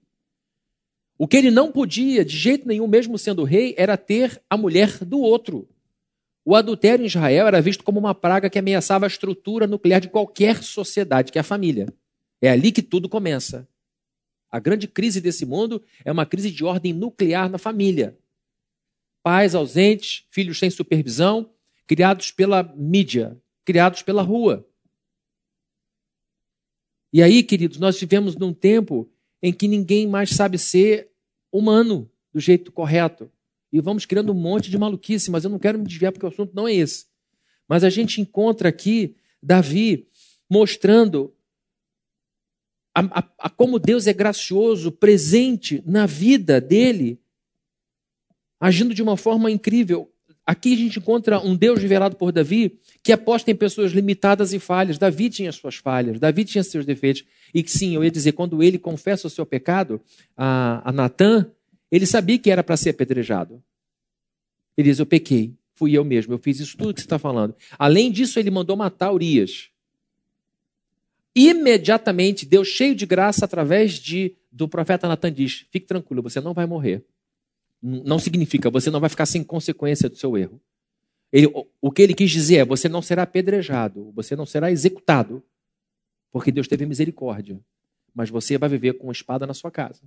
O 1.19 1.27
que 1.27 1.38
ele 1.38 1.51
não 1.51 1.71
podia, 1.71 2.25
de 2.25 2.36
jeito 2.36 2.67
nenhum, 2.67 2.88
mesmo 2.88 3.15
sendo 3.15 3.43
rei, 3.43 3.75
era 3.77 3.95
ter 3.95 4.41
a 4.49 4.58
mulher 4.58 4.97
do 5.06 5.19
outro. 5.19 5.69
O 6.43 6.56
adultério 6.56 7.04
em 7.04 7.06
Israel 7.06 7.45
era 7.45 7.62
visto 7.62 7.84
como 7.84 7.99
uma 7.99 8.15
praga 8.15 8.49
que 8.49 8.58
ameaçava 8.58 9.06
a 9.06 9.08
estrutura 9.08 9.67
nuclear 9.67 10.01
de 10.01 10.10
qualquer 10.10 10.63
sociedade, 10.63 11.32
que 11.32 11.38
é 11.38 11.41
a 11.41 11.43
família. 11.43 11.93
É 12.41 12.49
ali 12.49 12.71
que 12.71 12.82
tudo 12.82 13.08
começa. 13.08 13.67
A 14.49 14.60
grande 14.60 14.88
crise 14.88 15.21
desse 15.21 15.45
mundo 15.45 15.80
é 16.04 16.12
uma 16.12 16.25
crise 16.25 16.49
de 16.49 16.65
ordem 16.65 16.91
nuclear 16.91 17.47
na 17.47 17.60
família 17.60 18.17
pais 19.24 19.56
ausentes, 19.56 20.26
filhos 20.30 20.60
sem 20.60 20.70
supervisão, 20.70 21.52
criados 21.88 22.32
pela 22.32 22.64
mídia, 22.76 23.40
criados 23.64 24.02
pela 24.02 24.22
rua. 24.22 24.68
E 27.14 27.22
aí, 27.22 27.44
queridos, 27.44 27.78
nós 27.78 28.00
vivemos 28.00 28.36
num 28.36 28.54
tempo 28.54 29.12
em 29.42 29.52
que 29.52 29.68
ninguém 29.68 30.08
mais 30.08 30.32
sabe 30.32 30.58
ser 30.58 31.10
humano 31.52 32.10
do 32.34 32.40
jeito 32.40 32.72
correto. 32.72 33.32
E 33.72 33.80
vamos 33.80 34.06
criando 34.06 34.32
um 34.32 34.36
monte 34.36 34.70
de 34.70 34.78
maluquice, 34.78 35.32
mas 35.32 35.44
eu 35.44 35.50
não 35.50 35.60
quero 35.60 35.80
me 35.80 35.86
desviar 35.86 36.12
porque 36.12 36.26
o 36.26 36.30
assunto 36.30 36.54
não 36.56 36.68
é 36.68 36.74
esse. 36.74 37.06
Mas 37.68 37.84
a 37.84 37.90
gente 37.90 38.20
encontra 38.20 38.70
aqui 38.70 39.16
Davi 39.42 40.08
mostrando 40.50 41.34
a, 42.94 43.20
a, 43.20 43.30
a 43.40 43.50
como 43.50 43.80
Deus 43.80 44.08
é 44.08 44.14
gracioso, 44.14 44.92
presente 44.92 45.82
na 45.86 46.06
vida 46.06 46.60
dele, 46.60 47.21
agindo 48.62 48.93
de 48.93 49.02
uma 49.02 49.17
forma 49.17 49.50
incrível. 49.50 50.10
Aqui 50.45 50.74
a 50.74 50.78
gente 50.78 51.00
encontra 51.00 51.39
um 51.39 51.56
Deus 51.56 51.82
revelado 51.82 52.15
por 52.15 52.32
Davi 52.32 52.80
que 53.04 53.12
aposta 53.12 53.50
em 53.50 53.56
pessoas 53.56 53.91
limitadas 53.91 54.54
e 54.54 54.60
falhas. 54.60 54.97
Davi 54.97 55.30
tinha 55.30 55.52
suas 55.52 55.76
falhas, 55.76 56.19
Davi 56.19 56.45
tinha 56.45 56.63
seus 56.63 56.86
defeitos. 56.86 57.26
E 57.54 57.67
sim, 57.67 57.95
eu 57.95 58.04
ia 58.04 58.12
dizer, 58.12 58.34
quando 58.34 58.62
ele 58.62 58.78
confessa 58.78 59.28
o 59.28 59.30
seu 59.30 59.45
pecado 59.45 60.00
a, 60.38 60.89
a 60.89 60.91
Natã, 60.91 61.50
ele 61.91 62.06
sabia 62.06 62.38
que 62.38 62.52
era 62.52 62.63
para 62.63 62.78
ser 62.78 62.91
apedrejado. 62.91 63.62
Ele 64.78 64.89
diz: 64.89 65.00
Eu 65.00 65.06
pequei, 65.06 65.54
fui 65.74 65.97
eu 65.97 66.04
mesmo, 66.04 66.34
eu 66.34 66.38
fiz 66.38 66.60
isso 66.60 66.78
tudo 66.78 66.93
que 66.93 67.02
você 67.02 67.06
está 67.06 67.19
falando. 67.19 67.56
Além 67.78 68.12
disso, 68.12 68.39
ele 68.39 68.52
mandou 68.52 68.78
matar 68.78 69.12
Urias. 69.12 69.69
Imediatamente, 71.36 72.45
Deus, 72.45 72.67
cheio 72.67 72.93
de 72.93 73.06
graça, 73.06 73.45
através 73.45 73.93
de, 73.93 74.36
do 74.52 74.67
profeta 74.67 75.08
Natan, 75.08 75.32
diz: 75.32 75.65
Fique 75.71 75.88
tranquilo, 75.88 76.21
você 76.21 76.39
não 76.39 76.54
vai 76.54 76.65
morrer. 76.65 77.04
Não 77.82 78.20
significa, 78.20 78.70
você 78.70 78.91
não 78.91 79.00
vai 79.00 79.10
ficar 79.10 79.26
sem 79.26 79.44
consequência 79.44 80.08
do 80.08 80.15
seu 80.15 80.38
erro. 80.38 80.62
Ele, 81.32 81.48
o 81.82 81.91
que 81.91 82.02
ele 82.02 82.13
quis 82.13 82.30
dizer 82.30 82.58
é: 82.58 82.65
você 82.65 82.88
não 82.89 83.02
será 83.02 83.24
apedrejado, 83.24 84.12
você 84.12 84.36
não 84.36 84.46
será 84.46 84.72
executado, 84.72 85.44
porque 86.32 86.52
Deus 86.52 86.67
teve 86.67 86.86
misericórdia. 86.86 87.60
Mas 88.13 88.30
você 88.30 88.58
vai 88.58 88.70
viver 88.70 88.94
com 88.94 89.08
uma 89.08 89.13
espada 89.13 89.48
na 89.48 89.54
sua 89.54 89.72
casa. 89.72 90.02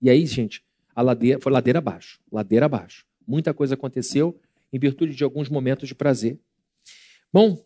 E 0.00 0.10
aí, 0.10 0.26
gente, 0.26 0.62
a 0.94 1.02
ladeira 1.02 1.40
foi 1.40 1.50
ladeira 1.50 1.78
abaixo, 1.78 2.20
ladeira 2.30 2.66
abaixo. 2.66 3.06
Muita 3.26 3.54
coisa 3.54 3.74
aconteceu 3.74 4.38
em 4.72 4.78
virtude 4.78 5.14
de 5.14 5.24
alguns 5.24 5.48
momentos 5.48 5.88
de 5.88 5.94
prazer. 5.94 6.38
Bom, 7.32 7.62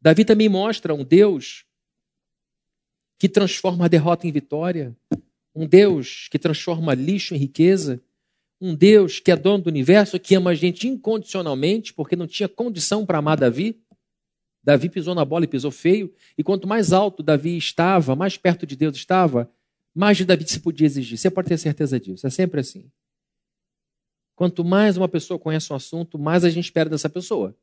Davi 0.00 0.24
também 0.24 0.48
mostra 0.48 0.94
um 0.94 1.04
Deus 1.04 1.64
que 3.18 3.28
transforma 3.28 3.84
a 3.84 3.88
derrota 3.88 4.26
em 4.26 4.32
vitória, 4.32 4.96
um 5.54 5.66
Deus 5.66 6.28
que 6.30 6.38
transforma 6.38 6.94
lixo 6.94 7.34
em 7.34 7.38
riqueza, 7.38 8.00
um 8.60 8.74
Deus 8.74 9.20
que 9.20 9.30
é 9.30 9.36
dono 9.36 9.64
do 9.64 9.68
universo, 9.68 10.18
que 10.18 10.34
ama 10.34 10.50
a 10.50 10.54
gente 10.54 10.88
incondicionalmente, 10.88 11.94
porque 11.94 12.16
não 12.16 12.26
tinha 12.26 12.48
condição 12.48 13.06
para 13.06 13.18
amar 13.18 13.36
Davi. 13.36 13.80
Davi 14.62 14.88
pisou 14.88 15.14
na 15.14 15.24
bola 15.24 15.44
e 15.44 15.48
pisou 15.48 15.70
feio, 15.70 16.12
e 16.36 16.42
quanto 16.42 16.66
mais 16.66 16.92
alto 16.92 17.22
Davi 17.22 17.56
estava, 17.56 18.16
mais 18.16 18.36
perto 18.36 18.66
de 18.66 18.76
Deus 18.76 18.96
estava, 18.96 19.50
mais 19.94 20.16
de 20.16 20.24
Davi 20.24 20.46
se 20.46 20.60
podia 20.60 20.86
exigir. 20.86 21.16
Você 21.16 21.30
pode 21.30 21.48
ter 21.48 21.58
certeza 21.58 21.98
disso, 21.98 22.26
é 22.26 22.30
sempre 22.30 22.60
assim. 22.60 22.90
Quanto 24.34 24.64
mais 24.64 24.96
uma 24.96 25.08
pessoa 25.08 25.38
conhece 25.38 25.72
um 25.72 25.76
assunto, 25.76 26.18
mais 26.18 26.44
a 26.44 26.50
gente 26.50 26.64
espera 26.64 26.90
dessa 26.90 27.08
pessoa. 27.08 27.56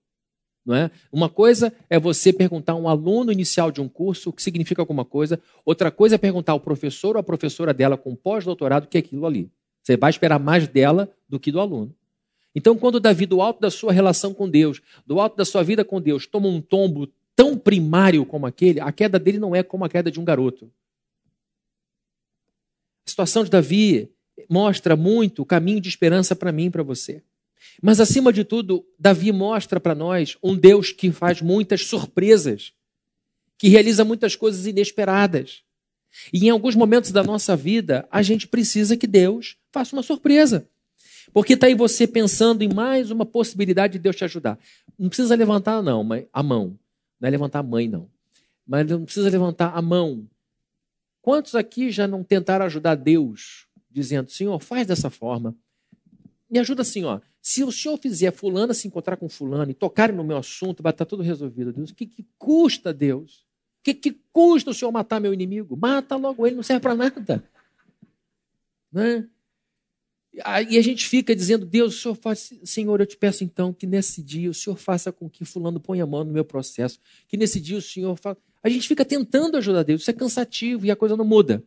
Não 0.65 0.75
é? 0.75 0.89
Uma 1.11 1.29
coisa 1.29 1.71
é 1.89 1.99
você 1.99 2.33
perguntar 2.33 2.73
a 2.73 2.75
um 2.75 2.89
aluno 2.89 3.31
inicial 3.31 3.71
de 3.71 3.79
um 3.79 3.87
curso 3.87 4.31
o 4.31 4.33
que 4.33 4.41
significa 4.41 4.81
alguma 4.81 5.05
coisa, 5.05 5.39
outra 5.63 5.91
coisa 5.91 6.15
é 6.15 6.17
perguntar 6.17 6.53
ao 6.53 6.59
professor 6.59 7.15
ou 7.15 7.19
à 7.19 7.23
professora 7.23 7.73
dela 7.73 7.95
com 7.97 8.15
pós-doutorado 8.15 8.85
o 8.85 8.87
que 8.87 8.97
é 8.97 8.99
aquilo 8.99 9.27
ali. 9.27 9.51
Você 9.85 9.95
vai 9.95 10.09
esperar 10.09 10.39
mais 10.39 10.67
dela 10.67 11.07
do 11.29 11.39
que 11.39 11.51
do 11.51 11.59
aluno. 11.59 11.93
Então, 12.55 12.75
quando 12.75 12.99
Davi, 12.99 13.27
do 13.27 13.39
alto 13.39 13.61
da 13.61 13.69
sua 13.69 13.93
relação 13.93 14.33
com 14.33 14.49
Deus, 14.49 14.81
do 15.05 15.19
alto 15.19 15.37
da 15.37 15.45
sua 15.45 15.61
vida 15.61 15.85
com 15.85 16.01
Deus, 16.01 16.25
toma 16.25 16.47
um 16.47 16.59
tombo 16.59 17.07
tão 17.35 17.55
primário 17.55 18.25
como 18.25 18.47
aquele, 18.47 18.79
a 18.79 18.91
queda 18.91 19.19
dele 19.19 19.37
não 19.37 19.55
é 19.55 19.61
como 19.61 19.85
a 19.85 19.89
queda 19.89 20.09
de 20.09 20.19
um 20.19 20.25
garoto. 20.25 20.71
A 23.05 23.09
situação 23.09 23.43
de 23.43 23.51
Davi 23.51 24.09
mostra 24.49 24.95
muito 24.95 25.43
o 25.43 25.45
caminho 25.45 25.79
de 25.79 25.89
esperança 25.89 26.35
para 26.35 26.51
mim 26.51 26.65
e 26.65 26.71
para 26.71 26.81
você. 26.81 27.21
Mas, 27.79 27.99
acima 27.99 28.33
de 28.33 28.43
tudo, 28.43 28.83
Davi 28.97 29.31
mostra 29.31 29.79
para 29.79 29.93
nós 29.93 30.35
um 30.41 30.55
Deus 30.57 30.91
que 30.91 31.11
faz 31.11 31.43
muitas 31.43 31.85
surpresas, 31.85 32.73
que 33.55 33.67
realiza 33.67 34.03
muitas 34.03 34.35
coisas 34.35 34.65
inesperadas. 34.65 35.63
E 36.33 36.47
em 36.47 36.49
alguns 36.49 36.75
momentos 36.75 37.11
da 37.11 37.23
nossa 37.23 37.55
vida, 37.55 38.07
a 38.09 38.21
gente 38.21 38.47
precisa 38.47 38.97
que 38.97 39.05
Deus 39.05 39.57
faça 39.75 39.95
uma 39.95 40.01
surpresa. 40.01 40.67
Porque 41.33 41.53
está 41.53 41.67
aí 41.67 41.75
você 41.75 42.07
pensando 42.07 42.61
em 42.61 42.73
mais 42.73 43.11
uma 43.11 43.25
possibilidade 43.25 43.93
de 43.93 43.99
Deus 43.99 44.15
te 44.15 44.23
ajudar. 44.23 44.57
Não 44.97 45.09
precisa 45.09 45.35
levantar 45.35 45.81
não, 45.81 46.07
a 46.31 46.43
mão. 46.43 46.79
Não 47.19 47.27
é 47.27 47.29
levantar 47.29 47.59
a 47.59 47.63
mãe, 47.63 47.87
não. 47.87 48.09
Mas 48.65 48.87
não 48.87 49.03
precisa 49.03 49.29
levantar 49.29 49.75
a 49.75 49.81
mão. 49.81 50.25
Quantos 51.21 51.55
aqui 51.55 51.91
já 51.91 52.07
não 52.07 52.23
tentaram 52.23 52.65
ajudar 52.65 52.95
Deus, 52.95 53.67
dizendo, 53.91 54.31
Senhor, 54.31 54.57
faz 54.59 54.87
dessa 54.87 55.09
forma. 55.09 55.53
Me 56.49 56.59
ajuda 56.59 56.83
assim, 56.83 57.03
ó. 57.03 57.19
Se 57.41 57.63
o 57.63 57.71
senhor 57.71 57.97
fizer 57.97 58.31
fulano 58.31 58.73
se 58.73 58.87
encontrar 58.87 59.17
com 59.17 59.27
fulano 59.27 59.69
e 59.69 59.73
tocarem 59.73 60.15
no 60.15 60.23
meu 60.23 60.37
assunto, 60.37 60.81
vai 60.81 60.91
estar 60.91 61.05
tudo 61.05 61.21
resolvido. 61.21 61.73
Deus, 61.73 61.91
o 61.91 61.95
que, 61.95 62.05
que 62.05 62.25
custa, 62.37 62.93
Deus? 62.93 63.45
que, 63.85 63.93
que 63.93 64.19
custa 64.33 64.71
o 64.71 64.73
senhor 64.73 64.91
matar 64.91 65.19
meu 65.19 65.31
inimigo? 65.31 65.77
Mata 65.77 66.15
logo 66.15 66.45
ele, 66.47 66.55
não 66.55 66.63
serve 66.63 66.81
para 66.81 66.95
nada. 66.95 67.43
Né? 68.91 69.27
E 70.69 70.77
a 70.77 70.81
gente 70.81 71.07
fica 71.07 71.33
dizendo, 71.33 71.65
Deus, 71.65 72.01
senhor 72.01 72.15
faz, 72.15 72.51
Senhor, 72.63 72.99
eu 72.99 73.05
te 73.05 73.15
peço 73.15 73.43
então 73.43 73.71
que 73.71 73.87
nesse 73.87 74.21
dia 74.21 74.49
o 74.49 74.53
Senhor 74.53 74.75
faça 74.75 75.11
com 75.11 75.29
que 75.29 75.45
fulano 75.45 75.79
ponha 75.79 76.03
a 76.03 76.07
mão 76.07 76.25
no 76.25 76.33
meu 76.33 76.43
processo, 76.43 76.99
que 77.27 77.37
nesse 77.37 77.59
dia 77.59 77.77
o 77.77 77.81
Senhor 77.81 78.17
faça. 78.17 78.37
A 78.61 78.67
gente 78.67 78.87
fica 78.87 79.05
tentando 79.05 79.55
ajudar 79.57 79.83
Deus, 79.83 80.01
isso 80.01 80.09
é 80.09 80.13
cansativo 80.13 80.85
e 80.85 80.91
a 80.91 80.95
coisa 80.95 81.15
não 81.15 81.23
muda. 81.23 81.63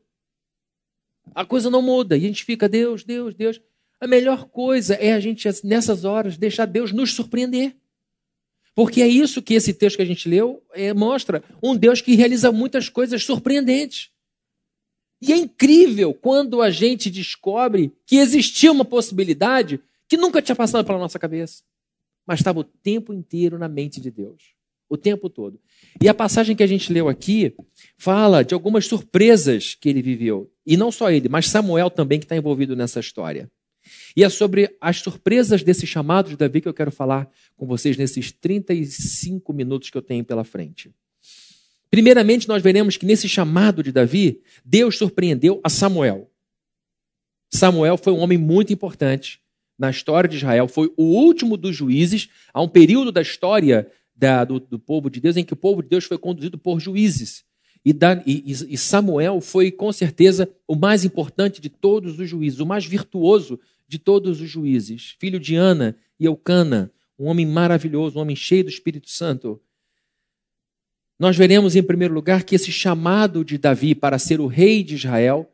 A 1.35 1.47
coisa 1.47 1.71
não 1.71 1.81
muda 1.81 2.17
e 2.17 2.25
a 2.25 2.29
gente 2.29 2.45
fica, 2.45 2.69
Deus, 2.69 3.05
Deus, 3.05 3.35
Deus. 3.35 3.61
A 4.01 4.07
melhor 4.07 4.47
coisa 4.49 4.95
é 4.95 5.13
a 5.13 5.21
gente, 5.21 5.49
nessas 5.65 6.05
horas, 6.05 6.37
deixar 6.37 6.67
Deus 6.67 6.93
nos 6.93 7.13
surpreender. 7.13 7.75
Porque 8.75 9.01
é 9.01 9.09
isso 9.09 9.43
que 9.43 9.55
esse 9.55 9.73
texto 9.73 9.97
que 9.97 10.03
a 10.03 10.07
gente 10.07 10.29
leu 10.29 10.63
é, 10.73 10.93
mostra: 10.93 11.43
um 11.63 11.75
Deus 11.75 12.01
que 12.01 12.15
realiza 12.15 12.53
muitas 12.53 12.89
coisas 12.89 13.25
surpreendentes. 13.25 14.11
E 15.21 15.33
é 15.33 15.37
incrível 15.37 16.15
quando 16.15 16.63
a 16.63 16.71
gente 16.71 17.11
descobre 17.11 17.93
que 18.07 18.17
existia 18.17 18.71
uma 18.71 18.85
possibilidade 18.85 19.81
que 20.09 20.17
nunca 20.17 20.41
tinha 20.41 20.57
passado 20.57 20.87
pela 20.87 20.99
nossa 20.99 21.19
cabeça, 21.19 21.63
mas 22.27 22.41
estava 22.41 22.61
o 22.61 22.65
tempo 22.65 23.13
inteiro 23.13 23.59
na 23.59 23.69
mente 23.69 24.01
de 24.01 24.11
Deus. 24.11 24.55
O 24.89 24.97
tempo 24.97 25.29
todo. 25.29 25.61
E 26.01 26.09
a 26.09 26.15
passagem 26.15 26.57
que 26.57 26.63
a 26.63 26.67
gente 26.67 26.91
leu 26.91 27.09
aqui 27.09 27.55
fala 27.99 28.43
de 28.43 28.55
algumas 28.55 28.87
surpresas 28.87 29.75
que 29.75 29.89
ele 29.89 30.01
viveu. 30.01 30.51
E 30.65 30.79
não 30.79 30.91
só 30.91 31.11
ele, 31.11 31.29
mas 31.29 31.47
Samuel 31.47 31.91
também, 31.91 32.19
que 32.19 32.25
está 32.25 32.37
envolvido 32.37 32.75
nessa 32.75 32.99
história. 32.99 33.51
E 34.17 34.25
é 34.25 34.29
sobre 34.29 34.75
as 34.81 34.99
surpresas 34.99 35.63
desse 35.63 35.87
chamado 35.87 36.31
de 36.31 36.37
Davi 36.37 36.61
que 36.61 36.69
eu 36.69 36.75
quero 36.75 36.91
falar 36.91 37.31
com 37.57 37.67
vocês 37.67 37.97
nesses 37.97 38.33
35 38.33 39.53
minutos 39.53 39.91
que 39.91 39.99
eu 39.99 40.03
tenho 40.03 40.25
pela 40.25 40.45
frente. 40.45 40.91
Primeiramente, 41.91 42.49
nós 42.49 42.63
veremos 42.63 42.97
que 42.97 43.07
nesse 43.07 43.29
chamado 43.29 43.83
de 43.83 43.93
Davi, 43.93 44.43
Deus 44.65 44.99
surpreendeu 44.99 45.61
a 45.65 45.69
Samuel. 45.69 46.31
Samuel 47.51 47.97
foi 47.97 48.13
um 48.13 48.19
homem 48.19 48.37
muito 48.37 48.73
importante 48.73 49.41
na 49.79 49.91
história 49.91 50.29
de 50.29 50.37
Israel, 50.37 50.69
foi 50.69 50.93
o 50.97 51.05
último 51.05 51.57
dos 51.57 51.75
juízes. 51.75 52.29
Há 52.53 52.61
um 52.61 52.69
período 52.69 53.13
da 53.13 53.23
história 53.23 53.91
da, 54.15 54.45
do, 54.45 54.59
do, 54.59 54.79
povo 54.79 55.09
de 55.09 55.21
Deus 55.21 55.37
em 55.37 55.45
que 55.45 55.53
o 55.53 55.57
povo 55.57 55.83
de 55.83 55.89
Deus 55.89 56.05
foi 56.05 56.19
conduzido 56.19 56.59
por 56.59 56.81
juízes. 56.81 57.45
E, 57.85 57.97
e, 58.27 58.75
e 58.75 58.77
Samuel 58.77 59.41
foi, 59.41 59.71
com 59.71 59.93
certeza, 59.93 60.51
o 60.67 60.75
mais 60.75 61.05
importante 61.05 61.61
de 61.61 61.69
todos 61.69 62.19
os 62.19 62.29
juízes, 62.29 62.59
o 62.59 62.67
mais 62.67 62.85
virtuoso 62.85 63.59
de 63.87 63.99
todos 63.99 64.41
os 64.41 64.51
juízes, 64.51 65.17
filho 65.19 65.39
de 65.39 65.55
Ana 65.55 65.97
e 66.19 66.27
Eucana, 66.27 66.93
um 67.19 67.27
homem 67.27 67.47
maravilhoso, 67.47 68.19
um 68.19 68.23
homem 68.23 68.37
cheio 68.37 68.65
do 68.65 68.71
Espírito 68.71 69.09
Santo. 69.09 69.61
Nós 71.19 71.37
veremos, 71.37 71.75
em 71.75 71.83
primeiro 71.83 72.15
lugar, 72.15 72.45
que 72.45 72.55
esse 72.55 72.71
chamado 72.71 73.45
de 73.45 73.59
Davi 73.59 73.95
para 73.95 74.19
ser 74.19 74.41
o 74.41 74.47
rei 74.47 74.85
de 74.85 74.95
Israel 74.95 75.53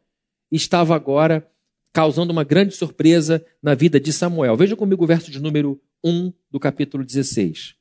estava 0.52 0.94
agora 0.94 1.50
causando 1.92 2.32
uma 2.32 2.44
grande 2.44 2.74
surpresa 2.74 3.44
na 3.62 3.74
vida 3.74 3.98
de 3.98 4.12
Samuel. 4.12 4.56
Veja 4.56 4.76
comigo 4.76 5.04
o 5.04 5.06
verso 5.06 5.30
de 5.30 5.40
número 5.40 5.80
1 6.04 6.32
do 6.50 6.60
capítulo 6.60 7.04
16. 7.04 7.76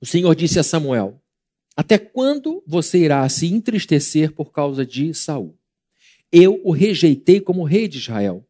O 0.00 0.06
Senhor 0.06 0.34
disse 0.34 0.58
a 0.58 0.64
Samuel: 0.64 1.22
Até 1.76 1.96
quando 1.96 2.64
você 2.66 2.98
irá 2.98 3.28
se 3.28 3.46
entristecer 3.46 4.32
por 4.32 4.50
causa 4.50 4.84
de 4.84 5.14
Saul? 5.14 5.56
Eu 6.32 6.60
o 6.64 6.72
rejeitei 6.72 7.40
como 7.40 7.62
rei 7.62 7.86
de 7.86 7.98
Israel. 7.98 8.44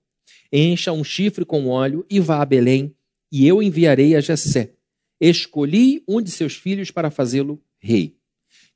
Encha 0.50 0.92
um 0.92 1.04
chifre 1.04 1.44
com 1.44 1.66
óleo 1.68 2.06
e 2.08 2.20
vá 2.20 2.40
a 2.40 2.46
Belém, 2.46 2.96
e 3.30 3.46
eu 3.46 3.62
enviarei 3.62 4.14
a 4.14 4.20
Jessé. 4.20 4.74
Escolhi 5.24 6.02
um 6.08 6.20
de 6.20 6.32
seus 6.32 6.56
filhos 6.56 6.90
para 6.90 7.08
fazê-lo 7.08 7.62
rei. 7.78 8.16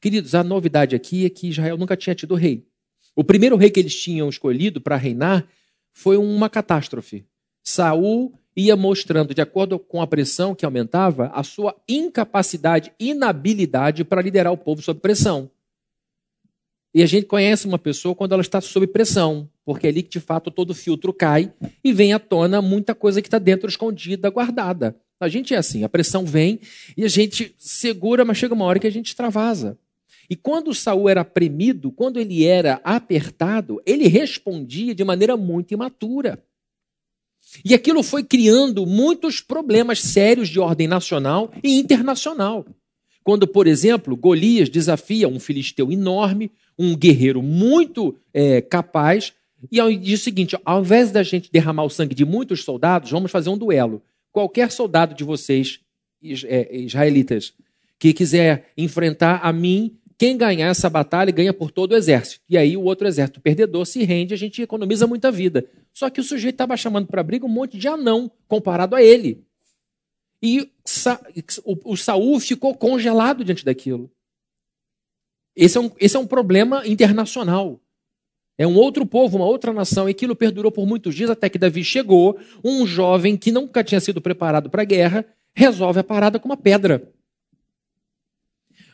Queridos, 0.00 0.32
a 0.32 0.44
novidade 0.44 0.94
aqui 0.94 1.26
é 1.26 1.28
que 1.28 1.48
Israel 1.48 1.76
nunca 1.76 1.96
tinha 1.96 2.14
tido 2.14 2.36
rei. 2.36 2.64
O 3.16 3.24
primeiro 3.24 3.56
rei 3.56 3.68
que 3.68 3.80
eles 3.80 4.00
tinham 4.00 4.28
escolhido 4.28 4.80
para 4.80 4.94
reinar 4.94 5.44
foi 5.92 6.16
uma 6.16 6.48
catástrofe. 6.48 7.26
Saul 7.64 8.32
ia 8.54 8.76
mostrando, 8.76 9.34
de 9.34 9.42
acordo 9.42 9.76
com 9.76 10.00
a 10.00 10.06
pressão 10.06 10.54
que 10.54 10.64
aumentava, 10.64 11.32
a 11.34 11.42
sua 11.42 11.74
incapacidade, 11.88 12.92
inabilidade 13.00 14.04
para 14.04 14.22
liderar 14.22 14.52
o 14.52 14.56
povo 14.56 14.80
sob 14.80 15.00
pressão. 15.00 15.50
E 16.94 17.02
a 17.02 17.06
gente 17.06 17.26
conhece 17.26 17.66
uma 17.66 17.78
pessoa 17.78 18.14
quando 18.14 18.34
ela 18.34 18.40
está 18.40 18.60
sob 18.60 18.86
pressão, 18.86 19.50
porque 19.64 19.88
é 19.88 19.90
ali 19.90 20.00
que 20.00 20.10
de 20.10 20.20
fato 20.20 20.52
todo 20.52 20.72
filtro 20.76 21.12
cai 21.12 21.52
e 21.82 21.92
vem 21.92 22.12
à 22.12 22.20
tona 22.20 22.62
muita 22.62 22.94
coisa 22.94 23.20
que 23.20 23.26
está 23.26 23.40
dentro 23.40 23.68
escondida, 23.68 24.30
guardada. 24.30 24.96
A 25.18 25.28
gente 25.28 25.54
é 25.54 25.56
assim, 25.56 25.82
a 25.82 25.88
pressão 25.88 26.24
vem 26.24 26.60
e 26.96 27.04
a 27.04 27.08
gente 27.08 27.54
segura, 27.58 28.24
mas 28.24 28.36
chega 28.36 28.54
uma 28.54 28.64
hora 28.64 28.78
que 28.78 28.86
a 28.86 28.90
gente 28.90 29.06
extravasa. 29.06 29.78
E 30.28 30.36
quando 30.36 30.74
Saul 30.74 31.08
era 31.08 31.24
premido, 31.24 31.90
quando 31.90 32.18
ele 32.18 32.44
era 32.44 32.80
apertado, 32.84 33.80
ele 33.86 34.08
respondia 34.08 34.94
de 34.94 35.04
maneira 35.04 35.36
muito 35.36 35.72
imatura. 35.72 36.42
E 37.64 37.74
aquilo 37.74 38.02
foi 38.02 38.24
criando 38.24 38.84
muitos 38.84 39.40
problemas 39.40 40.00
sérios 40.00 40.48
de 40.48 40.58
ordem 40.58 40.88
nacional 40.88 41.52
e 41.62 41.78
internacional. 41.78 42.66
Quando, 43.22 43.46
por 43.46 43.66
exemplo, 43.66 44.16
Golias 44.16 44.68
desafia 44.68 45.28
um 45.28 45.40
filisteu 45.40 45.90
enorme, 45.90 46.50
um 46.78 46.96
guerreiro 46.96 47.42
muito 47.42 48.16
é, 48.34 48.60
capaz, 48.60 49.32
E 49.72 49.96
diz 49.96 50.20
o 50.20 50.24
seguinte: 50.24 50.56
ao 50.64 50.80
invés 50.80 51.10
da 51.10 51.22
gente 51.22 51.50
derramar 51.50 51.84
o 51.84 51.90
sangue 51.90 52.14
de 52.14 52.24
muitos 52.24 52.62
soldados, 52.62 53.10
vamos 53.10 53.30
fazer 53.30 53.48
um 53.48 53.58
duelo. 53.58 54.02
Qualquer 54.36 54.70
soldado 54.70 55.14
de 55.14 55.24
vocês, 55.24 55.80
é, 56.22 56.76
israelitas, 56.76 57.54
que 57.98 58.12
quiser 58.12 58.70
enfrentar 58.76 59.40
a 59.42 59.50
mim, 59.50 59.98
quem 60.18 60.36
ganhar 60.36 60.68
essa 60.68 60.90
batalha 60.90 61.32
ganha 61.32 61.54
por 61.54 61.70
todo 61.70 61.92
o 61.92 61.96
exército. 61.96 62.44
E 62.46 62.58
aí 62.58 62.76
o 62.76 62.82
outro 62.82 63.08
exército 63.08 63.40
perdedor 63.40 63.86
se 63.86 64.04
rende, 64.04 64.34
a 64.34 64.36
gente 64.36 64.60
economiza 64.60 65.06
muita 65.06 65.32
vida. 65.32 65.66
Só 65.90 66.10
que 66.10 66.20
o 66.20 66.22
sujeito 66.22 66.56
estava 66.56 66.76
chamando 66.76 67.06
para 67.06 67.22
briga 67.22 67.46
um 67.46 67.48
monte 67.48 67.78
de 67.78 67.88
anão 67.88 68.30
comparado 68.46 68.94
a 68.94 69.02
ele. 69.02 69.42
E 70.42 70.70
o 71.64 71.96
Saul 71.96 72.38
ficou 72.38 72.74
congelado 72.74 73.42
diante 73.42 73.64
daquilo. 73.64 74.10
Esse 75.56 75.78
é, 75.78 75.80
um, 75.80 75.90
esse 75.98 76.14
é 76.14 76.20
um 76.20 76.26
problema 76.26 76.86
internacional. 76.86 77.80
É 78.58 78.66
um 78.66 78.76
outro 78.76 79.04
povo, 79.04 79.36
uma 79.36 79.46
outra 79.46 79.72
nação, 79.72 80.08
e 80.08 80.12
aquilo 80.12 80.34
perdurou 80.34 80.72
por 80.72 80.86
muitos 80.86 81.14
dias 81.14 81.28
até 81.28 81.48
que 81.48 81.58
Davi 81.58 81.84
chegou, 81.84 82.38
um 82.64 82.86
jovem 82.86 83.36
que 83.36 83.52
nunca 83.52 83.84
tinha 83.84 84.00
sido 84.00 84.20
preparado 84.20 84.70
para 84.70 84.82
a 84.82 84.86
guerra, 84.86 85.26
resolve 85.54 86.00
a 86.00 86.04
parada 86.04 86.38
com 86.38 86.48
uma 86.48 86.56
pedra. 86.56 87.12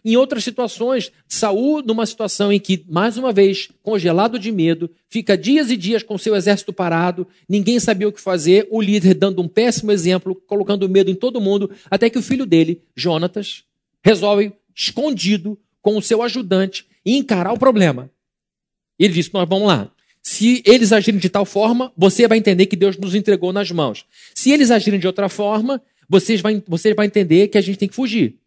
Em 0.05 0.17
outras 0.17 0.43
situações, 0.43 1.13
Saul, 1.29 1.81
numa 1.81 2.05
situação 2.07 2.53
em 2.53 2.59
que, 2.59 2.85
mais 2.89 3.17
uma 3.17 3.33
vez, 3.33 3.69
congelado 3.85 4.37
de 4.37 4.51
medo, 4.51 4.91
fica 5.09 5.39
dias 5.39 5.71
e 5.71 5.77
dias 5.77 6.03
com 6.03 6.19
seu 6.19 6.35
exército 6.35 6.73
parado, 6.73 7.25
ninguém 7.49 7.79
sabia 7.79 8.09
o 8.09 8.13
que 8.13 8.21
fazer, 8.21 8.67
o 8.69 8.83
líder 8.83 9.15
dando 9.15 9.41
um 9.41 9.47
péssimo 9.47 9.93
exemplo, 9.93 10.35
colocando 10.35 10.89
medo 10.89 11.09
em 11.09 11.15
todo 11.15 11.41
mundo, 11.41 11.71
até 11.89 12.11
que 12.11 12.19
o 12.19 12.23
filho 12.23 12.45
dele, 12.45 12.83
Jonatas, 12.97 13.63
resolve, 14.05 14.53
escondido, 14.75 15.57
com 15.81 15.97
o 15.97 16.03
seu 16.03 16.21
ajudante, 16.21 16.85
encarar 17.07 17.53
o 17.53 17.59
problema. 17.59 18.11
Ele 19.05 19.15
disse: 19.15 19.33
Nós 19.35 19.49
vamos 19.49 19.67
lá. 19.67 19.91
Se 20.23 20.63
eles 20.65 20.93
agirem 20.93 21.19
de 21.19 21.29
tal 21.29 21.45
forma, 21.45 21.93
você 21.97 22.29
vai 22.29 22.39
entender 22.39 22.67
que 22.67 22.77
Deus 22.77 22.97
nos 22.97 23.15
entregou 23.15 23.53
nas 23.53 23.71
mãos. 23.73 24.07
Se 24.35 24.53
eles 24.53 24.71
agirem 24.71 25.01
de 25.01 25.07
outra 25.07 25.29
forma, 25.29 25.83
vocês 26.09 26.41
vai, 26.41 26.63
vai 26.95 27.07
entender 27.07 27.49
que 27.49 27.59
a 27.59 27.61
gente 27.61 27.79
tem 27.79 27.89
que 27.89 27.95
fugir. 27.95 28.39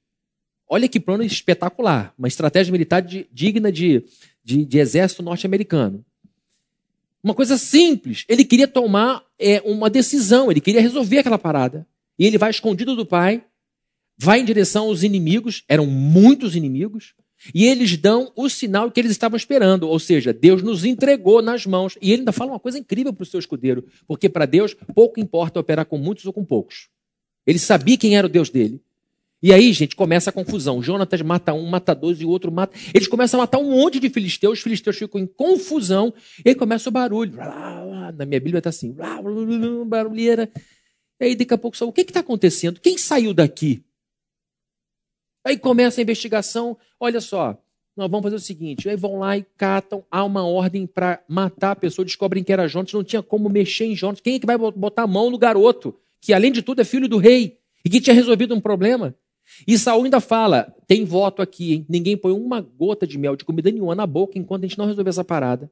Olha 0.69 0.87
que 0.87 0.99
plano 0.99 1.23
espetacular. 1.23 2.13
Uma 2.17 2.29
estratégia 2.29 2.71
militar 2.71 3.01
de- 3.01 3.27
digna 3.31 3.71
de, 3.71 4.03
de, 4.43 4.63
de 4.63 4.79
exército 4.79 5.21
norte-americano. 5.21 6.03
Uma 7.21 7.33
coisa 7.33 7.57
simples. 7.57 8.23
Ele 8.29 8.45
queria 8.45 8.67
tomar 8.67 9.21
é, 9.37 9.61
uma 9.65 9.89
decisão, 9.89 10.49
ele 10.49 10.61
queria 10.61 10.79
resolver 10.79 11.17
aquela 11.17 11.37
parada. 11.37 11.85
E 12.17 12.25
ele 12.25 12.37
vai 12.37 12.49
escondido 12.49 12.95
do 12.95 13.05
pai, 13.05 13.43
vai 14.17 14.39
em 14.39 14.45
direção 14.45 14.85
aos 14.85 15.03
inimigos, 15.03 15.63
eram 15.67 15.85
muitos 15.85 16.55
inimigos, 16.55 17.13
e 17.53 17.65
eles 17.65 17.97
dão 17.97 18.31
o 18.35 18.49
sinal 18.49 18.89
que 18.89 18.99
eles 18.99 19.11
estavam 19.11 19.37
esperando, 19.37 19.87
ou 19.87 19.99
seja, 19.99 20.33
Deus 20.33 20.61
nos 20.61 20.85
entregou 20.85 21.41
nas 21.41 21.65
mãos. 21.65 21.97
E 22.01 22.11
ele 22.11 22.21
ainda 22.21 22.31
fala 22.31 22.51
uma 22.51 22.59
coisa 22.59 22.79
incrível 22.79 23.13
para 23.13 23.23
o 23.23 23.25
seu 23.25 23.39
escudeiro, 23.39 23.85
porque 24.07 24.29
para 24.29 24.45
Deus 24.45 24.75
pouco 24.93 25.19
importa 25.19 25.59
operar 25.59 25.85
com 25.85 25.97
muitos 25.97 26.25
ou 26.25 26.33
com 26.33 26.43
poucos. 26.43 26.89
Ele 27.45 27.59
sabia 27.59 27.97
quem 27.97 28.17
era 28.17 28.25
o 28.25 28.29
Deus 28.29 28.49
dele. 28.49 28.81
E 29.43 29.53
aí, 29.53 29.71
gente, 29.73 29.95
começa 29.95 30.31
a 30.31 30.33
confusão. 30.33 30.81
Jonatas 30.81 31.21
mata 31.21 31.53
um, 31.53 31.67
mata 31.67 31.93
dois 31.93 32.19
e 32.19 32.25
o 32.25 32.29
outro 32.29 32.51
mata. 32.51 32.75
Eles 32.93 33.07
começam 33.07 33.39
a 33.39 33.43
matar 33.43 33.59
um 33.59 33.69
monte 33.69 33.99
de 33.99 34.09
filisteus, 34.09 34.57
os 34.57 34.63
filisteus 34.63 34.97
ficam 34.97 35.21
em 35.21 35.27
confusão, 35.27 36.11
e 36.43 36.49
aí 36.49 36.55
começa 36.55 36.89
o 36.89 36.91
barulho. 36.91 37.35
Na 37.35 38.25
minha 38.25 38.39
Bíblia 38.39 38.57
está 38.57 38.71
assim, 38.71 38.95
barulheira. 39.85 40.49
E 41.19 41.25
aí, 41.25 41.35
daqui 41.35 41.53
a 41.53 41.57
pouco, 41.57 41.77
o 41.85 41.93
que 41.93 42.01
está 42.01 42.21
acontecendo? 42.21 42.79
Quem 42.79 42.97
saiu 42.97 43.33
daqui? 43.33 43.83
Aí 45.45 45.59
começa 45.59 46.01
a 46.01 46.03
investigação. 46.03 46.75
Olha 46.99 47.21
só, 47.21 47.55
nós 47.95 48.09
vamos 48.09 48.23
fazer 48.23 48.35
o 48.35 48.39
seguinte: 48.39 48.89
aí 48.89 48.95
vão 48.95 49.19
lá 49.19 49.37
e 49.37 49.45
catam, 49.55 50.03
há 50.09 50.23
uma 50.23 50.45
ordem 50.45 50.87
para 50.87 51.23
matar 51.27 51.71
a 51.71 51.75
pessoa, 51.75 52.03
descobrem 52.03 52.43
que 52.43 52.51
era 52.51 52.67
Jonas, 52.67 52.91
não 52.91 53.03
tinha 53.03 53.21
como 53.21 53.47
mexer 53.47 53.85
em 53.85 53.95
Jonas. 53.95 54.19
Quem 54.19 54.35
é 54.35 54.39
que 54.39 54.45
vai 54.45 54.57
botar 54.57 55.03
a 55.03 55.07
mão 55.07 55.29
no 55.29 55.37
garoto, 55.37 55.95
que 56.19 56.33
além 56.33 56.51
de 56.51 56.63
tudo 56.63 56.81
é 56.81 56.83
filho 56.83 57.07
do 57.07 57.17
rei 57.17 57.59
e 57.85 57.89
que 57.89 58.01
tinha 58.01 58.13
resolvido 58.15 58.55
um 58.55 58.59
problema? 58.59 59.15
E 59.67 59.77
Saul 59.77 60.03
ainda 60.03 60.19
fala: 60.19 60.73
tem 60.87 61.05
voto 61.05 61.41
aqui, 61.41 61.73
hein? 61.73 61.85
ninguém 61.87 62.17
põe 62.17 62.33
uma 62.33 62.59
gota 62.59 63.05
de 63.05 63.17
mel 63.17 63.35
de 63.35 63.45
comida 63.45 63.71
nenhuma 63.71 63.93
na 63.93 64.07
boca 64.07 64.39
enquanto 64.39 64.63
a 64.63 64.67
gente 64.67 64.79
não 64.79 64.87
resolver 64.87 65.11
essa 65.11 65.23
parada. 65.23 65.69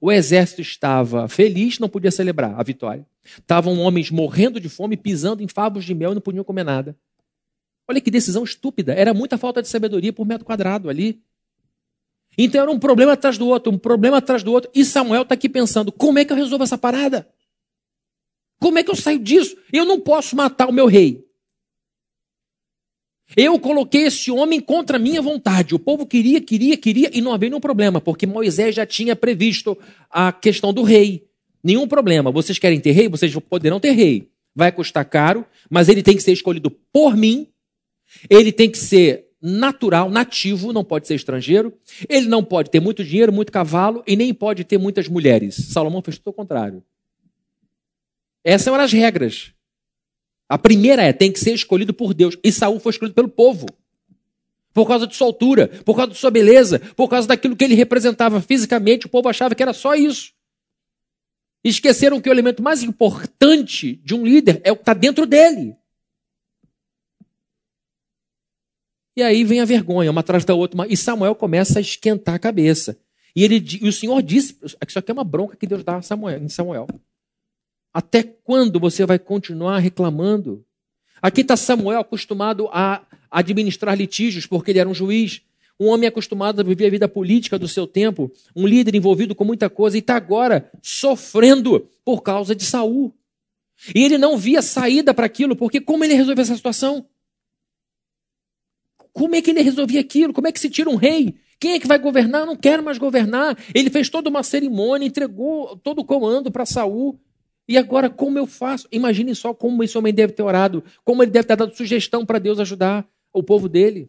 O 0.00 0.12
exército 0.12 0.62
estava 0.62 1.26
feliz, 1.26 1.80
não 1.80 1.88
podia 1.88 2.12
celebrar 2.12 2.54
a 2.58 2.62
vitória. 2.62 3.04
Estavam 3.24 3.80
homens 3.80 4.12
morrendo 4.12 4.60
de 4.60 4.68
fome, 4.68 4.96
pisando 4.96 5.42
em 5.42 5.48
favos 5.48 5.84
de 5.84 5.92
mel 5.92 6.12
e 6.12 6.14
não 6.14 6.20
podiam 6.20 6.44
comer 6.44 6.62
nada. 6.62 6.96
Olha 7.88 8.00
que 8.00 8.10
decisão 8.10 8.44
estúpida. 8.44 8.92
Era 8.92 9.14
muita 9.14 9.38
falta 9.38 9.62
de 9.62 9.68
sabedoria 9.68 10.12
por 10.12 10.26
metro 10.26 10.44
quadrado 10.44 10.90
ali. 10.90 11.22
Então 12.36 12.60
era 12.60 12.70
um 12.70 12.78
problema 12.78 13.12
atrás 13.12 13.38
do 13.38 13.48
outro, 13.48 13.72
um 13.72 13.78
problema 13.78 14.18
atrás 14.18 14.42
do 14.42 14.52
outro. 14.52 14.70
E 14.74 14.84
Samuel 14.84 15.22
está 15.22 15.34
aqui 15.34 15.48
pensando: 15.48 15.90
como 15.90 16.18
é 16.18 16.24
que 16.24 16.32
eu 16.32 16.36
resolvo 16.36 16.64
essa 16.64 16.76
parada? 16.76 17.28
Como 18.60 18.78
é 18.78 18.82
que 18.82 18.90
eu 18.90 18.96
saio 18.96 19.18
disso? 19.18 19.56
Eu 19.72 19.84
não 19.84 20.00
posso 20.00 20.36
matar 20.36 20.68
o 20.68 20.72
meu 20.72 20.86
rei. 20.86 21.24
Eu 23.36 23.58
coloquei 23.58 24.04
esse 24.04 24.30
homem 24.30 24.60
contra 24.60 24.96
a 24.96 25.00
minha 25.00 25.20
vontade. 25.20 25.74
O 25.74 25.78
povo 25.78 26.06
queria, 26.06 26.40
queria, 26.40 26.76
queria, 26.76 27.10
e 27.12 27.20
não 27.20 27.32
havia 27.32 27.50
nenhum 27.50 27.60
problema, 27.60 28.00
porque 28.00 28.26
Moisés 28.26 28.74
já 28.74 28.86
tinha 28.86 29.14
previsto 29.14 29.76
a 30.10 30.32
questão 30.32 30.72
do 30.72 30.82
rei. 30.82 31.28
Nenhum 31.62 31.86
problema. 31.86 32.30
Vocês 32.30 32.58
querem 32.58 32.80
ter 32.80 32.92
rei? 32.92 33.08
Vocês 33.08 33.34
poderão 33.34 33.78
ter 33.78 33.90
rei. 33.90 34.30
Vai 34.54 34.72
custar 34.72 35.04
caro, 35.04 35.44
mas 35.68 35.88
ele 35.88 36.02
tem 36.02 36.16
que 36.16 36.22
ser 36.22 36.32
escolhido 36.32 36.70
por 36.70 37.16
mim. 37.16 37.48
Ele 38.28 38.52
tem 38.52 38.70
que 38.70 38.78
ser 38.78 39.28
natural, 39.40 40.10
nativo, 40.10 40.72
não 40.72 40.84
pode 40.84 41.06
ser 41.06 41.14
estrangeiro. 41.14 41.72
Ele 42.08 42.26
não 42.26 42.42
pode 42.42 42.70
ter 42.70 42.80
muito 42.80 43.04
dinheiro, 43.04 43.32
muito 43.32 43.52
cavalo 43.52 44.02
e 44.06 44.16
nem 44.16 44.34
pode 44.34 44.64
ter 44.64 44.78
muitas 44.78 45.08
mulheres. 45.08 45.54
Salomão 45.54 46.02
fez 46.02 46.18
tudo 46.18 46.28
o 46.28 46.32
contrário. 46.32 46.82
Essas 48.44 48.68
eram 48.68 48.84
as 48.84 48.92
regras. 48.92 49.52
A 50.48 50.56
primeira 50.56 51.02
é, 51.02 51.12
tem 51.12 51.30
que 51.30 51.38
ser 51.38 51.52
escolhido 51.52 51.92
por 51.92 52.14
Deus. 52.14 52.36
E 52.42 52.50
Saul 52.50 52.80
foi 52.80 52.90
escolhido 52.90 53.14
pelo 53.14 53.28
povo. 53.28 53.66
Por 54.72 54.86
causa 54.86 55.06
de 55.06 55.14
sua 55.14 55.26
altura, 55.26 55.68
por 55.84 55.94
causa 55.94 56.12
de 56.12 56.18
sua 56.18 56.30
beleza, 56.30 56.78
por 56.96 57.08
causa 57.08 57.28
daquilo 57.28 57.56
que 57.56 57.64
ele 57.64 57.74
representava 57.74 58.40
fisicamente, 58.40 59.06
o 59.06 59.08
povo 59.08 59.28
achava 59.28 59.54
que 59.54 59.62
era 59.62 59.72
só 59.72 59.94
isso. 59.94 60.32
Esqueceram 61.62 62.20
que 62.20 62.28
o 62.28 62.32
elemento 62.32 62.62
mais 62.62 62.82
importante 62.82 63.96
de 64.04 64.14
um 64.14 64.24
líder 64.24 64.60
é 64.64 64.70
o 64.70 64.76
que 64.76 64.82
está 64.82 64.94
dentro 64.94 65.26
dele. 65.26 65.76
E 69.18 69.22
aí 69.24 69.42
vem 69.42 69.58
a 69.58 69.64
vergonha, 69.64 70.12
uma 70.12 70.20
atrás 70.20 70.44
da 70.44 70.54
outra. 70.54 70.86
E 70.88 70.96
Samuel 70.96 71.34
começa 71.34 71.80
a 71.80 71.82
esquentar 71.82 72.36
a 72.36 72.38
cabeça. 72.38 72.96
E, 73.34 73.42
ele, 73.42 73.60
e 73.82 73.88
o 73.88 73.92
Senhor 73.92 74.22
disse: 74.22 74.56
Isso 74.62 74.96
aqui 74.96 75.10
é 75.10 75.12
uma 75.12 75.24
bronca 75.24 75.56
que 75.56 75.66
Deus 75.66 75.82
dá 75.82 75.96
a 75.96 76.02
Samuel, 76.02 76.40
em 76.40 76.48
Samuel. 76.48 76.86
Até 77.92 78.22
quando 78.22 78.78
você 78.78 79.04
vai 79.04 79.18
continuar 79.18 79.80
reclamando? 79.80 80.64
Aqui 81.20 81.40
está 81.40 81.56
Samuel 81.56 81.98
acostumado 81.98 82.68
a 82.70 83.04
administrar 83.28 83.98
litígios, 83.98 84.46
porque 84.46 84.70
ele 84.70 84.78
era 84.78 84.88
um 84.88 84.94
juiz. 84.94 85.42
Um 85.80 85.88
homem 85.88 86.06
acostumado 86.06 86.60
a 86.60 86.62
viver 86.62 86.86
a 86.86 86.90
vida 86.90 87.08
política 87.08 87.58
do 87.58 87.66
seu 87.66 87.88
tempo, 87.88 88.30
um 88.54 88.68
líder 88.68 88.94
envolvido 88.94 89.34
com 89.34 89.44
muita 89.44 89.68
coisa, 89.68 89.96
e 89.96 90.00
está 90.00 90.14
agora 90.14 90.70
sofrendo 90.80 91.88
por 92.04 92.22
causa 92.22 92.54
de 92.54 92.64
Saul. 92.64 93.12
E 93.92 94.04
ele 94.04 94.16
não 94.16 94.38
via 94.38 94.62
saída 94.62 95.12
para 95.12 95.26
aquilo, 95.26 95.56
porque 95.56 95.80
como 95.80 96.04
ele 96.04 96.14
resolveu 96.14 96.42
essa 96.42 96.54
situação? 96.54 97.04
Como 99.18 99.34
é 99.34 99.42
que 99.42 99.50
ele 99.50 99.62
resolvia 99.62 100.00
aquilo? 100.00 100.32
Como 100.32 100.46
é 100.46 100.52
que 100.52 100.60
se 100.60 100.70
tira 100.70 100.88
um 100.88 100.94
rei? 100.94 101.34
Quem 101.58 101.72
é 101.72 101.80
que 101.80 101.88
vai 101.88 101.98
governar? 101.98 102.42
Eu 102.42 102.46
não 102.46 102.54
quero 102.54 102.84
mais 102.84 102.98
governar. 102.98 103.58
Ele 103.74 103.90
fez 103.90 104.08
toda 104.08 104.30
uma 104.30 104.44
cerimônia, 104.44 105.04
entregou 105.04 105.76
todo 105.78 106.02
o 106.02 106.04
comando 106.04 106.52
para 106.52 106.64
Saul. 106.64 107.18
E 107.66 107.76
agora, 107.76 108.08
como 108.08 108.38
eu 108.38 108.46
faço? 108.46 108.86
Imagine 108.92 109.34
só 109.34 109.52
como 109.52 109.82
esse 109.82 109.98
homem 109.98 110.14
deve 110.14 110.34
ter 110.34 110.44
orado, 110.44 110.84
como 111.04 111.20
ele 111.20 111.32
deve 111.32 111.48
ter 111.48 111.56
dado 111.56 111.74
sugestão 111.74 112.24
para 112.24 112.38
Deus 112.38 112.60
ajudar 112.60 113.04
o 113.32 113.42
povo 113.42 113.68
dele. 113.68 114.06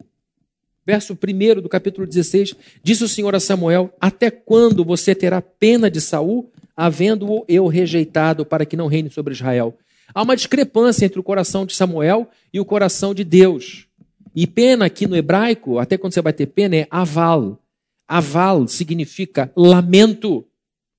Verso 0.86 1.12
1 1.12 1.60
do 1.60 1.68
capítulo 1.68 2.06
16: 2.06 2.54
Disse 2.80 3.02
o 3.02 3.08
Senhor 3.08 3.34
a 3.34 3.40
Samuel: 3.40 3.92
Até 4.00 4.30
quando 4.30 4.84
você 4.84 5.12
terá 5.12 5.42
pena 5.42 5.90
de 5.90 6.00
Saul, 6.00 6.48
havendo-o 6.76 7.44
eu 7.48 7.66
rejeitado 7.66 8.46
para 8.46 8.64
que 8.64 8.76
não 8.76 8.86
reine 8.86 9.10
sobre 9.10 9.34
Israel? 9.34 9.76
Há 10.14 10.22
uma 10.22 10.36
discrepância 10.36 11.04
entre 11.04 11.18
o 11.18 11.24
coração 11.24 11.66
de 11.66 11.74
Samuel 11.74 12.30
e 12.52 12.60
o 12.60 12.64
coração 12.64 13.12
de 13.12 13.24
Deus. 13.24 13.89
E 14.34 14.46
pena 14.46 14.86
aqui 14.86 15.06
no 15.06 15.16
hebraico, 15.16 15.78
até 15.78 15.98
quando 15.98 16.12
você 16.12 16.22
vai 16.22 16.32
ter 16.32 16.46
pena, 16.46 16.76
é 16.76 16.86
aval. 16.90 17.62
Aval 18.06 18.66
significa 18.66 19.52
lamento, 19.56 20.46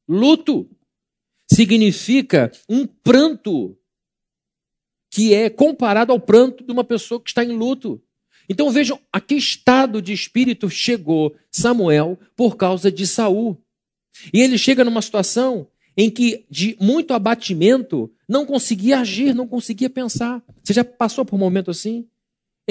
luto 0.07 0.69
significa 1.51 2.51
um 2.69 2.85
pranto 2.85 3.77
que 5.11 5.33
é 5.33 5.49
comparado 5.49 6.13
ao 6.13 6.19
pranto 6.19 6.63
de 6.63 6.71
uma 6.71 6.83
pessoa 6.83 7.21
que 7.21 7.29
está 7.29 7.43
em 7.43 7.51
luto. 7.51 8.01
Então 8.47 8.69
vejam 8.69 8.99
a 9.11 9.19
que 9.19 9.35
estado 9.35 10.01
de 10.01 10.13
espírito 10.13 10.69
chegou 10.69 11.35
Samuel 11.51 12.17
por 12.35 12.55
causa 12.55 12.91
de 12.91 13.05
Saul. 13.05 13.61
E 14.33 14.39
ele 14.39 14.57
chega 14.57 14.83
numa 14.83 15.01
situação 15.01 15.67
em 15.97 16.09
que 16.09 16.45
de 16.49 16.77
muito 16.79 17.13
abatimento 17.13 18.11
não 18.27 18.45
conseguia 18.45 18.99
agir, 18.99 19.35
não 19.35 19.47
conseguia 19.47 19.89
pensar. 19.89 20.41
Você 20.63 20.73
já 20.73 20.83
passou 20.83 21.25
por 21.25 21.35
um 21.35 21.39
momento 21.39 21.69
assim 21.71 22.07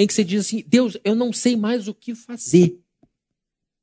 em 0.01 0.07
que 0.07 0.13
você 0.13 0.23
diz 0.23 0.47
assim: 0.47 0.63
"Deus, 0.67 0.97
eu 1.03 1.15
não 1.15 1.31
sei 1.31 1.55
mais 1.55 1.87
o 1.87 1.93
que 1.93 2.15
fazer. 2.15 2.79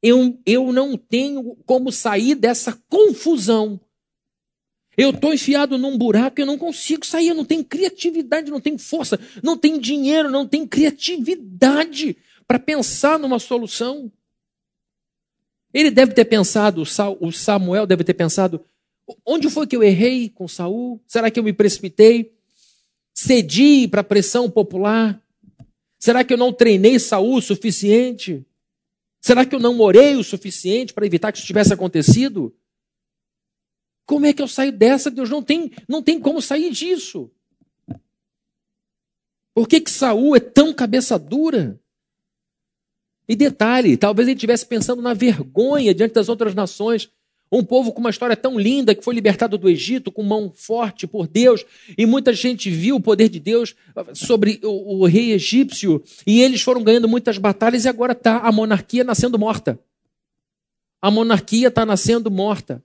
Eu, 0.03 0.41
eu 0.47 0.73
não 0.73 0.97
tenho 0.97 1.57
como 1.67 1.91
sair 1.91 2.35
dessa 2.37 2.73
confusão 2.89 3.81
Eu 4.97 5.11
estou 5.11 5.33
enfiado 5.33 5.79
num 5.79 5.97
buraco 5.97 6.41
e 6.41 6.43
eu 6.43 6.47
não 6.47 6.59
consigo 6.59 7.07
sair. 7.07 7.29
Eu 7.29 7.35
não 7.37 7.45
tenho 7.45 7.65
criatividade, 7.65 8.51
não 8.51 8.61
tenho 8.61 8.79
força, 8.79 9.19
não 9.45 9.57
tenho 9.57 9.81
dinheiro, 9.81 10.29
não 10.29 10.45
tenho 10.45 10.67
criatividade 10.67 12.17
para 12.49 12.59
pensar 12.59 13.17
numa 13.17 13.39
solução. 13.39 14.11
Ele 15.73 15.91
deve 15.91 16.15
ter 16.15 16.25
pensado, 16.25 16.83
o 17.21 17.31
Samuel 17.31 17.87
deve 17.87 18.03
ter 18.03 18.15
pensado: 18.15 18.65
onde 19.25 19.49
foi 19.49 19.69
que 19.69 19.77
eu 19.77 19.85
errei 19.85 20.31
com 20.31 20.49
Saul? 20.49 21.01
Será 21.07 21.31
que 21.31 21.39
eu 21.39 21.45
me 21.45 21.53
precipitei? 21.53 22.33
Cedi 23.15 23.87
para 23.87 24.01
a 24.01 24.05
pressão 24.05 24.51
popular? 24.51 25.23
Será 25.99 26.23
que 26.23 26.33
eu 26.33 26.39
não 26.39 26.53
treinei 26.53 26.99
Saul 26.99 27.37
o 27.37 27.43
suficiente? 27.43 28.47
Será 29.21 29.45
que 29.45 29.55
eu 29.55 29.61
não 29.61 29.81
orei 29.81 30.15
o 30.15 30.23
suficiente 30.23 30.95
para 30.95 31.07
evitar 31.07 31.33
que 31.33 31.39
isso 31.39 31.47
tivesse 31.47 31.73
acontecido? 31.73 32.55
Como 34.07 34.25
é 34.25 34.33
que 34.33 34.41
eu 34.41 34.49
saio 34.49 34.73
dessa? 34.73 35.11
Deus 35.11 35.29
não 35.29 35.43
tem, 35.43 35.71
não 35.89 36.03
tem 36.03 36.21
como 36.21 36.41
sair 36.41 36.71
disso. 36.71 37.31
Por 39.53 39.69
que 39.69 39.81
que 39.81 39.91
Saul 39.91 40.37
é 40.37 40.41
tão 40.41 40.73
cabeça 40.73 41.19
dura? 41.19 41.81
E 43.29 43.37
detalhe, 43.37 43.97
talvez 43.97 44.27
ele 44.27 44.37
estivesse 44.37 44.65
pensando 44.65 45.03
na 45.03 45.13
vergonha 45.13 45.93
diante 45.93 46.15
das 46.15 46.29
outras 46.29 46.55
nações. 46.55 47.11
Um 47.51 47.65
povo 47.65 47.93
com 47.93 48.01
uma 48.01 48.11
história 48.11 48.37
tão 48.37 48.59
linda 48.59 48.95
que 48.95 49.03
foi 49.03 49.15
libertado 49.15 49.57
do 49.57 49.69
Egito 49.69 50.13
com 50.13 50.23
mão 50.23 50.53
forte 50.55 51.07
por 51.07 51.27
Deus, 51.27 51.65
e 51.97 52.05
muita 52.05 52.33
gente 52.33 52.71
viu 52.71 52.97
o 52.97 53.01
poder 53.01 53.29
de 53.29 53.41
Deus 53.41 53.75
sobre 54.15 54.61
o, 54.63 55.01
o 55.01 55.07
rei 55.07 55.33
egípcio, 55.33 56.03
e 56.27 56.43
eles 56.43 56.61
foram 56.61 56.83
ganhando 56.83 57.09
muitas 57.09 57.39
batalhas, 57.39 57.85
e 57.85 57.89
agora 57.89 58.13
está 58.13 58.39
a 58.39 58.53
monarquia 58.53 59.03
nascendo 59.03 59.39
morta. 59.39 59.79
A 61.01 61.11
monarquia 61.11 61.69
está 61.69 61.87
nascendo 61.87 62.31
morta. 62.31 62.83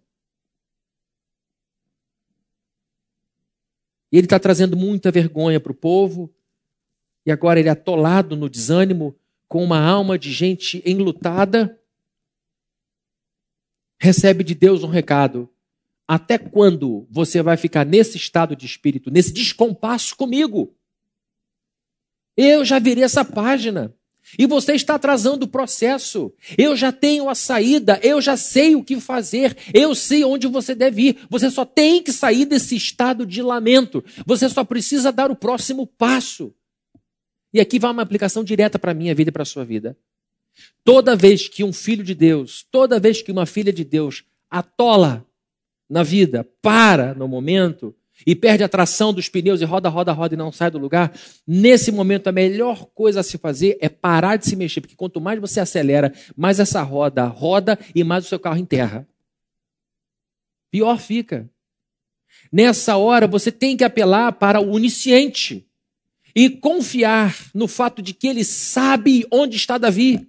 E 4.11 4.17
ele 4.17 4.27
está 4.27 4.39
trazendo 4.39 4.77
muita 4.77 5.11
vergonha 5.11 5.59
para 5.59 5.71
o 5.71 5.75
povo, 5.75 6.31
e 7.25 7.31
agora 7.31 7.59
ele 7.59 7.69
é 7.69 7.71
atolado 7.71 8.35
no 8.35 8.49
desânimo, 8.49 9.15
com 9.47 9.63
uma 9.63 9.79
alma 9.79 10.17
de 10.17 10.31
gente 10.31 10.81
enlutada, 10.85 11.79
recebe 14.03 14.43
de 14.43 14.53
Deus 14.53 14.83
um 14.83 14.89
recado. 14.89 15.49
Até 16.05 16.37
quando 16.37 17.07
você 17.09 17.41
vai 17.41 17.55
ficar 17.55 17.85
nesse 17.85 18.17
estado 18.17 18.53
de 18.53 18.65
espírito, 18.65 19.09
nesse 19.09 19.31
descompasso 19.31 20.13
comigo? 20.17 20.75
Eu 22.35 22.65
já 22.65 22.79
virei 22.79 23.05
essa 23.05 23.23
página. 23.23 23.95
E 24.37 24.45
você 24.45 24.73
está 24.73 24.95
atrasando 24.95 25.45
o 25.45 25.47
processo. 25.47 26.33
Eu 26.57 26.75
já 26.75 26.91
tenho 26.91 27.29
a 27.29 27.35
saída, 27.35 27.97
eu 28.03 28.19
já 28.19 28.35
sei 28.35 28.75
o 28.75 28.83
que 28.83 28.99
fazer, 28.99 29.55
eu 29.73 29.95
sei 29.95 30.25
onde 30.25 30.47
você 30.47 30.75
deve 30.75 31.09
ir. 31.09 31.27
Você 31.29 31.49
só 31.49 31.63
tem 31.63 32.03
que 32.03 32.11
sair 32.11 32.45
desse 32.45 32.75
estado 32.75 33.25
de 33.25 33.41
lamento. 33.41 34.03
Você 34.25 34.49
só 34.49 34.65
precisa 34.65 35.13
dar 35.13 35.31
o 35.31 35.35
próximo 35.35 35.87
passo. 35.87 36.53
E 37.53 37.61
aqui 37.61 37.79
vai 37.79 37.91
uma 37.91 38.01
aplicação 38.01 38.43
direta 38.43 38.77
para 38.77 38.91
a 38.91 38.95
minha 38.95 39.15
vida 39.15 39.29
e 39.29 39.31
para 39.31 39.43
a 39.43 39.45
sua 39.45 39.63
vida. 39.63 39.97
Toda 40.83 41.15
vez 41.15 41.47
que 41.47 41.63
um 41.63 41.71
filho 41.71 42.03
de 42.03 42.13
Deus, 42.13 42.65
toda 42.69 42.99
vez 42.99 43.21
que 43.21 43.31
uma 43.31 43.45
filha 43.45 43.71
de 43.71 43.83
Deus 43.83 44.23
atola 44.49 45.25
na 45.89 46.03
vida, 46.03 46.47
para 46.61 47.13
no 47.13 47.27
momento 47.27 47.95
e 48.25 48.35
perde 48.35 48.63
a 48.63 48.69
tração 48.69 49.13
dos 49.13 49.27
pneus 49.27 49.61
e 49.61 49.65
roda, 49.65 49.89
roda, 49.89 50.11
roda 50.11 50.33
e 50.33 50.37
não 50.37 50.51
sai 50.51 50.69
do 50.69 50.77
lugar, 50.77 51.11
nesse 51.47 51.91
momento 51.91 52.27
a 52.27 52.31
melhor 52.31 52.85
coisa 52.93 53.19
a 53.19 53.23
se 53.23 53.37
fazer 53.37 53.77
é 53.81 53.89
parar 53.89 54.37
de 54.37 54.45
se 54.45 54.55
mexer, 54.55 54.81
porque 54.81 54.95
quanto 54.95 55.19
mais 55.19 55.39
você 55.39 55.59
acelera, 55.59 56.13
mais 56.35 56.59
essa 56.59 56.81
roda 56.81 57.25
roda 57.25 57.77
e 57.93 58.03
mais 58.03 58.25
o 58.25 58.29
seu 58.29 58.39
carro 58.39 58.57
enterra. 58.57 59.07
Pior 60.69 60.99
fica. 60.99 61.49
Nessa 62.51 62.97
hora 62.97 63.27
você 63.27 63.51
tem 63.51 63.75
que 63.75 63.83
apelar 63.83 64.31
para 64.33 64.59
o 64.59 64.71
onisciente 64.71 65.67
e 66.35 66.49
confiar 66.49 67.35
no 67.53 67.67
fato 67.67 68.01
de 68.01 68.13
que 68.13 68.27
ele 68.27 68.43
sabe 68.43 69.25
onde 69.31 69.55
está 69.55 69.77
Davi. 69.77 70.27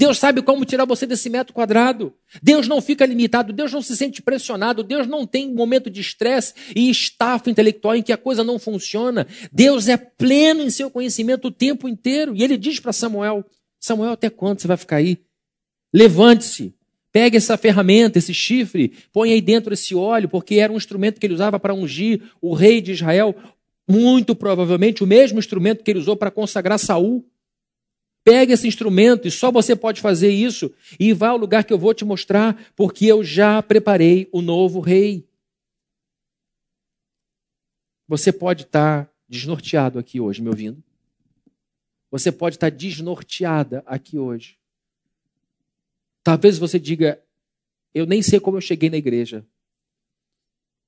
Deus 0.00 0.16
sabe 0.16 0.40
como 0.40 0.64
tirar 0.64 0.86
você 0.86 1.06
desse 1.06 1.28
metro 1.28 1.52
quadrado. 1.52 2.14
Deus 2.42 2.66
não 2.66 2.80
fica 2.80 3.04
limitado, 3.04 3.52
Deus 3.52 3.70
não 3.70 3.82
se 3.82 3.94
sente 3.94 4.22
pressionado, 4.22 4.82
Deus 4.82 5.06
não 5.06 5.26
tem 5.26 5.52
momento 5.52 5.90
de 5.90 6.00
estresse 6.00 6.54
e 6.74 6.88
estafa 6.88 7.50
intelectual 7.50 7.94
em 7.94 8.02
que 8.02 8.10
a 8.10 8.16
coisa 8.16 8.42
não 8.42 8.58
funciona. 8.58 9.26
Deus 9.52 9.88
é 9.88 9.98
pleno 9.98 10.62
em 10.62 10.70
seu 10.70 10.90
conhecimento 10.90 11.48
o 11.48 11.50
tempo 11.50 11.86
inteiro. 11.86 12.34
E 12.34 12.42
ele 12.42 12.56
diz 12.56 12.80
para 12.80 12.94
Samuel: 12.94 13.44
Samuel, 13.78 14.12
até 14.12 14.30
quando 14.30 14.60
você 14.60 14.66
vai 14.66 14.78
ficar 14.78 14.96
aí? 14.96 15.18
Levante-se, 15.92 16.74
pegue 17.12 17.36
essa 17.36 17.58
ferramenta, 17.58 18.16
esse 18.16 18.32
chifre, 18.32 18.94
põe 19.12 19.34
aí 19.34 19.42
dentro 19.42 19.74
esse 19.74 19.94
óleo, 19.94 20.30
porque 20.30 20.54
era 20.54 20.72
um 20.72 20.78
instrumento 20.78 21.20
que 21.20 21.26
ele 21.26 21.34
usava 21.34 21.60
para 21.60 21.74
ungir 21.74 22.22
o 22.40 22.54
rei 22.54 22.80
de 22.80 22.92
Israel 22.92 23.36
muito 23.86 24.36
provavelmente 24.36 25.02
o 25.02 25.06
mesmo 25.06 25.38
instrumento 25.38 25.82
que 25.82 25.90
ele 25.90 25.98
usou 25.98 26.16
para 26.16 26.30
consagrar 26.30 26.78
Saul. 26.78 27.26
Pegue 28.22 28.52
esse 28.52 28.68
instrumento 28.68 29.26
e 29.26 29.30
só 29.30 29.50
você 29.50 29.74
pode 29.74 30.00
fazer 30.00 30.30
isso 30.30 30.72
e 30.98 31.12
vá 31.12 31.28
ao 31.28 31.38
lugar 31.38 31.64
que 31.64 31.72
eu 31.72 31.78
vou 31.78 31.94
te 31.94 32.04
mostrar, 32.04 32.70
porque 32.76 33.06
eu 33.06 33.24
já 33.24 33.62
preparei 33.62 34.28
o 34.30 34.42
novo 34.42 34.80
rei. 34.80 35.26
Você 38.06 38.32
pode 38.32 38.64
estar 38.64 39.10
desnorteado 39.28 39.98
aqui 39.98 40.20
hoje, 40.20 40.42
me 40.42 40.48
ouvindo? 40.48 40.82
Você 42.10 42.30
pode 42.30 42.56
estar 42.56 42.70
desnorteada 42.70 43.82
aqui 43.86 44.18
hoje. 44.18 44.58
Talvez 46.22 46.58
você 46.58 46.78
diga: 46.78 47.22
Eu 47.94 48.04
nem 48.04 48.20
sei 48.20 48.38
como 48.40 48.56
eu 48.56 48.60
cheguei 48.60 48.90
na 48.90 48.96
igreja 48.96 49.46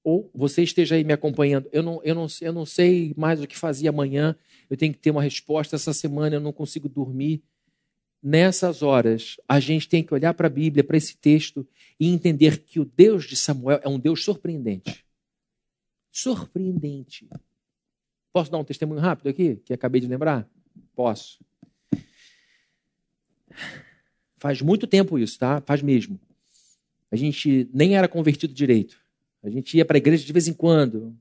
ou 0.04 0.30
você 0.34 0.62
esteja 0.62 0.96
aí 0.96 1.04
me 1.04 1.12
acompanhando, 1.12 1.68
eu 1.72 1.82
não, 1.82 2.00
eu, 2.02 2.14
não, 2.14 2.26
eu 2.40 2.52
não 2.52 2.66
sei 2.66 3.14
mais 3.16 3.40
o 3.40 3.46
que 3.46 3.56
fazer 3.56 3.88
amanhã, 3.88 4.36
eu 4.72 4.76
tenho 4.78 4.94
que 4.94 4.98
ter 4.98 5.10
uma 5.10 5.22
resposta 5.22 5.76
essa 5.76 5.92
semana, 5.92 6.36
eu 6.36 6.40
não 6.40 6.50
consigo 6.50 6.88
dormir. 6.88 7.42
Nessas 8.22 8.82
horas, 8.82 9.36
a 9.46 9.60
gente 9.60 9.86
tem 9.86 10.02
que 10.02 10.14
olhar 10.14 10.32
para 10.32 10.46
a 10.46 10.50
Bíblia, 10.50 10.82
para 10.82 10.96
esse 10.96 11.14
texto, 11.14 11.68
e 12.00 12.08
entender 12.08 12.56
que 12.62 12.80
o 12.80 12.84
Deus 12.86 13.26
de 13.26 13.36
Samuel 13.36 13.80
é 13.82 13.88
um 13.88 13.98
Deus 13.98 14.24
surpreendente. 14.24 15.04
Surpreendente. 16.10 17.28
Posso 18.32 18.50
dar 18.50 18.56
um 18.56 18.64
testemunho 18.64 18.98
rápido 19.02 19.28
aqui, 19.28 19.56
que 19.56 19.74
acabei 19.74 20.00
de 20.00 20.06
lembrar? 20.06 20.48
Posso. 20.94 21.44
Faz 24.38 24.62
muito 24.62 24.86
tempo 24.86 25.18
isso, 25.18 25.38
tá? 25.38 25.60
Faz 25.60 25.82
mesmo. 25.82 26.18
A 27.10 27.16
gente 27.16 27.68
nem 27.74 27.94
era 27.94 28.08
convertido 28.08 28.54
direito. 28.54 28.98
A 29.42 29.50
gente 29.50 29.76
ia 29.76 29.84
para 29.84 29.98
a 29.98 30.00
igreja 30.00 30.24
de 30.24 30.32
vez 30.32 30.48
em 30.48 30.54
quando, 30.54 31.14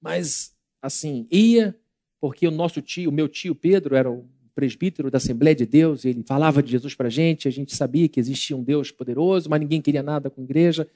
mas 0.00 0.54
assim, 0.80 1.26
ia 1.28 1.76
porque 2.24 2.48
o 2.48 2.50
nosso 2.50 2.80
tio, 2.80 3.10
o 3.10 3.12
meu 3.12 3.28
tio 3.28 3.54
Pedro 3.54 3.94
era 3.94 4.10
o 4.10 4.24
presbítero 4.54 5.10
da 5.10 5.18
Assembleia 5.18 5.54
de 5.54 5.66
Deus, 5.66 6.06
ele 6.06 6.22
falava 6.22 6.62
de 6.62 6.70
Jesus 6.70 6.94
para 6.94 7.08
a 7.08 7.10
gente, 7.10 7.46
a 7.46 7.50
gente 7.50 7.76
sabia 7.76 8.08
que 8.08 8.18
existia 8.18 8.56
um 8.56 8.62
Deus 8.62 8.90
poderoso, 8.90 9.50
mas 9.50 9.60
ninguém 9.60 9.82
queria 9.82 10.02
nada 10.02 10.30
com 10.30 10.40
a 10.40 10.44
igreja. 10.44 10.88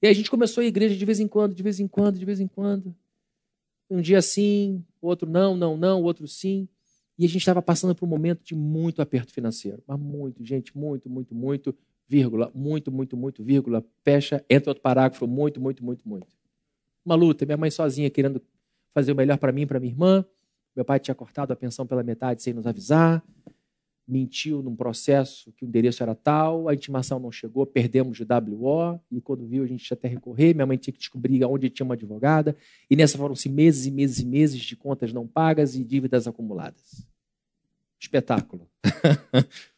E 0.00 0.06
a 0.06 0.12
gente 0.12 0.30
começou 0.30 0.62
a 0.62 0.64
igreja 0.64 0.94
de 0.94 1.04
vez 1.04 1.18
em 1.18 1.26
quando, 1.26 1.56
de 1.56 1.62
vez 1.64 1.80
em 1.80 1.88
quando, 1.88 2.20
de 2.20 2.24
vez 2.24 2.38
em 2.38 2.46
quando. 2.46 2.94
Um 3.90 4.00
dia 4.00 4.22
sim, 4.22 4.84
outro 5.02 5.28
não, 5.28 5.56
não, 5.56 5.76
não, 5.76 6.04
outro 6.04 6.28
sim. 6.28 6.68
E 7.18 7.24
a 7.24 7.28
gente 7.28 7.38
estava 7.38 7.60
passando 7.60 7.92
por 7.92 8.06
um 8.06 8.08
momento 8.08 8.44
de 8.44 8.54
muito 8.54 9.02
aperto 9.02 9.32
financeiro. 9.32 9.82
Mas 9.88 9.98
muito, 9.98 10.44
gente, 10.44 10.78
muito, 10.78 11.10
muito, 11.10 11.34
muito 11.34 11.74
vírgula, 12.06 12.48
muito, 12.54 12.92
muito, 12.92 13.16
muito, 13.16 13.42
vírgula, 13.42 13.84
fecha, 14.04 14.44
entra 14.48 14.70
outro 14.70 14.82
parágrafo, 14.82 15.26
muito, 15.26 15.60
muito, 15.60 15.84
muito, 15.84 16.08
muito. 16.08 16.28
Uma 17.04 17.16
luta, 17.16 17.44
minha 17.44 17.56
mãe 17.56 17.72
sozinha 17.72 18.08
querendo 18.08 18.40
fazer 18.94 19.10
o 19.10 19.16
melhor 19.16 19.36
para 19.36 19.50
mim 19.50 19.62
e 19.62 19.66
para 19.66 19.80
minha 19.80 19.92
irmã. 19.92 20.24
Meu 20.74 20.84
pai 20.84 20.98
tinha 20.98 21.14
cortado 21.14 21.52
a 21.52 21.56
pensão 21.56 21.86
pela 21.86 22.02
metade 22.02 22.42
sem 22.42 22.52
nos 22.52 22.66
avisar. 22.66 23.24
Mentiu 24.06 24.62
num 24.62 24.74
processo 24.74 25.52
que 25.52 25.64
o 25.64 25.68
endereço 25.68 26.02
era 26.02 26.14
tal, 26.14 26.68
a 26.68 26.74
intimação 26.74 27.20
não 27.20 27.30
chegou, 27.30 27.64
perdemos 27.64 28.16
de 28.16 28.24
WO, 28.24 29.00
e 29.10 29.20
quando 29.20 29.46
viu 29.46 29.62
a 29.62 29.66
gente 29.66 29.84
tinha 29.84 29.96
até 29.96 30.08
recorrer, 30.08 30.52
minha 30.52 30.66
mãe 30.66 30.76
tinha 30.76 30.92
que 30.92 30.98
descobrir 30.98 31.44
onde 31.44 31.70
tinha 31.70 31.84
uma 31.84 31.94
advogada, 31.94 32.56
e 32.90 32.96
nessa 32.96 33.16
foram-se 33.16 33.48
meses 33.48 33.86
e 33.86 33.90
meses 33.90 34.18
e 34.18 34.26
meses 34.26 34.60
de 34.60 34.74
contas 34.74 35.12
não 35.12 35.28
pagas 35.28 35.76
e 35.76 35.84
dívidas 35.84 36.26
acumuladas. 36.26 37.06
Espetáculo. 38.00 38.68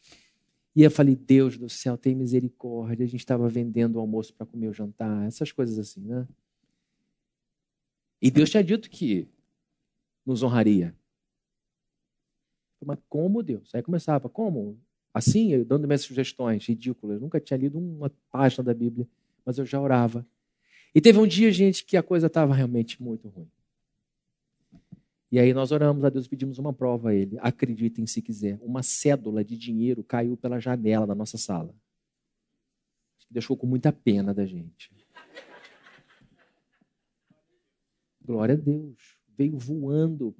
E 0.74 0.82
eu 0.82 0.90
falei, 0.90 1.14
Deus 1.14 1.58
do 1.58 1.68
céu, 1.68 1.98
tem 1.98 2.14
misericórdia. 2.14 3.04
A 3.04 3.08
gente 3.08 3.20
estava 3.20 3.46
vendendo 3.48 3.96
o 3.96 4.00
almoço 4.00 4.32
para 4.32 4.46
comer 4.46 4.68
o 4.68 4.72
jantar, 4.72 5.26
essas 5.26 5.52
coisas 5.52 5.78
assim, 5.78 6.00
né? 6.00 6.26
E 8.20 8.30
Deus 8.30 8.48
tinha 8.48 8.64
dito 8.64 8.88
que 8.88 9.28
nos 10.24 10.42
honraria. 10.42 10.94
Mas 12.84 12.98
como 13.08 13.42
Deus? 13.42 13.74
Aí 13.74 13.82
começava, 13.82 14.28
como? 14.28 14.78
Assim, 15.14 15.52
eu 15.52 15.64
dando 15.64 15.86
minhas 15.86 16.02
sugestões 16.02 16.66
ridículas. 16.66 17.20
Nunca 17.20 17.40
tinha 17.40 17.56
lido 17.56 17.78
uma 17.78 18.10
página 18.30 18.64
da 18.64 18.74
Bíblia, 18.74 19.06
mas 19.44 19.58
eu 19.58 19.66
já 19.66 19.80
orava. 19.80 20.26
E 20.94 21.00
teve 21.00 21.18
um 21.18 21.26
dia, 21.26 21.50
gente, 21.52 21.84
que 21.84 21.96
a 21.96 22.02
coisa 22.02 22.26
estava 22.26 22.54
realmente 22.54 23.02
muito 23.02 23.28
ruim. 23.28 23.50
E 25.30 25.38
aí 25.38 25.54
nós 25.54 25.72
oramos 25.72 26.04
a 26.04 26.10
Deus, 26.10 26.28
pedimos 26.28 26.58
uma 26.58 26.74
prova 26.74 27.10
a 27.10 27.14
Ele. 27.14 27.38
Acreditem 27.40 28.06
se 28.06 28.20
quiser. 28.20 28.58
Uma 28.60 28.82
cédula 28.82 29.42
de 29.42 29.56
dinheiro 29.56 30.04
caiu 30.04 30.36
pela 30.36 30.58
janela 30.58 31.06
da 31.06 31.14
nossa 31.14 31.38
sala. 31.38 31.74
Deixou 33.30 33.56
com 33.56 33.66
muita 33.66 33.90
pena 33.90 34.34
da 34.34 34.44
gente. 34.44 34.90
Glória 38.22 38.54
a 38.54 38.58
Deus. 38.58 39.21
Veio 39.36 39.58
voando 39.58 40.34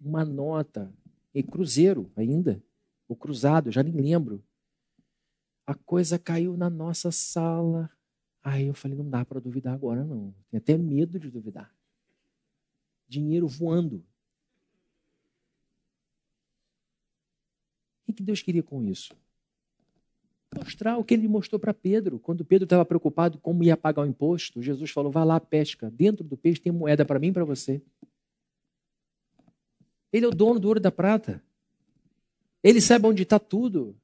uma 0.00 0.24
nota, 0.24 0.92
e 1.34 1.42
cruzeiro 1.42 2.10
ainda, 2.16 2.62
ou 3.06 3.14
cruzado, 3.14 3.70
já 3.70 3.82
nem 3.82 3.92
lembro. 3.94 4.42
A 5.66 5.74
coisa 5.74 6.18
caiu 6.18 6.56
na 6.56 6.70
nossa 6.70 7.12
sala. 7.12 7.90
Aí 8.42 8.66
eu 8.66 8.74
falei, 8.74 8.96
não 8.96 9.08
dá 9.08 9.24
para 9.24 9.40
duvidar 9.40 9.74
agora 9.74 10.04
não. 10.04 10.34
Tenho 10.50 10.62
até 10.62 10.78
medo 10.78 11.18
de 11.18 11.30
duvidar. 11.30 11.74
Dinheiro 13.06 13.46
voando. 13.46 14.02
O 18.08 18.12
que 18.12 18.22
Deus 18.22 18.40
queria 18.40 18.62
com 18.62 18.82
isso? 18.82 19.14
Mostrar 20.56 20.96
o 20.96 21.04
que 21.04 21.12
ele 21.12 21.28
mostrou 21.28 21.58
para 21.58 21.74
Pedro. 21.74 22.18
Quando 22.18 22.44
Pedro 22.44 22.64
estava 22.64 22.84
preocupado 22.84 23.38
como 23.38 23.62
ia 23.62 23.76
pagar 23.76 24.02
o 24.02 24.06
imposto, 24.06 24.62
Jesus 24.62 24.90
falou: 24.90 25.12
vai 25.12 25.24
lá, 25.24 25.38
pesca. 25.38 25.90
Dentro 25.90 26.24
do 26.24 26.36
peixe 26.36 26.60
tem 26.60 26.72
moeda 26.72 27.04
para 27.04 27.18
mim 27.18 27.28
e 27.28 27.32
para 27.32 27.44
você. 27.44 27.82
Ele 30.12 30.24
é 30.24 30.28
o 30.28 30.32
dono 30.32 30.58
do 30.58 30.68
ouro 30.68 30.78
e 30.78 30.82
da 30.82 30.90
prata. 30.90 31.42
Ele 32.62 32.80
sabe 32.80 33.06
onde 33.06 33.22
está 33.22 33.38
tudo. 33.38 33.96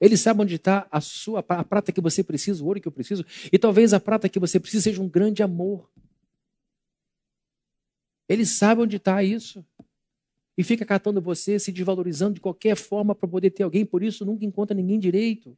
Ele 0.00 0.16
sabe 0.16 0.42
onde 0.42 0.54
está 0.54 0.86
a 0.90 1.00
sua 1.00 1.44
a 1.48 1.64
prata 1.64 1.92
que 1.92 2.00
você 2.00 2.22
precisa, 2.22 2.62
o 2.62 2.66
ouro 2.66 2.80
que 2.80 2.88
eu 2.88 2.92
preciso. 2.92 3.24
E 3.52 3.58
talvez 3.58 3.92
a 3.92 4.00
prata 4.00 4.28
que 4.28 4.38
você 4.38 4.60
precisa 4.60 4.84
seja 4.84 5.02
um 5.02 5.08
grande 5.08 5.42
amor. 5.42 5.90
Ele 8.28 8.44
sabe 8.44 8.82
onde 8.82 8.96
está 8.96 9.22
isso. 9.22 9.64
E 10.56 10.62
fica 10.64 10.84
catando 10.84 11.20
você, 11.20 11.58
se 11.58 11.70
desvalorizando 11.72 12.34
de 12.34 12.40
qualquer 12.40 12.76
forma 12.76 13.14
para 13.14 13.28
poder 13.28 13.50
ter 13.50 13.62
alguém, 13.62 13.86
por 13.86 14.02
isso 14.02 14.24
nunca 14.24 14.44
encontra 14.44 14.74
ninguém 14.74 14.98
direito. 14.98 15.56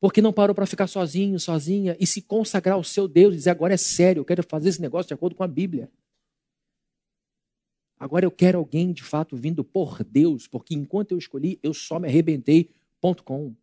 Porque 0.00 0.22
não 0.22 0.32
parou 0.32 0.54
para 0.54 0.66
ficar 0.66 0.86
sozinho, 0.86 1.38
sozinha 1.38 1.96
e 2.00 2.06
se 2.06 2.22
consagrar 2.22 2.74
ao 2.74 2.82
seu 2.82 3.06
Deus 3.06 3.34
e 3.34 3.36
dizer: 3.36 3.50
agora 3.50 3.74
é 3.74 3.76
sério, 3.76 4.20
eu 4.20 4.24
quero 4.24 4.42
fazer 4.42 4.70
esse 4.70 4.80
negócio 4.80 5.08
de 5.08 5.14
acordo 5.14 5.36
com 5.36 5.44
a 5.44 5.48
Bíblia. 5.48 5.90
Agora 8.02 8.26
eu 8.26 8.32
quero 8.32 8.58
alguém 8.58 8.92
de 8.92 9.04
fato 9.04 9.36
vindo 9.36 9.62
por 9.62 10.02
Deus, 10.02 10.48
porque 10.48 10.74
enquanto 10.74 11.12
eu 11.12 11.18
escolhi, 11.18 11.60
eu 11.62 11.72
só 11.72 12.00
me 12.00 12.08
arrebentei. 12.08 12.68
Ponto 13.00 13.22
com. 13.22 13.54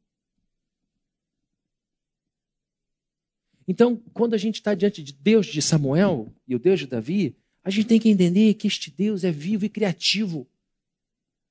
Então, 3.67 3.97
quando 4.13 4.35
a 4.35 4.37
gente 4.37 4.55
está 4.55 4.73
diante 4.73 5.03
de 5.03 5.11
Deus 5.11 5.45
de 5.45 5.61
Samuel 5.61 6.33
e 6.47 6.55
o 6.55 6.59
Deus 6.59 6.79
de 6.79 6.87
Davi, 6.87 7.35
a 7.65 7.69
gente 7.69 7.87
tem 7.87 7.99
que 7.99 8.07
entender 8.07 8.53
que 8.53 8.65
este 8.65 8.89
Deus 8.89 9.25
é 9.25 9.31
vivo 9.31 9.65
e 9.65 9.69
criativo. 9.69 10.47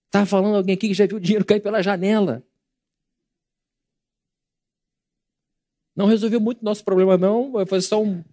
Está 0.07 0.25
falando 0.25 0.57
alguém 0.57 0.75
aqui 0.75 0.89
que 0.89 0.95
já 0.95 1.05
viu 1.05 1.19
o 1.19 1.21
dinheiro 1.21 1.45
cair 1.45 1.61
pela 1.61 1.83
janela. 1.83 2.43
Não 5.95 6.07
resolveu 6.07 6.41
muito 6.41 6.65
nosso 6.65 6.83
problema, 6.83 7.19
não. 7.19 7.53
Foi 7.67 7.83
só 7.83 8.03
um, 8.03 8.25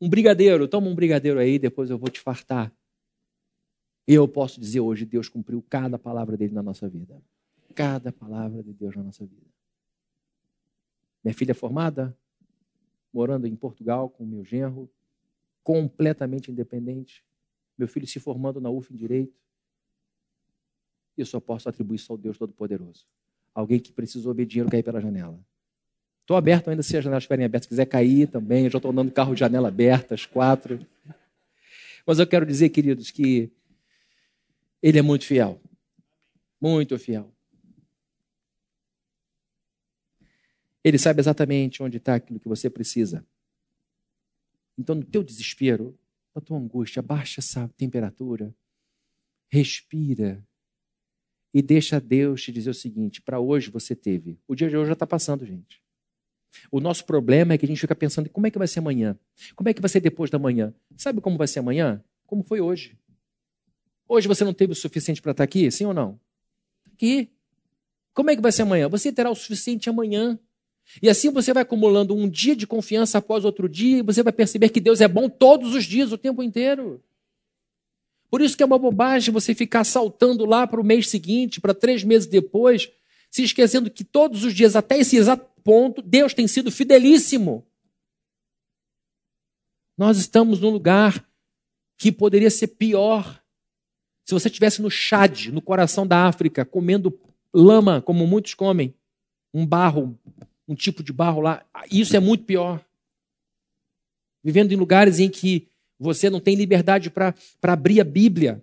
um 0.00 0.08
brigadeiro. 0.08 0.66
Toma 0.66 0.88
um 0.88 0.96
brigadeiro 0.96 1.38
aí, 1.38 1.60
depois 1.60 1.90
eu 1.90 1.96
vou 1.96 2.10
te 2.10 2.18
fartar. 2.18 2.76
E 4.08 4.14
eu 4.14 4.26
posso 4.26 4.58
dizer 4.58 4.80
hoje, 4.80 5.04
Deus 5.04 5.28
cumpriu 5.28 5.62
cada 5.68 5.98
palavra 5.98 6.34
dele 6.34 6.54
na 6.54 6.62
nossa 6.62 6.88
vida. 6.88 7.20
Cada 7.74 8.10
palavra 8.10 8.62
de 8.62 8.72
Deus 8.72 8.96
na 8.96 9.02
nossa 9.02 9.22
vida. 9.26 9.46
Minha 11.22 11.34
filha 11.34 11.50
é 11.50 11.54
formada, 11.54 12.16
morando 13.12 13.46
em 13.46 13.54
Portugal 13.54 14.08
com 14.08 14.24
meu 14.24 14.42
genro, 14.42 14.88
completamente 15.62 16.50
independente. 16.50 17.22
Meu 17.76 17.86
filho 17.86 18.06
se 18.06 18.18
formando 18.18 18.62
na 18.62 18.70
UF 18.70 18.94
em 18.94 18.96
Direito. 18.96 19.36
Eu 21.14 21.26
só 21.26 21.38
posso 21.38 21.68
atribuir 21.68 21.96
isso 21.96 22.10
ao 22.10 22.16
Deus 22.16 22.38
Todo-Poderoso. 22.38 23.04
Alguém 23.54 23.78
que 23.78 23.92
precisou 23.92 24.32
ver 24.32 24.46
dinheiro 24.46 24.70
cair 24.70 24.82
pela 24.82 25.02
janela. 25.02 25.38
Estou 26.22 26.34
aberto 26.34 26.70
ainda 26.70 26.82
se 26.82 26.96
as 26.96 27.04
janelas 27.04 27.24
estiverem 27.24 27.44
abertas. 27.44 27.66
Se 27.66 27.68
quiser 27.68 27.84
cair 27.84 28.26
também, 28.26 28.64
eu 28.64 28.70
já 28.70 28.78
estou 28.78 28.90
andando 28.90 29.12
carro 29.12 29.34
de 29.34 29.40
janela 29.40 29.68
aberta, 29.68 30.14
as 30.14 30.24
quatro. 30.24 30.78
Mas 32.06 32.18
eu 32.18 32.26
quero 32.26 32.46
dizer, 32.46 32.70
queridos, 32.70 33.10
que 33.10 33.52
ele 34.82 34.98
é 34.98 35.02
muito 35.02 35.24
fiel. 35.24 35.60
Muito 36.60 36.98
fiel. 36.98 37.32
Ele 40.82 40.98
sabe 40.98 41.20
exatamente 41.20 41.82
onde 41.82 41.98
está 41.98 42.14
aquilo 42.14 42.40
que 42.40 42.48
você 42.48 42.70
precisa. 42.70 43.26
Então, 44.78 44.94
no 44.94 45.04
teu 45.04 45.22
desespero, 45.22 45.98
na 46.34 46.40
tua 46.40 46.56
angústia, 46.56 47.02
baixa 47.02 47.40
essa 47.40 47.68
temperatura, 47.76 48.54
respira 49.48 50.46
e 51.52 51.60
deixa 51.60 52.00
Deus 52.00 52.42
te 52.42 52.52
dizer 52.52 52.70
o 52.70 52.74
seguinte: 52.74 53.20
para 53.20 53.40
hoje 53.40 53.70
você 53.70 53.96
teve. 53.96 54.38
O 54.46 54.54
dia 54.54 54.68
de 54.68 54.76
hoje 54.76 54.88
já 54.88 54.92
está 54.92 55.06
passando, 55.06 55.44
gente. 55.44 55.82
O 56.70 56.80
nosso 56.80 57.04
problema 57.04 57.52
é 57.52 57.58
que 57.58 57.66
a 57.66 57.68
gente 57.68 57.80
fica 57.80 57.94
pensando 57.94 58.30
como 58.30 58.46
é 58.46 58.50
que 58.50 58.58
vai 58.58 58.66
ser 58.66 58.78
amanhã, 58.78 59.18
como 59.54 59.68
é 59.68 59.74
que 59.74 59.80
vai 59.80 59.88
ser 59.88 60.00
depois 60.00 60.30
da 60.30 60.38
manhã. 60.38 60.72
Sabe 60.96 61.20
como 61.20 61.36
vai 61.36 61.46
ser 61.46 61.58
amanhã? 61.58 62.02
Como 62.26 62.42
foi 62.42 62.60
hoje. 62.60 62.96
Hoje 64.08 64.26
você 64.26 64.42
não 64.44 64.54
teve 64.54 64.72
o 64.72 64.76
suficiente 64.76 65.20
para 65.20 65.32
estar 65.32 65.44
aqui, 65.44 65.70
sim 65.70 65.84
ou 65.84 65.92
não? 65.92 66.18
Aqui. 66.86 67.30
Como 68.14 68.30
é 68.30 68.36
que 68.36 68.42
vai 68.42 68.50
ser 68.50 68.62
amanhã? 68.62 68.88
Você 68.88 69.12
terá 69.12 69.30
o 69.30 69.34
suficiente 69.34 69.90
amanhã. 69.90 70.38
E 71.02 71.08
assim 71.08 71.30
você 71.30 71.52
vai 71.52 71.62
acumulando 71.62 72.16
um 72.16 72.28
dia 72.28 72.56
de 72.56 72.66
confiança 72.66 73.18
após 73.18 73.44
outro 73.44 73.68
dia, 73.68 73.98
e 73.98 74.02
você 74.02 74.22
vai 74.22 74.32
perceber 74.32 74.70
que 74.70 74.80
Deus 74.80 75.02
é 75.02 75.06
bom 75.06 75.28
todos 75.28 75.74
os 75.74 75.84
dias, 75.84 76.10
o 76.10 76.18
tempo 76.18 76.42
inteiro. 76.42 77.04
Por 78.30 78.40
isso 78.40 78.56
que 78.56 78.62
é 78.62 78.66
uma 78.66 78.78
bobagem 78.78 79.32
você 79.32 79.54
ficar 79.54 79.84
saltando 79.84 80.44
lá 80.44 80.66
para 80.66 80.80
o 80.80 80.84
mês 80.84 81.08
seguinte, 81.08 81.60
para 81.60 81.74
três 81.74 82.02
meses 82.02 82.26
depois, 82.26 82.90
se 83.30 83.42
esquecendo 83.42 83.90
que 83.90 84.04
todos 84.04 84.44
os 84.44 84.54
dias, 84.54 84.74
até 84.74 84.98
esse 84.98 85.16
exato 85.16 85.46
ponto, 85.62 86.00
Deus 86.00 86.32
tem 86.32 86.48
sido 86.48 86.70
fidelíssimo. 86.70 87.66
Nós 89.96 90.18
estamos 90.18 90.60
num 90.60 90.70
lugar 90.70 91.26
que 91.98 92.12
poderia 92.12 92.50
ser 92.50 92.68
pior. 92.68 93.42
Se 94.28 94.34
você 94.34 94.48
estivesse 94.48 94.82
no 94.82 94.90
Chad, 94.90 95.46
no 95.46 95.62
coração 95.62 96.06
da 96.06 96.26
África, 96.26 96.62
comendo 96.62 97.18
lama, 97.50 98.02
como 98.02 98.26
muitos 98.26 98.52
comem, 98.52 98.94
um 99.54 99.64
barro, 99.64 100.18
um 100.68 100.74
tipo 100.74 101.02
de 101.02 101.14
barro 101.14 101.40
lá, 101.40 101.64
isso 101.90 102.14
é 102.14 102.20
muito 102.20 102.44
pior. 102.44 102.84
Vivendo 104.44 104.70
em 104.70 104.76
lugares 104.76 105.18
em 105.18 105.30
que 105.30 105.66
você 105.98 106.28
não 106.28 106.40
tem 106.40 106.56
liberdade 106.56 107.08
para 107.08 107.34
abrir 107.62 108.02
a 108.02 108.04
Bíblia. 108.04 108.62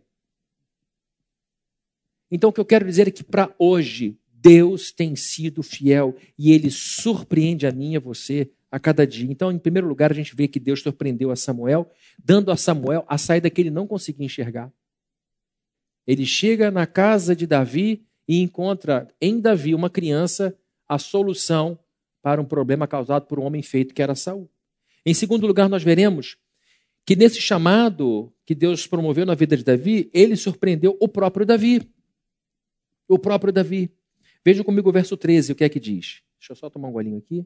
Então, 2.30 2.51
o 2.51 2.53
que 2.53 2.59
eu 2.59 2.66
quero 2.66 2.86
dizer 2.86 3.07
é 3.07 3.11
que 3.11 3.24
para 3.24 3.51
hoje, 3.57 4.20
Deus 4.32 4.91
tem 4.91 5.16
sido 5.16 5.63
fiel 5.63 6.16
e 6.38 6.51
ele 6.51 6.70
surpreende 6.70 7.66
a 7.66 7.72
mim 7.72 7.93
e 7.93 7.97
a 7.97 7.99
você 7.99 8.51
a 8.70 8.80
cada 8.80 9.07
dia. 9.07 9.32
Então, 9.32 9.51
em 9.51 9.57
primeiro 9.57 9.88
lugar, 9.88 10.11
a 10.11 10.16
gente 10.16 10.36
vê 10.36 10.47
que 10.47 10.59
Deus 10.59 10.84
surpreendeu 10.84 11.32
a 11.32 11.36
Samuel, 11.36 11.91
dando 12.24 12.51
a 12.51 12.55
Samuel 12.55 13.03
a 13.07 13.18
saída 13.18 13.49
que 13.49 13.61
ele 13.61 13.72
não 13.72 13.88
conseguia 13.88 14.28
enxergar. 14.28 14.72
Ele 16.06 16.26
chega 16.26 16.70
na 16.70 16.86
casa 16.86 17.36
de 17.36 17.47
Davi 17.47 18.06
e 18.28 18.41
encontra 18.41 19.08
em 19.22 19.39
Davi 19.39 19.74
uma 19.74 19.89
criança 19.89 20.58
a 20.88 20.97
solução 20.97 21.78
para 22.22 22.41
um 22.41 22.45
problema 22.45 22.88
causado 22.88 23.26
por 23.28 23.39
um 23.39 23.43
homem 23.43 23.62
feito 23.62 23.93
que 23.93 24.01
era 24.01 24.16
Saul. 24.16 24.49
Em 25.06 25.14
segundo 25.14 25.45
lugar, 25.45 25.70
nós 25.70 25.84
veremos 25.84 26.38
que 27.06 27.16
nesse 27.16 27.39
chamado 27.39 28.34
que 28.45 28.56
Deus 28.56 28.88
promoveu 28.88 29.26
na 29.26 29.36
vida 29.36 29.56
de 29.56 29.64
Davi, 29.64 30.10
ele 30.14 30.36
surpreendeu 30.36 30.97
o 30.99 31.08
próprio 31.08 31.45
Davi. 31.45 31.88
O 33.08 33.20
próprio 33.20 33.53
Davi. 33.53 33.91
Veja 34.43 34.64
comigo 34.64 34.89
o 34.89 34.91
verso 34.91 35.16
13, 35.16 35.51
o 35.51 35.56
que 35.56 35.64
é 35.64 35.70
que 35.70 35.80
diz. 35.80 36.24
Deixa 36.39 36.51
eu 36.51 36.56
só 36.56 36.70
tomar 36.70 36.88
um 36.88 36.93
golinho 36.93 37.18
aqui. 37.20 37.45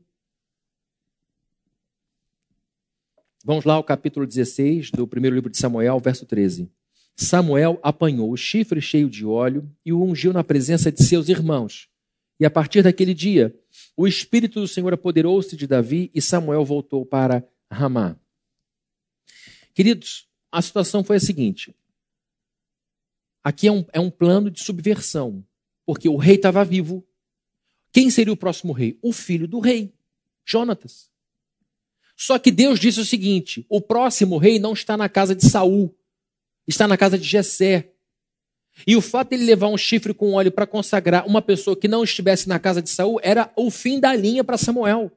Vamos 3.43 3.66
lá 3.66 3.74
ao 3.76 3.84
capítulo 3.84 4.26
16 4.26 4.91
do 4.91 5.07
primeiro 5.07 5.36
livro 5.36 5.49
de 5.49 5.57
Samuel, 5.57 5.99
verso 5.99 6.26
13. 6.26 6.70
Samuel 7.22 7.78
apanhou 7.84 8.32
o 8.32 8.38
chifre 8.38 8.80
cheio 8.80 9.09
de 9.09 9.26
óleo 9.26 9.70
e 9.86 9.91
o 9.91 10.01
ungiu 10.01 10.32
na 10.32 10.41
presença 10.41 10.89
de 10.89 11.03
seus 11.03 11.28
irmãos. 11.28 11.89
E 12.39 12.45
a 12.45 12.49
partir 12.49 12.82
daquele 12.82 13.13
dia, 13.13 13.53
o 13.97 14.07
Espírito 14.07 14.61
do 14.61 14.67
Senhor 14.67 14.93
apoderou-se 14.93 15.57
de 15.57 15.67
Davi 15.67 16.09
e 16.15 16.22
Samuel 16.22 16.63
voltou 16.63 17.05
para 17.05 17.45
Ramá. 17.70 18.15
Queridos, 19.74 20.30
a 20.49 20.61
situação 20.61 21.03
foi 21.03 21.17
a 21.17 21.20
seguinte: 21.20 21.76
aqui 23.43 23.67
é 23.67 23.72
um, 23.72 23.86
é 23.91 23.99
um 23.99 24.09
plano 24.09 24.49
de 24.49 24.63
subversão, 24.63 25.45
porque 25.86 26.07
o 26.07 26.15
rei 26.15 26.36
estava 26.36 26.63
vivo. 26.63 27.05
Quem 27.91 28.09
seria 28.09 28.32
o 28.32 28.38
próximo 28.38 28.72
rei? 28.72 28.97
O 29.01 29.11
filho 29.11 29.45
do 29.45 29.59
rei, 29.59 29.93
Jonatas. 30.45 31.09
Só 32.15 32.39
que 32.39 32.49
Deus 32.49 32.80
disse 32.80 33.01
o 33.01 33.05
seguinte: 33.05 33.65
o 33.67 33.82
próximo 33.82 34.38
rei 34.38 34.57
não 34.57 34.72
está 34.72 34.95
na 34.95 35.09
casa 35.09 35.36
de 35.36 35.49
Saul, 35.49 35.93
está 36.72 36.88
na 36.88 36.97
casa 36.97 37.17
de 37.17 37.28
Jessé. 37.28 37.91
E 38.88 38.95
o 38.95 39.01
fato 39.01 39.30
de 39.30 39.36
ele 39.36 39.45
levar 39.45 39.67
um 39.67 39.78
chifre 39.78 40.13
com 40.13 40.34
óleo 40.34 40.51
para 40.51 40.65
consagrar 40.65 41.28
uma 41.28 41.41
pessoa 41.41 41.76
que 41.76 41.88
não 41.88 42.03
estivesse 42.03 42.47
na 42.47 42.59
casa 42.59 42.82
de 42.82 42.89
Saul 42.89 43.20
era 43.22 43.51
o 43.55 43.70
fim 43.70 43.99
da 43.99 44.15
linha 44.15 44.43
para 44.43 44.57
Samuel. 44.57 45.11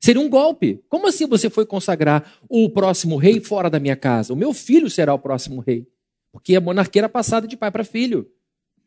Seria 0.00 0.20
um 0.20 0.28
golpe. 0.28 0.82
Como 0.88 1.06
assim 1.06 1.26
você 1.26 1.48
foi 1.48 1.64
consagrar 1.64 2.38
o 2.48 2.68
próximo 2.68 3.16
rei 3.16 3.40
fora 3.40 3.70
da 3.70 3.78
minha 3.78 3.94
casa? 3.94 4.32
O 4.32 4.36
meu 4.36 4.52
filho 4.52 4.90
será 4.90 5.14
o 5.14 5.18
próximo 5.18 5.60
rei. 5.60 5.86
Porque 6.32 6.56
a 6.56 6.60
monarquia 6.60 7.02
era 7.02 7.08
passada 7.08 7.46
de 7.46 7.56
pai 7.56 7.70
para 7.70 7.84
filho. 7.84 8.28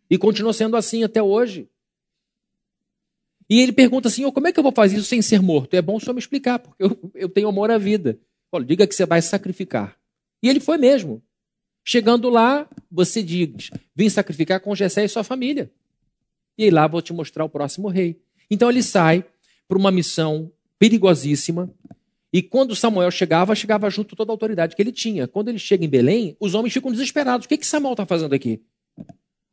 E 0.09 0.17
continua 0.17 0.51
sendo 0.51 0.75
assim 0.75 1.03
até 1.03 1.23
hoje. 1.23 1.69
E 3.49 3.61
ele 3.61 3.71
pergunta 3.71 4.07
assim: 4.07 4.25
oh, 4.25 4.31
como 4.31 4.47
é 4.47 4.51
que 4.51 4.59
eu 4.59 4.63
vou 4.63 4.73
fazer 4.73 4.97
isso 4.97 5.05
sem 5.05 5.21
ser 5.21 5.41
morto? 5.41 5.73
É 5.75 5.81
bom 5.81 5.95
o 5.95 5.99
senhor 5.99 6.13
me 6.13 6.19
explicar, 6.19 6.59
porque 6.59 6.83
eu, 6.83 7.11
eu 7.13 7.29
tenho 7.29 7.47
amor 7.47 7.71
à 7.71 7.77
vida. 7.77 8.19
Diga 8.65 8.87
que 8.87 8.95
você 8.95 9.05
vai 9.05 9.21
sacrificar 9.21 9.97
E 10.41 10.47
ele 10.47 10.61
foi 10.61 10.77
mesmo. 10.77 11.21
Chegando 11.87 12.31
lá, 12.31 12.67
você 12.91 13.21
diz: 13.21 13.69
vim 13.95 14.09
sacrificar 14.09 14.59
com 14.59 14.73
Jessé 14.73 15.05
e 15.05 15.07
sua 15.07 15.23
família. 15.23 15.71
E 16.57 16.63
aí 16.63 16.71
lá 16.71 16.87
vou 16.87 16.99
te 16.99 17.13
mostrar 17.13 17.45
o 17.45 17.49
próximo 17.49 17.87
rei. 17.87 18.19
Então 18.49 18.69
ele 18.71 18.81
sai 18.81 19.23
para 19.67 19.77
uma 19.77 19.91
missão 19.91 20.51
perigosíssima. 20.79 21.71
E 22.33 22.41
quando 22.41 22.75
Samuel 22.75 23.11
chegava, 23.11 23.53
chegava 23.55 23.89
junto 23.89 24.15
toda 24.15 24.31
a 24.31 24.33
autoridade 24.33 24.75
que 24.75 24.81
ele 24.81 24.91
tinha. 24.91 25.27
Quando 25.27 25.49
ele 25.49 25.59
chega 25.59 25.85
em 25.85 25.89
Belém, 25.89 26.35
os 26.39 26.55
homens 26.55 26.73
ficam 26.73 26.91
desesperados. 26.91 27.45
O 27.45 27.49
que, 27.49 27.57
que 27.57 27.65
Samuel 27.65 27.93
está 27.93 28.05
fazendo 28.05 28.33
aqui? 28.33 28.61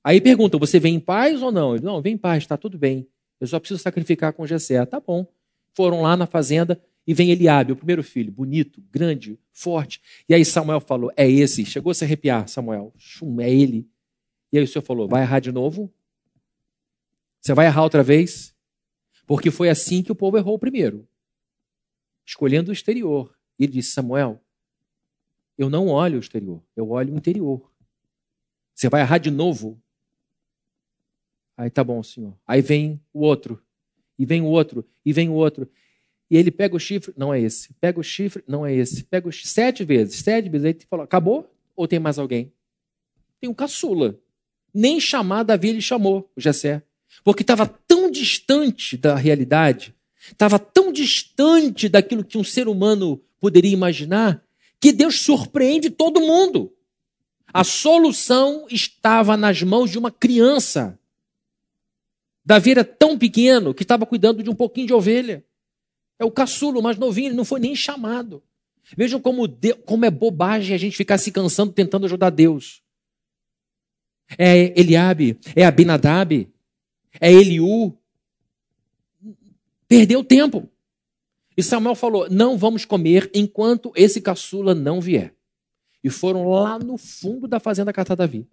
Aí 0.03 0.18
perguntam: 0.18 0.59
você 0.59 0.80
vem 0.80 0.95
em 0.95 1.01
paz 1.01 1.43
ou 1.43 1.53
não? 1.53 1.74
Ele, 1.74 1.85
não, 1.85 2.01
vem 2.01 2.14
em 2.14 2.18
paz, 2.18 2.43
está 2.43 2.57
tudo 2.57 2.78
bem. 2.78 3.07
Eu 3.39 3.47
só 3.47 3.61
preciso 3.61 3.80
sacrificar 3.80 4.33
com 4.33 4.47
Jessé. 4.47 4.85
Tá 4.87 4.99
bom. 4.99 5.26
Foram 5.74 6.01
lá 6.01 6.16
na 6.16 6.26
fazenda 6.26 6.80
e 7.07 7.13
vem 7.13 7.31
Eliabe, 7.31 7.73
o 7.73 7.77
primeiro 7.77 8.03
filho, 8.03 8.31
bonito, 8.31 8.83
grande, 8.91 9.39
forte. 9.53 10.01
E 10.29 10.35
aí 10.35 10.45
Samuel 10.45 10.81
falou: 10.81 11.11
É 11.17 11.29
esse. 11.29 11.65
Chegou 11.65 11.91
a 11.91 11.95
se 11.95 12.05
arrepiar, 12.05 12.49
Samuel. 12.49 12.93
Chum, 12.97 13.41
é 13.41 13.51
ele. 13.51 13.89
E 14.53 14.59
aí 14.59 14.65
o 14.65 14.69
senhor 14.69 14.85
falou: 14.85 15.09
Vai 15.09 15.23
errar 15.23 15.41
de 15.41 15.51
novo? 15.51 15.93
Você 17.41 17.55
vai 17.55 17.67
errar 17.67 17.83
outra 17.83 18.03
vez? 18.03 18.55
Porque 19.27 19.51
foi 19.51 19.69
assim 19.69 20.03
que 20.03 20.13
o 20.13 20.15
povo 20.15 20.37
errou 20.37 20.59
primeiro, 20.59 21.09
escolhendo 22.25 22.71
o 22.71 22.73
exterior. 22.73 23.37
E 23.59 23.65
ele 23.65 23.73
disse: 23.73 23.91
Samuel, 23.91 24.41
eu 25.59 25.69
não 25.69 25.89
olho 25.89 26.19
o 26.19 26.21
exterior, 26.21 26.63
eu 26.77 26.91
olho 26.91 27.15
o 27.15 27.17
interior. 27.17 27.69
Você 28.75 28.89
vai 28.89 29.01
errar 29.01 29.19
de 29.19 29.31
novo? 29.31 29.81
Aí 31.57 31.69
tá 31.69 31.83
bom, 31.83 32.03
senhor. 32.03 32.37
Aí 32.47 32.63
vem 32.63 33.01
o 33.13 33.21
outro, 33.21 33.61
e 34.19 34.25
vem 34.25 34.41
o 34.41 34.47
outro, 34.47 34.87
e 35.05 35.13
vem 35.13 35.29
o 35.29 35.35
outro. 35.35 35.69
E 36.33 36.37
ele 36.39 36.51
pega 36.51 36.74
o 36.74 36.80
chifre, 36.80 37.12
não 37.14 37.35
é 37.35 37.39
esse. 37.39 37.74
Pega 37.78 38.01
o 38.01 38.03
chifre, 38.03 38.43
não 38.49 38.64
é 38.64 38.74
esse. 38.74 39.05
Pega 39.05 39.28
o 39.28 39.30
chifre, 39.30 39.51
sete 39.51 39.85
vezes, 39.85 40.20
sete 40.20 40.49
vezes. 40.49 40.64
Ele 40.64 40.78
falou: 40.89 41.05
acabou? 41.05 41.55
Ou 41.76 41.87
tem 41.87 41.99
mais 41.99 42.18
alguém? 42.18 42.51
Tem 43.39 43.51
um 43.51 43.55
caçula. 43.55 44.18
Nem 44.72 44.99
chamar 44.99 45.43
Davi 45.43 45.68
ele 45.68 45.83
chamou, 45.83 46.30
o 46.35 46.41
Jessé. 46.41 46.83
Porque 47.22 47.43
estava 47.43 47.66
tão 47.66 48.11
distante 48.11 48.97
da 48.97 49.14
realidade, 49.14 49.95
estava 50.22 50.59
tão 50.59 50.91
distante 50.91 51.87
daquilo 51.87 52.24
que 52.24 52.39
um 52.39 52.45
ser 52.45 52.66
humano 52.66 53.22
poderia 53.39 53.70
imaginar, 53.70 54.43
que 54.80 54.91
Deus 54.91 55.20
surpreende 55.20 55.91
todo 55.91 56.22
mundo. 56.22 56.72
A 57.53 57.62
solução 57.62 58.66
estava 58.70 59.37
nas 59.37 59.62
mãos 59.62 59.91
de 59.91 59.99
uma 59.99 60.11
criança. 60.11 60.99
Davi 62.43 62.70
era 62.70 62.85
tão 62.85 63.18
pequeno 63.18 63.74
que 63.74 63.83
estava 63.83 64.07
cuidando 64.07 64.43
de 64.43 64.49
um 64.49 64.55
pouquinho 64.55 64.87
de 64.87 64.95
ovelha. 64.95 65.45
É 66.23 66.25
o 66.25 66.31
caçulo, 66.31 66.81
mais 66.81 66.97
novinho, 66.97 67.31
ele 67.31 67.35
não 67.35 67.45
foi 67.45 67.59
nem 67.59 67.75
chamado. 67.75 68.41
Vejam 68.97 69.20
como, 69.20 69.49
Deus, 69.49 69.77
como 69.85 70.05
é 70.05 70.11
bobagem 70.11 70.73
a 70.73 70.79
gente 70.79 70.97
ficar 70.97 71.18
se 71.18 71.33
cansando 71.33 71.73
tentando 71.73 72.07
ajudar 72.07 72.31
Deus. 72.31 72.81
É 74.39 74.79
Eliabe, 74.81 75.37
é 75.57 75.64
Abinadab, 75.64 76.49
é 77.20 77.33
Eliú. 77.33 77.99
Perdeu 79.89 80.23
tempo. 80.23 80.70
E 81.57 81.62
Samuel 81.62 81.97
falou: 81.97 82.31
não 82.31 82.57
vamos 82.57 82.85
comer 82.85 83.29
enquanto 83.35 83.93
esse 83.97 84.20
caçula 84.20 84.77
não 84.77 85.01
vier. 85.01 85.35
E 86.05 86.09
foram 86.09 86.49
lá 86.49 86.79
no 86.79 86.97
fundo 86.97 87.49
da 87.49 87.59
fazenda 87.59 87.93
catar 87.93 88.14
Davi. 88.14 88.47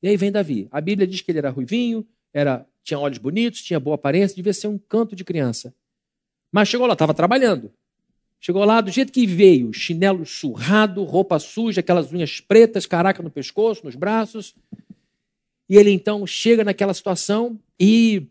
E 0.00 0.06
aí 0.06 0.16
vem 0.16 0.30
Davi. 0.30 0.68
A 0.70 0.80
Bíblia 0.80 1.04
diz 1.04 1.20
que 1.20 1.32
ele 1.32 1.38
era 1.38 1.50
ruivinho, 1.50 2.06
era, 2.32 2.64
tinha 2.84 2.96
olhos 2.96 3.18
bonitos, 3.18 3.60
tinha 3.60 3.80
boa 3.80 3.96
aparência, 3.96 4.36
devia 4.36 4.52
ser 4.52 4.68
um 4.68 4.78
canto 4.78 5.16
de 5.16 5.24
criança. 5.24 5.74
Mas 6.56 6.70
chegou 6.70 6.86
lá, 6.86 6.94
estava 6.94 7.12
trabalhando. 7.12 7.70
Chegou 8.40 8.64
lá 8.64 8.80
do 8.80 8.90
jeito 8.90 9.12
que 9.12 9.26
veio, 9.26 9.74
chinelo 9.74 10.24
surrado, 10.24 11.04
roupa 11.04 11.38
suja, 11.38 11.80
aquelas 11.80 12.10
unhas 12.10 12.40
pretas, 12.40 12.86
caraca 12.86 13.22
no 13.22 13.30
pescoço, 13.30 13.84
nos 13.84 13.94
braços. 13.94 14.54
E 15.68 15.76
ele 15.76 15.90
então 15.90 16.26
chega 16.26 16.64
naquela 16.64 16.94
situação 16.94 17.60
e 17.78 18.26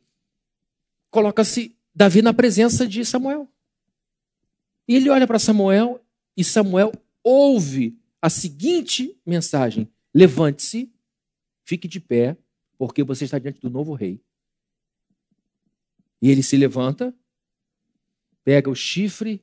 coloca-se 1.12 1.78
Davi 1.94 2.24
na 2.24 2.34
presença 2.34 2.88
de 2.88 3.06
Samuel. 3.06 3.48
E 4.88 4.96
ele 4.96 5.12
olha 5.12 5.28
para 5.28 5.38
Samuel 5.38 6.04
e 6.36 6.44
Samuel 6.44 6.94
ouve 7.24 7.96
a 8.20 8.28
seguinte 8.28 9.16
mensagem: 9.24 9.88
Levante-se, 10.12 10.92
fique 11.64 11.88
de 11.88 12.00
pé, 12.00 12.36
porque 12.76 13.04
você 13.04 13.26
está 13.26 13.38
diante 13.38 13.62
do 13.62 13.70
novo 13.70 13.94
rei. 13.94 14.20
E 16.20 16.32
ele 16.32 16.42
se 16.42 16.58
levanta, 16.58 17.14
pega 18.46 18.70
o 18.70 18.76
chifre 18.76 19.42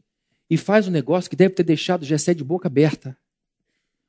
e 0.49 0.57
faz 0.57 0.87
um 0.87 0.91
negócio 0.91 1.29
que 1.29 1.37
deve 1.37 1.55
ter 1.55 1.65
deixado 1.65 2.05
Jessé 2.05 2.33
de 2.33 2.45
boca 2.45 2.69
aberta. 2.69 3.19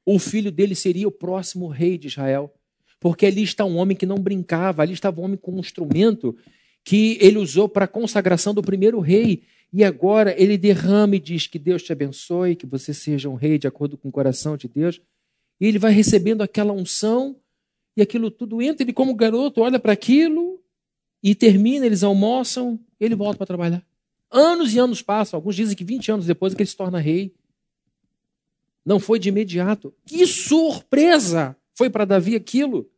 O 0.06 0.20
filho 0.20 0.52
dele 0.52 0.76
seria 0.76 1.08
o 1.08 1.12
próximo 1.12 1.68
rei 1.68 1.98
de 1.98 2.08
Israel, 2.08 2.54
porque 3.00 3.26
ali 3.26 3.42
está 3.44 3.66
um 3.66 3.78
homem 3.78 3.98
que 3.98 4.06
não 4.06 4.18
brincava, 4.18 4.82
ali 4.82 4.94
estava 4.94 5.20
um 5.20 5.24
homem 5.24 5.38
com 5.38 5.54
um 5.54 5.60
instrumento 5.60 6.38
que 6.84 7.18
ele 7.20 7.38
usou 7.38 7.68
para 7.68 7.86
a 7.86 7.88
consagração 7.88 8.54
do 8.54 8.62
primeiro 8.62 9.00
rei. 9.00 9.44
E 9.72 9.84
agora 9.84 10.36
ele 10.40 10.58
derrama 10.58 11.16
e 11.16 11.20
diz 11.20 11.48
que 11.48 11.58
Deus 11.58 11.82
te 11.82 11.92
abençoe, 11.92 12.56
que 12.56 12.68
você 12.68 12.94
seja 12.94 13.30
um 13.30 13.36
rei 13.36 13.58
de 13.58 13.66
acordo 13.66 13.98
com 13.98 14.10
o 14.10 14.12
coração 14.12 14.56
de 14.56 14.68
Deus. 14.68 15.02
E 15.60 15.66
ele 15.66 15.80
vai 15.80 15.92
recebendo 15.92 16.42
aquela 16.42 16.74
unção 16.74 17.36
e 17.96 18.02
aquilo 18.02 18.30
tudo 18.30 18.62
entra, 18.62 18.84
ele 18.84 18.94
como 18.94 19.16
garoto 19.16 19.62
olha 19.62 19.80
para 19.80 19.94
aquilo 19.94 20.62
e 21.24 21.34
termina, 21.34 21.86
eles 21.86 22.04
almoçam, 22.04 22.80
ele 23.00 23.16
volta 23.16 23.38
para 23.38 23.48
trabalhar. 23.48 23.93
Anos 24.34 24.74
e 24.74 24.80
anos 24.80 25.02
passam, 25.02 25.38
alguns 25.38 25.56
dizem 25.56 25.78
que 25.78 25.84
20 25.84 26.12
anos 26.12 26.26
depois 26.26 26.54
é 26.54 26.56
que 26.56 26.64
ele 26.64 26.70
se 26.70 26.76
torna 26.76 27.00
rei. 27.00 27.34
Não 28.84 29.00
foi 29.00 29.20
de 29.20 29.30
imediato. 29.30 29.94
Que 30.06 30.26
surpresa 30.26 31.56
foi 31.74 31.90
para 31.90 32.04
Davi 32.04 32.36
aquilo. 32.36 32.90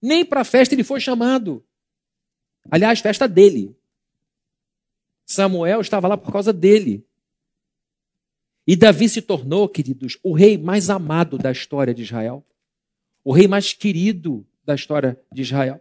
Nem 0.00 0.24
para 0.24 0.40
a 0.40 0.44
festa 0.44 0.74
ele 0.74 0.84
foi 0.84 1.00
chamado. 1.00 1.64
Aliás, 2.70 3.00
festa 3.00 3.28
dele. 3.28 3.74
Samuel 5.24 5.80
estava 5.80 6.08
lá 6.08 6.16
por 6.16 6.32
causa 6.32 6.52
dele. 6.52 7.06
E 8.66 8.76
Davi 8.76 9.08
se 9.08 9.22
tornou, 9.22 9.68
queridos, 9.68 10.18
o 10.22 10.32
rei 10.32 10.58
mais 10.58 10.90
amado 10.90 11.38
da 11.38 11.50
história 11.52 11.94
de 11.94 12.02
Israel 12.02 12.44
o 13.24 13.32
rei 13.32 13.46
mais 13.46 13.72
querido 13.72 14.46
da 14.64 14.74
história 14.74 15.18
de 15.32 15.42
Israel. 15.42 15.80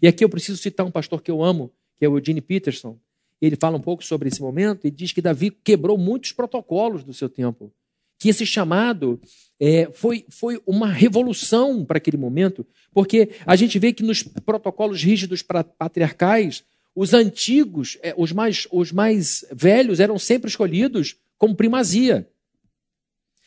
E 0.00 0.06
aqui 0.06 0.24
eu 0.24 0.28
preciso 0.28 0.58
citar 0.58 0.86
um 0.86 0.90
pastor 0.90 1.22
que 1.22 1.30
eu 1.30 1.42
amo, 1.42 1.72
que 1.96 2.04
é 2.04 2.08
o 2.08 2.18
Eugene 2.18 2.40
Peterson. 2.40 2.98
Ele 3.42 3.56
fala 3.56 3.76
um 3.76 3.80
pouco 3.80 4.04
sobre 4.04 4.28
esse 4.28 4.40
momento 4.40 4.86
e 4.86 4.90
diz 4.90 5.10
que 5.10 5.20
Davi 5.20 5.50
quebrou 5.50 5.98
muitos 5.98 6.30
protocolos 6.30 7.02
do 7.02 7.12
seu 7.12 7.28
tempo. 7.28 7.72
Que 8.16 8.28
esse 8.28 8.46
chamado 8.46 9.20
é, 9.58 9.90
foi, 9.92 10.24
foi 10.30 10.62
uma 10.64 10.86
revolução 10.86 11.84
para 11.84 11.98
aquele 11.98 12.16
momento, 12.16 12.64
porque 12.92 13.30
a 13.44 13.56
gente 13.56 13.80
vê 13.80 13.92
que 13.92 14.04
nos 14.04 14.22
protocolos 14.22 15.02
rígidos 15.02 15.42
patriarcais, 15.42 16.62
os 16.94 17.12
antigos, 17.12 17.98
é, 18.00 18.14
os, 18.16 18.30
mais, 18.30 18.68
os 18.70 18.92
mais 18.92 19.44
velhos, 19.50 19.98
eram 19.98 20.20
sempre 20.20 20.48
escolhidos 20.48 21.16
como 21.36 21.56
primazia. 21.56 22.30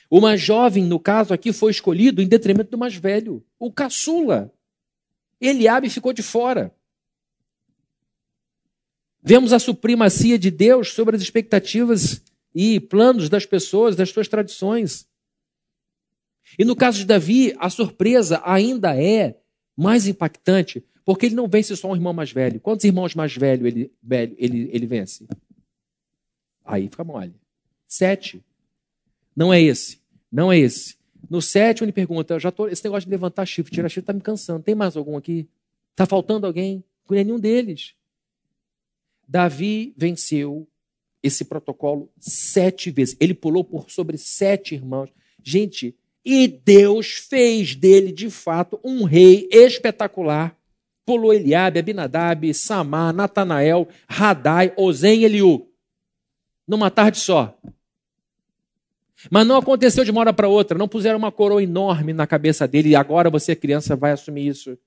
O 0.10 0.20
mais 0.20 0.42
jovem, 0.42 0.84
no 0.84 1.00
caso 1.00 1.34
aqui, 1.34 1.54
foi 1.54 1.72
escolhido 1.72 2.22
em 2.22 2.28
detrimento 2.28 2.70
do 2.70 2.78
mais 2.78 2.96
velho, 2.96 3.42
o 3.58 3.72
caçula. 3.72 4.52
Eliabe 5.40 5.90
ficou 5.90 6.12
de 6.12 6.22
fora. 6.22 6.76
Vemos 9.28 9.52
a 9.54 9.58
supremacia 9.58 10.38
de 10.38 10.52
Deus 10.52 10.94
sobre 10.94 11.16
as 11.16 11.22
expectativas 11.24 12.22
e 12.54 12.80
planos 12.80 13.28
das 13.28 13.44
pessoas, 13.44 13.96
das 13.96 14.12
suas 14.12 14.28
tradições. 14.28 15.08
E 16.60 16.64
no 16.64 16.76
caso 16.76 17.00
de 17.00 17.06
Davi, 17.06 17.56
a 17.58 17.68
surpresa 17.72 18.40
ainda 18.46 18.96
é 18.96 19.36
mais 19.76 20.08
impactante, 20.08 20.86
porque 21.04 21.26
ele 21.26 21.34
não 21.34 21.48
vence 21.48 21.76
só 21.76 21.90
um 21.90 21.96
irmão 21.96 22.14
mais 22.14 22.32
velho. 22.32 22.60
Quantos 22.60 22.86
irmãos 22.86 23.16
mais 23.16 23.36
velhos 23.36 23.66
ele, 23.66 23.92
ele, 24.38 24.70
ele 24.72 24.86
vence? 24.86 25.28
Aí 26.64 26.88
fica 26.88 27.04
mole. 27.04 27.34
Sete. 27.88 28.46
Não 29.36 29.52
é 29.52 29.60
esse. 29.60 30.00
Não 30.32 30.52
é 30.52 30.60
esse. 30.60 30.98
No 31.28 31.42
sétimo, 31.42 31.86
ele 31.86 31.92
pergunta: 31.92 32.40
já 32.40 32.52
tô, 32.52 32.68
esse 32.68 32.84
negócio 32.84 33.08
de 33.08 33.12
levantar 33.12 33.46
chifre, 33.48 33.74
tirar 33.74 33.90
chifre, 33.90 34.02
está 34.02 34.14
me 34.14 34.22
cansando. 34.22 34.64
Tem 34.64 34.76
mais 34.76 34.96
algum 34.96 35.18
aqui? 35.18 35.50
Está 35.92 36.06
faltando 36.06 36.46
alguém? 36.46 36.84
Não 37.10 37.18
é 37.18 37.24
nenhum 37.24 37.40
deles. 37.40 37.96
Davi 39.28 39.94
venceu 39.98 40.68
esse 41.22 41.46
protocolo 41.46 42.12
sete 42.20 42.92
vezes. 42.92 43.18
Ele 43.20 43.34
pulou 43.34 43.64
por 43.64 43.90
sobre 43.90 44.18
sete 44.18 44.76
irmãos. 44.76 45.10
Gente, 45.44 45.96
e 46.24 46.48
Deus 46.48 47.14
fez 47.14 47.76
dele, 47.76 48.12
de 48.12 48.30
fato, 48.30 48.80
um 48.84 49.04
rei 49.04 49.48
espetacular. 49.52 50.58
Pulou 51.06 51.34
Eliabe, 51.34 51.80
Abinadab, 51.80 52.52
Samar, 52.54 53.14
Natanael, 53.14 53.88
Radai, 54.08 54.74
Ozen 54.76 55.22
e 55.22 55.26
Eliú. 55.26 55.70
Numa 56.68 56.90
tarde 56.90 57.20
só. 57.20 57.56
Mas 59.30 59.46
não 59.46 59.58
aconteceu 59.58 60.04
de 60.04 60.12
uma 60.12 60.22
hora 60.22 60.34
para 60.34 60.48
outra. 60.48 60.78
Não 60.78 60.88
puseram 60.88 61.18
uma 61.18 61.32
coroa 61.32 61.62
enorme 61.62 62.12
na 62.12 62.26
cabeça 62.26 62.68
dele 62.68 62.90
e 62.90 62.96
agora 62.96 63.30
você, 63.30 63.56
criança, 63.56 63.96
vai 63.96 64.12
assumir 64.12 64.48
isso. 64.48 64.78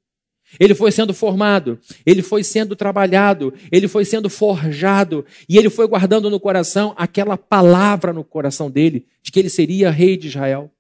Ele 0.59 0.74
foi 0.74 0.90
sendo 0.90 1.12
formado, 1.12 1.78
ele 2.07 2.22
foi 2.22 2.42
sendo 2.42 2.74
trabalhado, 2.74 3.53
ele 3.70 3.86
foi 3.86 4.05
sendo 4.05 4.30
forjado 4.30 5.24
e 5.49 5.59
ele 5.59 5.68
foi 5.68 5.86
guardando 5.86 6.30
no 6.30 6.40
coração 6.40 6.94
aquela 6.96 7.36
palavra 7.36 8.12
no 8.12 8.24
coração 8.24 8.70
dele 8.70 9.07
de 9.22 9.30
que 9.30 9.38
ele 9.38 9.51
seria 9.51 9.90
rei 9.90 10.16
de 10.16 10.28
Israel. 10.28 10.70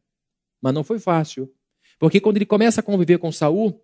mas 0.60 0.74
não 0.74 0.82
foi 0.82 0.98
fácil. 0.98 1.52
Porque 1.98 2.20
quando 2.20 2.36
ele 2.36 2.46
começa 2.46 2.80
a 2.80 2.82
conviver 2.82 3.18
com 3.18 3.30
Saul, 3.30 3.80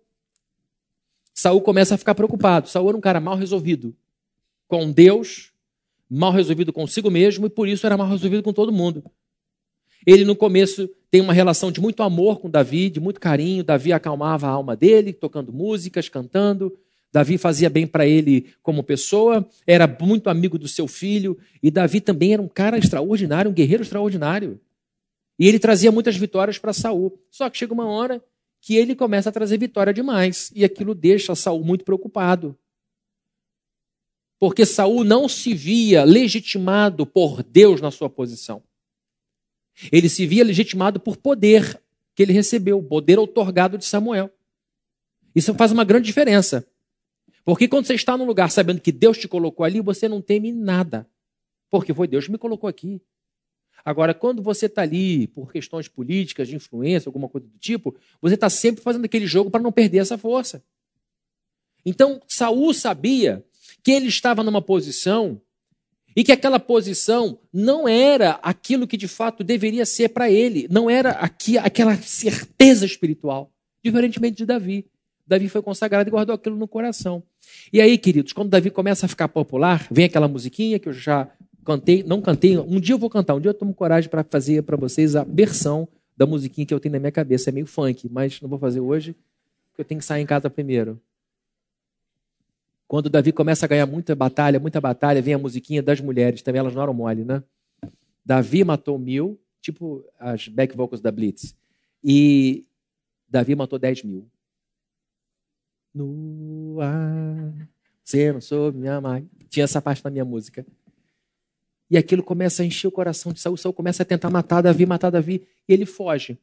Saul 1.33 1.61
começa 1.61 1.95
a 1.95 1.97
ficar 1.97 2.15
preocupado. 2.15 2.67
Saul 2.67 2.89
era 2.89 2.97
um 2.97 3.01
cara 3.01 3.19
mal 3.19 3.35
resolvido 3.35 3.95
com 4.67 4.91
Deus, 4.91 5.51
mal 6.09 6.31
resolvido 6.31 6.73
consigo 6.73 7.11
mesmo 7.11 7.45
e 7.45 7.49
por 7.49 7.67
isso 7.67 7.85
era 7.85 7.97
mal 7.97 8.09
resolvido 8.09 8.41
com 8.41 8.53
todo 8.53 8.71
mundo. 8.71 9.03
Ele 10.05 10.23
no 10.23 10.35
começo 10.35 10.89
tem 11.09 11.21
uma 11.21 11.33
relação 11.33 11.71
de 11.71 11.81
muito 11.81 12.03
amor 12.03 12.39
com 12.39 12.49
Davi, 12.49 12.89
de 12.89 12.99
muito 12.99 13.19
carinho. 13.19 13.63
Davi 13.63 13.91
acalmava 13.91 14.47
a 14.47 14.51
alma 14.51 14.75
dele, 14.75 15.13
tocando 15.13 15.51
músicas, 15.51 16.09
cantando. 16.09 16.77
Davi 17.15 17.37
fazia 17.37 17.69
bem 17.69 17.87
para 17.87 18.05
ele 18.05 18.53
como 18.61 18.83
pessoa, 18.83 19.47
era 19.65 19.87
muito 19.87 20.29
amigo 20.29 20.59
do 20.59 20.67
seu 20.67 20.85
filho, 20.85 21.37
e 21.63 21.71
Davi 21.71 22.01
também 22.01 22.33
era 22.33 22.41
um 22.41 22.47
cara 22.49 22.77
extraordinário, 22.77 23.49
um 23.49 23.53
guerreiro 23.53 23.83
extraordinário. 23.83 24.59
E 25.39 25.47
ele 25.47 25.57
trazia 25.57 25.93
muitas 25.93 26.17
vitórias 26.17 26.57
para 26.57 26.73
Saul. 26.73 27.17
Só 27.31 27.49
que 27.49 27.57
chega 27.57 27.73
uma 27.73 27.87
hora 27.87 28.21
que 28.59 28.75
ele 28.75 28.95
começa 28.95 29.29
a 29.29 29.31
trazer 29.31 29.57
vitória 29.57 29.93
demais, 29.93 30.51
e 30.53 30.65
aquilo 30.65 30.93
deixa 30.93 31.33
Saul 31.35 31.63
muito 31.63 31.85
preocupado. 31.85 32.57
Porque 34.37 34.65
Saul 34.65 35.05
não 35.05 35.29
se 35.29 35.53
via 35.53 36.03
legitimado 36.03 37.05
por 37.05 37.41
Deus 37.41 37.79
na 37.79 37.91
sua 37.91 38.09
posição. 38.09 38.61
Ele 39.91 40.09
se 40.09 40.25
via 40.25 40.43
legitimado 40.43 40.99
por 40.99 41.17
poder 41.17 41.81
que 42.13 42.23
ele 42.23 42.33
recebeu, 42.33 42.81
poder 42.81 43.19
otorgado 43.19 43.77
de 43.77 43.85
Samuel. 43.85 44.31
Isso 45.35 45.53
faz 45.53 45.71
uma 45.71 45.83
grande 45.83 46.05
diferença. 46.05 46.65
Porque 47.43 47.67
quando 47.67 47.85
você 47.85 47.93
está 47.93 48.17
num 48.17 48.25
lugar 48.25 48.49
sabendo 48.49 48.81
que 48.81 48.91
Deus 48.91 49.17
te 49.17 49.27
colocou 49.27 49.65
ali, 49.65 49.81
você 49.81 50.07
não 50.07 50.21
teme 50.21 50.51
nada. 50.51 51.07
Porque 51.69 51.93
foi 51.93 52.07
Deus 52.07 52.25
que 52.25 52.31
me 52.31 52.37
colocou 52.37 52.69
aqui. 52.69 53.01
Agora, 53.83 54.15
quando 54.15 54.41
você 54.41 54.65
está 54.65 54.81
ali 54.81 55.27
por 55.27 55.51
questões 55.51 55.87
políticas, 55.87 56.47
de 56.47 56.55
influência, 56.55 57.07
alguma 57.07 57.29
coisa 57.29 57.45
do 57.45 57.57
tipo, 57.59 57.95
você 58.19 58.33
está 58.33 58.49
sempre 58.49 58.81
fazendo 58.81 59.05
aquele 59.05 59.27
jogo 59.27 59.51
para 59.51 59.61
não 59.61 59.71
perder 59.71 59.99
essa 59.99 60.17
força. 60.17 60.63
Então, 61.85 62.19
Saul 62.27 62.73
sabia 62.73 63.45
que 63.83 63.91
ele 63.91 64.07
estava 64.07 64.43
numa 64.43 64.61
posição 64.61 65.39
e 66.15 66.23
que 66.23 66.31
aquela 66.31 66.59
posição 66.59 67.37
não 67.51 67.87
era 67.87 68.39
aquilo 68.41 68.87
que 68.87 68.95
de 68.95 69.07
fato 69.07 69.43
deveria 69.43 69.85
ser 69.85 70.09
para 70.09 70.29
ele, 70.31 70.67
não 70.69 70.89
era 70.89 71.11
aqui, 71.11 71.57
aquela 71.57 71.95
certeza 71.97 72.85
espiritual, 72.85 73.51
diferentemente 73.83 74.37
de 74.37 74.45
Davi. 74.45 74.85
Davi 75.27 75.49
foi 75.49 75.61
consagrado 75.61 76.07
e 76.07 76.11
guardou 76.11 76.35
aquilo 76.35 76.55
no 76.55 76.67
coração. 76.67 77.21
E 77.73 77.81
aí, 77.81 77.97
queridos, 77.97 78.31
quando 78.31 78.49
Davi 78.49 78.69
começa 78.69 79.07
a 79.07 79.09
ficar 79.09 79.27
popular, 79.27 79.87
vem 79.91 80.05
aquela 80.05 80.27
musiquinha 80.27 80.79
que 80.79 80.87
eu 80.87 80.93
já 80.93 81.27
cantei, 81.65 82.03
não 82.03 82.21
cantei, 82.21 82.57
um 82.57 82.79
dia 82.79 82.93
eu 82.93 82.99
vou 82.99 83.09
cantar, 83.09 83.33
um 83.33 83.39
dia 83.39 83.49
eu 83.49 83.53
tomo 83.53 83.73
coragem 83.73 84.09
para 84.09 84.23
fazer 84.23 84.61
para 84.61 84.77
vocês 84.77 85.15
a 85.15 85.23
versão 85.23 85.87
da 86.15 86.25
musiquinha 86.25 86.65
que 86.65 86.73
eu 86.73 86.79
tenho 86.79 86.93
na 86.93 86.99
minha 86.99 87.11
cabeça. 87.11 87.49
É 87.49 87.51
meio 87.51 87.65
funk, 87.65 88.07
mas 88.09 88.39
não 88.39 88.47
vou 88.47 88.59
fazer 88.59 88.79
hoje, 88.79 89.15
porque 89.69 89.81
eu 89.81 89.85
tenho 89.85 89.99
que 89.99 90.05
sair 90.05 90.21
em 90.21 90.25
casa 90.25 90.49
primeiro. 90.49 91.01
Quando 92.87 93.09
Davi 93.09 93.31
começa 93.31 93.65
a 93.65 93.69
ganhar 93.69 93.85
muita 93.85 94.15
batalha, 94.15 94.59
muita 94.59 94.79
batalha, 94.79 95.21
vem 95.21 95.33
a 95.33 95.39
musiquinha 95.39 95.81
das 95.81 95.99
mulheres, 95.99 96.41
também 96.41 96.59
elas 96.59 96.73
não 96.73 96.83
eram 96.83 96.93
mole, 96.93 97.23
né? 97.23 97.43
Davi 98.23 98.63
matou 98.63 98.97
mil, 98.97 99.39
tipo 99.61 100.03
as 100.19 100.47
back 100.47 100.75
vocals 100.75 101.01
da 101.01 101.11
Blitz, 101.11 101.55
e 102.03 102.65
Davi 103.27 103.55
matou 103.55 103.79
dez 103.79 104.03
mil 104.03 104.29
no 105.95 106.79
ar. 106.81 107.69
Você 108.03 108.31
não 108.31 108.41
soube 108.41 108.77
me 108.77 108.87
amar. 108.89 109.23
Tinha 109.49 109.63
essa 109.63 109.81
parte 109.81 110.03
na 110.03 110.11
minha 110.11 110.25
música. 110.25 110.65
E 111.89 111.97
aquilo 111.97 112.21
começa 112.21 112.61
a 112.61 112.65
encher 112.65 112.87
o 112.87 112.91
coração 112.91 113.31
de 113.31 113.39
Saul. 113.39 113.55
Saul 113.55 113.73
começa 113.73 114.03
a 114.03 114.05
tentar 114.05 114.29
matar 114.29 114.61
Davi, 114.61 114.85
matar 114.85 115.09
Davi, 115.09 115.47
e 115.67 115.73
ele 115.73 115.85
foge. 115.85 116.37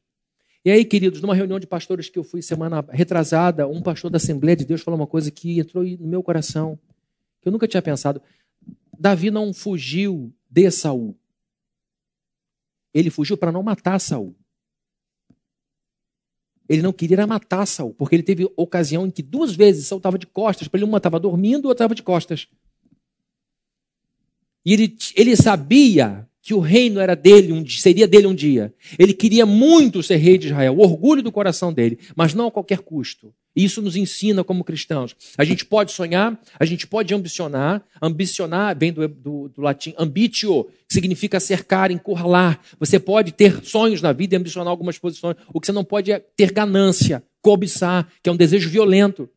E 0.65 0.71
aí, 0.71 0.85
queridos, 0.85 1.21
numa 1.21 1.35
reunião 1.35 1.59
de 1.59 1.67
pastores 1.67 2.09
que 2.09 2.19
eu 2.19 2.23
fui 2.23 2.41
semana 2.41 2.85
retrasada, 2.91 3.67
um 3.67 3.83
pastor 3.83 4.11
da 4.11 4.19
Assembleia 4.19 4.57
de 4.57 4.65
Deus 4.65 4.81
falou 4.81 4.99
uma 4.99 5.07
coisa 5.07 5.31
que 5.31 5.59
entrou 5.59 5.85
no 5.85 6.07
meu 6.07 6.23
coração, 6.23 6.79
que 7.41 7.49
eu 7.49 7.53
nunca 7.53 7.67
tinha 7.67 7.83
pensado. 7.83 8.23
Davi 8.97 9.31
não 9.31 9.53
fugiu 9.53 10.33
de 10.49 10.71
Saul. 10.71 11.19
Ele 12.95 13.11
fugiu 13.11 13.37
para 13.37 13.51
não 13.51 13.63
matar 13.63 13.99
Saul. 13.99 14.37
Ele 16.69 16.81
não 16.81 16.93
queria 16.93 17.27
matar 17.27 17.67
Saul, 17.67 17.93
porque 17.95 18.15
ele 18.15 18.23
teve 18.23 18.49
ocasião 18.57 19.07
em 19.07 19.11
que 19.11 19.23
duas 19.23 19.55
vezes 19.57 19.89
Saul 19.89 19.99
estava 19.99 20.17
de 20.17 20.29
costas 20.29 20.69
para 20.69 20.79
ele, 20.79 20.89
uma 20.89 20.99
estava 20.99 21.19
dormindo, 21.19 21.67
outra 21.67 21.85
estava 21.85 21.95
de 21.95 22.05
costas. 22.05 22.47
E 24.65 24.73
ele, 24.73 24.97
ele 25.17 25.37
sabia 25.37 26.29
que 26.43 26.53
o 26.53 26.59
reino 26.59 26.99
era 26.99 27.15
dele, 27.15 27.65
seria 27.71 28.07
dele 28.07 28.27
um 28.27 28.35
dia. 28.35 28.75
Ele 28.99 29.15
queria 29.15 29.47
muito 29.47 30.03
ser 30.03 30.17
rei 30.17 30.37
de 30.37 30.49
Israel, 30.49 30.77
o 30.77 30.83
orgulho 30.83 31.23
do 31.23 31.31
coração 31.31 31.73
dele, 31.73 32.01
mas 32.17 32.35
não 32.35 32.49
a 32.49 32.51
qualquer 32.51 32.81
custo. 32.81 33.33
E 33.55 33.63
isso 33.65 33.81
nos 33.81 33.97
ensina 33.97 34.43
como 34.43 34.65
cristãos. 34.65 35.15
A 35.39 35.45
gente 35.45 35.65
pode 35.65 35.93
sonhar, 35.93 36.41
a 36.59 36.65
gente 36.65 36.87
pode 36.87 37.15
ambicionar. 37.15 37.85
Ambicionar 38.01 38.77
vem 38.77 38.93
do, 38.93 39.07
do, 39.07 39.49
do 39.51 39.61
latim 39.61 39.95
ambitio, 39.97 40.65
que 40.89 40.95
significa 40.95 41.39
cercar, 41.39 41.91
encurralar. 41.91 42.59
Você 42.81 42.99
pode 42.99 43.31
ter 43.31 43.63
sonhos 43.65 44.03
na 44.03 44.13
vida 44.13 44.35
e 44.35 44.39
ambicionar 44.39 44.71
algumas 44.71 44.99
posições. 44.99 45.37
O 45.53 45.61
que 45.61 45.67
você 45.67 45.73
não 45.73 45.85
pode 45.85 46.11
é 46.11 46.19
ter 46.19 46.51
ganância, 46.51 47.23
cobiçar, 47.41 48.11
que 48.23 48.29
é 48.29 48.33
um 48.33 48.37
desejo 48.37 48.69
violento. 48.71 49.29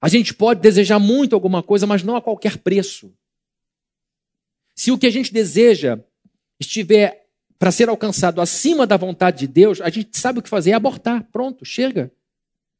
A 0.00 0.08
gente 0.08 0.32
pode 0.32 0.60
desejar 0.60 0.98
muito 0.98 1.34
alguma 1.34 1.62
coisa, 1.62 1.86
mas 1.86 2.04
não 2.04 2.14
a 2.14 2.22
qualquer 2.22 2.58
preço. 2.58 3.12
Se 4.78 4.92
o 4.92 4.96
que 4.96 5.08
a 5.08 5.10
gente 5.10 5.32
deseja 5.32 5.98
estiver 6.60 7.26
para 7.58 7.72
ser 7.72 7.88
alcançado 7.88 8.40
acima 8.40 8.86
da 8.86 8.96
vontade 8.96 9.40
de 9.40 9.48
Deus, 9.48 9.80
a 9.80 9.90
gente 9.90 10.16
sabe 10.16 10.38
o 10.38 10.42
que 10.42 10.48
fazer, 10.48 10.70
é 10.70 10.74
abortar. 10.74 11.26
Pronto, 11.32 11.64
chega. 11.64 12.12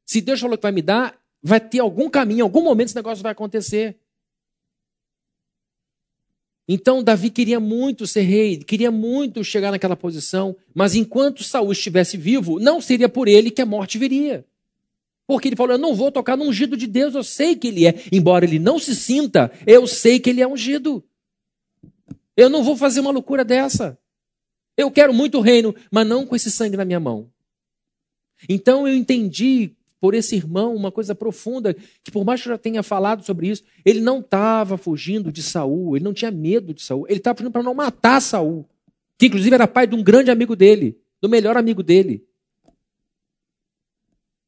Se 0.07 0.21
Deus 0.21 0.39
falou 0.39 0.57
que 0.57 0.63
vai 0.63 0.71
me 0.71 0.81
dar, 0.81 1.21
vai 1.43 1.59
ter 1.59 1.81
algum 1.81 2.09
caminho, 2.09 2.39
em 2.39 2.43
algum 2.43 2.63
momento 2.63 2.87
esse 2.87 2.95
negócio 2.95 3.21
vai 3.21 3.33
acontecer. 3.33 3.99
Então 6.69 7.03
Davi 7.03 7.31
queria 7.31 7.59
muito 7.59 8.07
ser 8.07 8.21
rei, 8.21 8.59
queria 8.59 8.93
muito 8.93 9.43
chegar 9.43 9.73
naquela 9.73 9.97
posição, 9.97 10.57
mas 10.73 10.95
enquanto 10.95 11.43
Saul 11.43 11.73
estivesse 11.73 12.17
vivo, 12.17 12.61
não 12.61 12.81
seria 12.81 13.09
por 13.09 13.27
ele 13.27 13.51
que 13.51 13.61
a 13.61 13.67
morte 13.67 13.99
viria. 13.99 14.47
Porque 15.27 15.49
ele 15.49 15.57
falou: 15.57 15.73
Eu 15.73 15.79
não 15.79 15.97
vou 15.97 16.13
tocar 16.13 16.37
no 16.37 16.45
ungido 16.45 16.77
de 16.77 16.87
Deus, 16.87 17.17
eu 17.17 17.25
sei 17.25 17.57
que 17.57 17.67
ele 17.67 17.89
é. 17.89 18.05
Embora 18.13 18.45
ele 18.45 18.61
não 18.61 18.79
se 18.79 18.95
sinta, 18.95 19.51
eu 19.67 19.85
sei 19.85 20.21
que 20.21 20.31
ele 20.31 20.41
é 20.41 20.47
ungido. 20.47 21.05
Eu 22.39 22.49
não 22.49 22.63
vou 22.63 22.77
fazer 22.77 23.01
uma 23.01 23.11
loucura 23.11 23.45
dessa. 23.45 23.99
Eu 24.77 24.93
quero 24.93 25.13
muito 25.13 25.41
reino, 25.41 25.75
mas 25.91 26.07
não 26.07 26.25
com 26.25 26.37
esse 26.37 26.53
sangue 26.53 26.77
na 26.77 26.85
minha 26.85 27.01
mão. 27.01 27.29
Então 28.49 28.87
eu 28.87 28.95
entendi 28.95 29.73
por 30.01 30.15
esse 30.15 30.37
irmão 30.37 30.73
uma 30.73 30.93
coisa 30.93 31.17
profunda, 31.17 31.75
que 32.05 32.13
por 32.13 32.25
mais 32.25 32.41
que 32.41 32.47
eu 32.49 32.53
já 32.53 32.59
tenha 32.59 32.81
falado 32.85 33.25
sobre 33.25 33.49
isso, 33.49 33.65
ele 33.85 34.01
não 34.01 34.21
estava 34.21 34.79
fugindo 34.79 35.33
de 35.33 35.43
Saul, 35.43 35.97
ele 35.97 36.05
não 36.05 36.15
tinha 36.15 36.31
medo 36.31 36.73
de 36.73 36.81
Saul, 36.81 37.07
ele 37.09 37.19
estava 37.19 37.37
fugindo 37.37 37.51
para 37.51 37.65
não 37.65 37.75
matar 37.75 38.23
Saul, 38.23 38.65
que 39.19 39.27
inclusive 39.27 39.53
era 39.53 39.67
pai 39.67 39.89
de 39.89 39.97
um 39.97 40.03
grande 40.05 40.31
amigo 40.31 40.55
dele, 40.55 40.97
do 41.21 41.29
melhor 41.29 41.57
amigo 41.57 41.83
dele. 41.83 42.25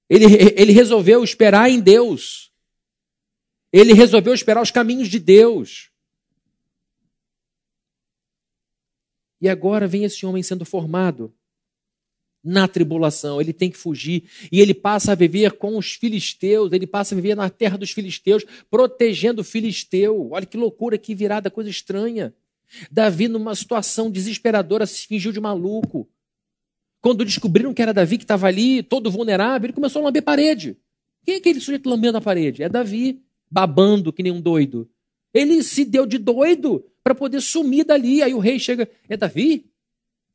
Ele, 0.09 0.27
ele 0.57 0.71
resolveu 0.71 1.25
esperar 1.25 1.69
em 1.69 1.81
Deus. 1.81 2.53
Ele 3.73 3.93
resolveu 3.93 4.33
esperar 4.33 4.63
os 4.63 4.71
caminhos 4.71 5.09
de 5.09 5.19
Deus. 5.19 5.90
E 9.41 9.49
agora 9.49 9.87
vem 9.87 10.05
esse 10.05 10.25
homem 10.27 10.43
sendo 10.43 10.65
formado 10.65 11.33
na 12.43 12.67
tribulação, 12.67 13.41
ele 13.41 13.53
tem 13.53 13.71
que 13.71 13.77
fugir 13.77 14.25
e 14.51 14.61
ele 14.61 14.73
passa 14.73 15.13
a 15.13 15.15
viver 15.15 15.53
com 15.53 15.77
os 15.77 15.93
filisteus, 15.93 16.73
ele 16.73 16.87
passa 16.87 17.15
a 17.15 17.17
viver 17.17 17.35
na 17.35 17.51
terra 17.51 17.77
dos 17.77 17.91
filisteus, 17.91 18.45
protegendo 18.71 19.43
o 19.43 19.45
filisteu. 19.45 20.31
Olha 20.33 20.47
que 20.47 20.57
loucura, 20.57 20.97
que 20.97 21.15
virada, 21.15 21.51
coisa 21.51 21.69
estranha. 21.69 22.35
Davi, 22.91 23.29
numa 23.29 23.55
situação 23.55 24.11
desesperadora, 24.11 24.87
se 24.87 25.07
fingiu 25.07 25.33
de 25.33 25.41
maluco. 25.41 26.09
Quando 27.03 27.25
descobriram 27.25 27.75
que 27.75 27.83
era 27.83 27.93
Davi 27.93 28.19
que 28.19 28.25
estava 28.25 28.47
ali, 28.47 28.83
todo 28.83 29.11
vulnerável, 29.11 29.67
ele 29.67 29.73
começou 29.73 30.01
a 30.01 30.07
lamber 30.07 30.23
parede. 30.23 30.77
Quem 31.25 31.35
é 31.35 31.39
aquele 31.39 31.61
sujeito 31.61 31.89
lambendo 31.89 32.19
a 32.19 32.21
parede? 32.21 32.63
É 32.63 32.69
Davi, 32.69 33.23
babando 33.51 34.13
que 34.13 34.23
nem 34.23 34.33
um 34.33 34.41
doido. 34.41 34.89
Ele 35.33 35.63
se 35.63 35.85
deu 35.85 36.07
de 36.07 36.19
doido 36.19 36.85
para 37.11 37.15
poder 37.17 37.41
sumir 37.41 37.85
dali. 37.85 38.23
Aí 38.23 38.33
o 38.33 38.39
rei 38.39 38.59
chega, 38.59 38.89
é 39.09 39.17
Davi? 39.17 39.67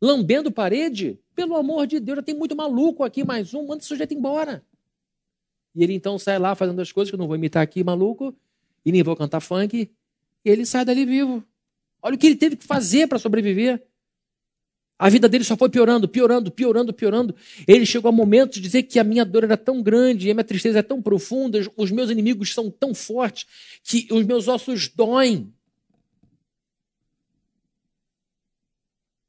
Lambendo 0.01 0.51
parede? 0.51 1.17
Pelo 1.33 1.55
amor 1.55 1.87
de 1.87 1.99
Deus, 1.99 2.17
já 2.17 2.21
tem 2.21 2.35
muito 2.35 2.55
maluco 2.55 3.03
aqui, 3.03 3.23
mais 3.23 3.53
um, 3.53 3.65
manda 3.65 3.77
esse 3.77 3.87
sujeito 3.87 4.13
embora. 4.13 4.63
E 5.73 5.83
ele 5.83 5.93
então 5.93 6.19
sai 6.19 6.37
lá 6.37 6.53
fazendo 6.53 6.81
as 6.81 6.91
coisas 6.91 7.09
que 7.09 7.15
eu 7.15 7.19
não 7.19 7.27
vou 7.27 7.35
imitar 7.35 7.63
aqui, 7.63 7.83
maluco, 7.83 8.35
e 8.85 8.91
nem 8.91 9.03
vou 9.03 9.15
cantar 9.15 9.39
funk, 9.39 9.89
e 10.43 10.49
ele 10.49 10.65
sai 10.65 10.83
dali 10.83 11.05
vivo. 11.05 11.43
Olha 12.01 12.15
o 12.15 12.17
que 12.17 12.27
ele 12.27 12.35
teve 12.35 12.55
que 12.57 12.65
fazer 12.65 13.07
para 13.07 13.19
sobreviver. 13.19 13.81
A 14.99 15.09
vida 15.09 15.27
dele 15.27 15.43
só 15.43 15.57
foi 15.57 15.69
piorando, 15.69 16.07
piorando, 16.07 16.51
piorando, 16.51 16.93
piorando. 16.93 17.35
Ele 17.67 17.85
chegou 17.85 18.09
a 18.09 18.11
momento 18.11 18.53
de 18.53 18.61
dizer 18.61 18.83
que 18.83 18.97
a 18.99 19.03
minha 19.03 19.25
dor 19.25 19.43
era 19.43 19.57
tão 19.57 19.81
grande, 19.81 20.29
a 20.29 20.33
minha 20.33 20.43
tristeza 20.43 20.79
é 20.79 20.83
tão 20.83 21.01
profunda, 21.01 21.59
os 21.75 21.91
meus 21.91 22.09
inimigos 22.09 22.53
são 22.53 22.69
tão 22.69 22.93
fortes 22.93 23.45
que 23.83 24.07
os 24.11 24.25
meus 24.25 24.47
ossos 24.47 24.87
doem. 24.87 25.53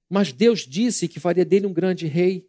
Mas 0.09 0.33
Deus 0.33 0.61
disse 0.61 1.09
que 1.09 1.19
faria 1.19 1.45
dele 1.45 1.67
um 1.67 1.73
grande 1.73 2.07
rei. 2.07 2.49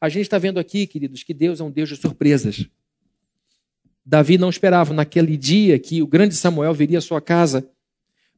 A 0.00 0.08
gente 0.08 0.22
está 0.22 0.38
vendo 0.38 0.58
aqui, 0.58 0.86
queridos, 0.86 1.22
que 1.22 1.32
Deus 1.32 1.60
é 1.60 1.64
um 1.64 1.70
Deus 1.70 1.88
de 1.88 1.96
surpresas. 1.96 2.68
Davi 4.04 4.36
não 4.36 4.50
esperava 4.50 4.92
naquele 4.92 5.36
dia 5.36 5.78
que 5.78 6.02
o 6.02 6.06
grande 6.06 6.34
Samuel 6.34 6.74
viria 6.74 6.98
à 6.98 7.00
sua 7.00 7.20
casa 7.20 7.70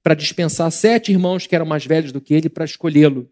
para 0.03 0.15
dispensar 0.15 0.71
sete 0.71 1.11
irmãos 1.11 1.47
que 1.47 1.55
eram 1.55 1.65
mais 1.65 1.87
velhos 1.87 2.13
do 2.13 2.21
que 2.21 2.35
ele 2.35 2.51
para 2.51 2.67
escolhê-lo. 2.67 3.31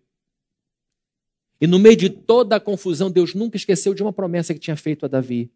E 1.61 1.67
no 1.67 1.79
meio 1.79 1.97
de 1.97 2.09
toda 2.09 2.57
a 2.57 2.61
confusão, 2.61 3.11
Deus 3.11 3.35
nunca 3.35 3.59
esqueceu 3.59 3.93
de 3.93 4.03
uma 4.03 4.13
promessa 4.13 4.55
que 4.55 4.59
tinha 4.59 4.77
feito 4.77 5.05
a 5.05 5.09
Davi. 5.09 5.53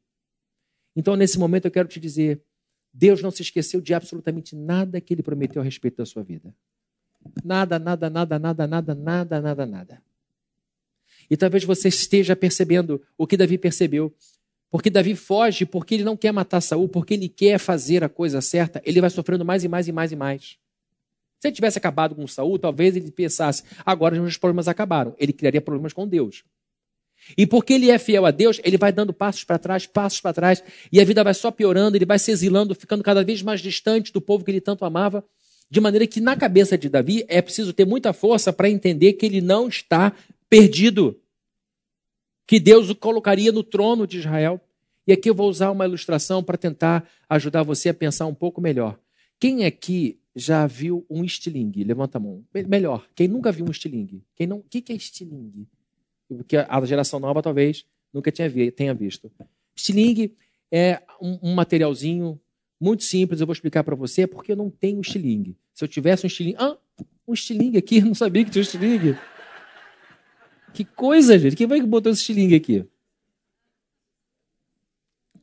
Então, 0.95 1.17
nesse 1.17 1.39
momento, 1.39 1.65
eu 1.65 1.71
quero 1.71 1.89
te 1.89 1.99
dizer: 1.99 2.43
Deus 2.99 3.21
não 3.21 3.31
se 3.31 3.43
esqueceu 3.43 3.79
de 3.79 3.93
absolutamente 3.93 4.57
nada 4.57 5.01
que 5.03 5.13
ele 5.13 5.23
prometeu 5.23 5.61
a 5.61 5.65
respeito 5.65 5.99
da 5.99 6.07
sua 6.07 6.23
vida. 6.23 6.55
Nada, 7.45 7.79
nada, 7.79 8.09
nada, 8.09 8.39
nada, 8.39 8.67
nada, 8.67 8.95
nada, 8.95 9.41
nada, 9.43 9.67
nada. 9.67 10.03
E 11.29 11.37
talvez 11.37 11.63
você 11.63 11.89
esteja 11.89 12.35
percebendo 12.35 13.03
o 13.19 13.27
que 13.27 13.37
Davi 13.37 13.59
percebeu. 13.59 14.15
Porque 14.71 14.89
Davi 14.89 15.15
foge 15.15 15.67
porque 15.67 15.95
ele 15.95 16.05
não 16.05 16.17
quer 16.17 16.33
matar 16.33 16.63
Saul, 16.63 16.89
porque 16.89 17.15
ele 17.15 17.29
quer 17.29 17.59
fazer 17.59 18.03
a 18.03 18.09
coisa 18.09 18.41
certa, 18.41 18.81
ele 18.85 19.01
vai 19.01 19.11
sofrendo 19.11 19.45
mais 19.45 19.63
e 19.63 19.69
mais 19.69 19.89
e 19.89 19.93
mais 19.93 20.13
e 20.13 20.17
mais. 20.17 20.59
Se 21.39 21.49
ele 21.49 21.55
tivesse 21.55 21.77
acabado 21.77 22.15
com 22.15 22.27
Saul, 22.27 22.59
talvez 22.59 22.97
ele 22.97 23.11
pensasse, 23.11 23.63
agora 23.85 24.15
os 24.15 24.21
meus 24.21 24.39
problemas 24.39 24.69
acabaram. 24.69 25.15
Ele 25.19 25.35
criaria 25.35 25.61
problemas 25.61 25.93
com 25.93 26.09
Deus. 26.09 26.45
E 27.37 27.47
porque 27.47 27.73
ele 27.73 27.91
é 27.91 27.99
fiel 27.99 28.27
a 28.27 28.31
Deus, 28.31 28.61
ele 28.62 28.77
vai 28.77 28.93
dando 28.93 29.12
passos 29.12 29.45
para 29.45 29.59
trás, 29.59 29.87
passos 29.87 30.21
para 30.21 30.33
trás, 30.33 30.62
e 30.93 31.01
a 31.01 31.05
vida 31.05 31.25
vai 31.25 31.35
só 31.35 31.51
piorando, 31.51 31.97
ele 31.97 32.07
vai 32.07 32.19
se 32.19 32.31
exilando, 32.31 32.75
ficando 32.75 33.03
cada 33.03 33.25
vez 33.25 33.43
mais 33.43 33.61
distante 33.61 34.12
do 34.12 34.21
povo 34.21 34.45
que 34.45 34.51
ele 34.51 34.61
tanto 34.61 34.85
amava, 34.85 35.25
de 35.69 35.81
maneira 35.81 36.07
que 36.07 36.21
na 36.21 36.37
cabeça 36.37 36.79
de 36.79 36.89
Davi 36.89 37.25
é 37.29 37.43
preciso 37.43 37.73
ter 37.73 37.85
muita 37.85 38.12
força 38.12 38.53
para 38.53 38.71
entender 38.71 39.14
que 39.14 39.27
ele 39.27 39.41
não 39.41 39.69
está 39.69 40.12
perdido. 40.49 41.19
Que 42.47 42.61
Deus 42.61 42.89
o 42.89 42.95
colocaria 42.95 43.51
no 43.51 43.64
trono 43.64 44.07
de 44.07 44.19
Israel. 44.19 44.61
E 45.07 45.12
aqui 45.12 45.29
eu 45.29 45.35
vou 45.35 45.49
usar 45.49 45.73
uma 45.73 45.85
ilustração 45.85 46.43
para 46.43 46.57
tentar 46.57 47.09
ajudar 47.29 47.64
você 47.64 47.89
a 47.89 47.95
pensar 47.95 48.27
um 48.27 48.35
pouco 48.35 48.61
melhor. 48.61 48.97
Quem 49.39 49.64
aqui 49.64 50.19
já 50.35 50.67
viu 50.67 51.05
um 51.11 51.25
estilingue? 51.25 51.83
Levanta 51.83 52.19
a 52.19 52.21
mão. 52.21 52.45
Melhor, 52.69 53.07
quem 53.14 53.27
nunca 53.27 53.51
viu 53.51 53.67
um 53.67 53.71
estilingue? 53.71 54.23
Quem 54.37 54.47
não, 54.47 54.59
o 54.59 54.62
que 54.62 54.93
é 54.93 54.97
estilingue? 54.97 55.67
Porque 56.29 56.57
a 56.57 56.85
geração 56.85 57.20
nova 57.20 57.43
talvez 57.43 57.85
nunca 58.12 58.33
tenha 58.33 58.95
visto. 58.95 59.31
Estilingue 59.74 60.35
é 60.70 61.03
um, 61.20 61.55
materialzinho 61.55 62.41
muito 62.81 63.05
simples, 63.05 63.41
eu 63.41 63.47
vou 63.47 63.53
explicar 63.53 63.85
para 63.85 63.95
você 63.95 64.27
porque 64.27 64.53
eu 64.53 64.57
não 64.57 64.70
tenho 64.70 65.01
estilingue. 65.01 65.57
Se 65.72 65.85
eu 65.85 65.89
tivesse 65.89 66.24
um 66.24 66.29
estilingue, 66.29 66.57
ah, 66.59 66.77
um 67.27 67.33
estilingue 67.33 67.79
aqui, 67.79 68.01
não 68.03 68.14
sabia 68.14 68.45
que 68.45 68.51
tinha 68.51 68.61
um 68.61 68.64
estilingue. 68.64 69.18
Que 70.74 70.85
coisa, 70.85 71.39
gente. 71.39 71.57
Quem 71.57 71.68
foi 71.68 71.81
que 71.81 71.87
botou 71.87 72.12
esse 72.12 72.20
estilingue 72.20 72.55
aqui? 72.55 72.85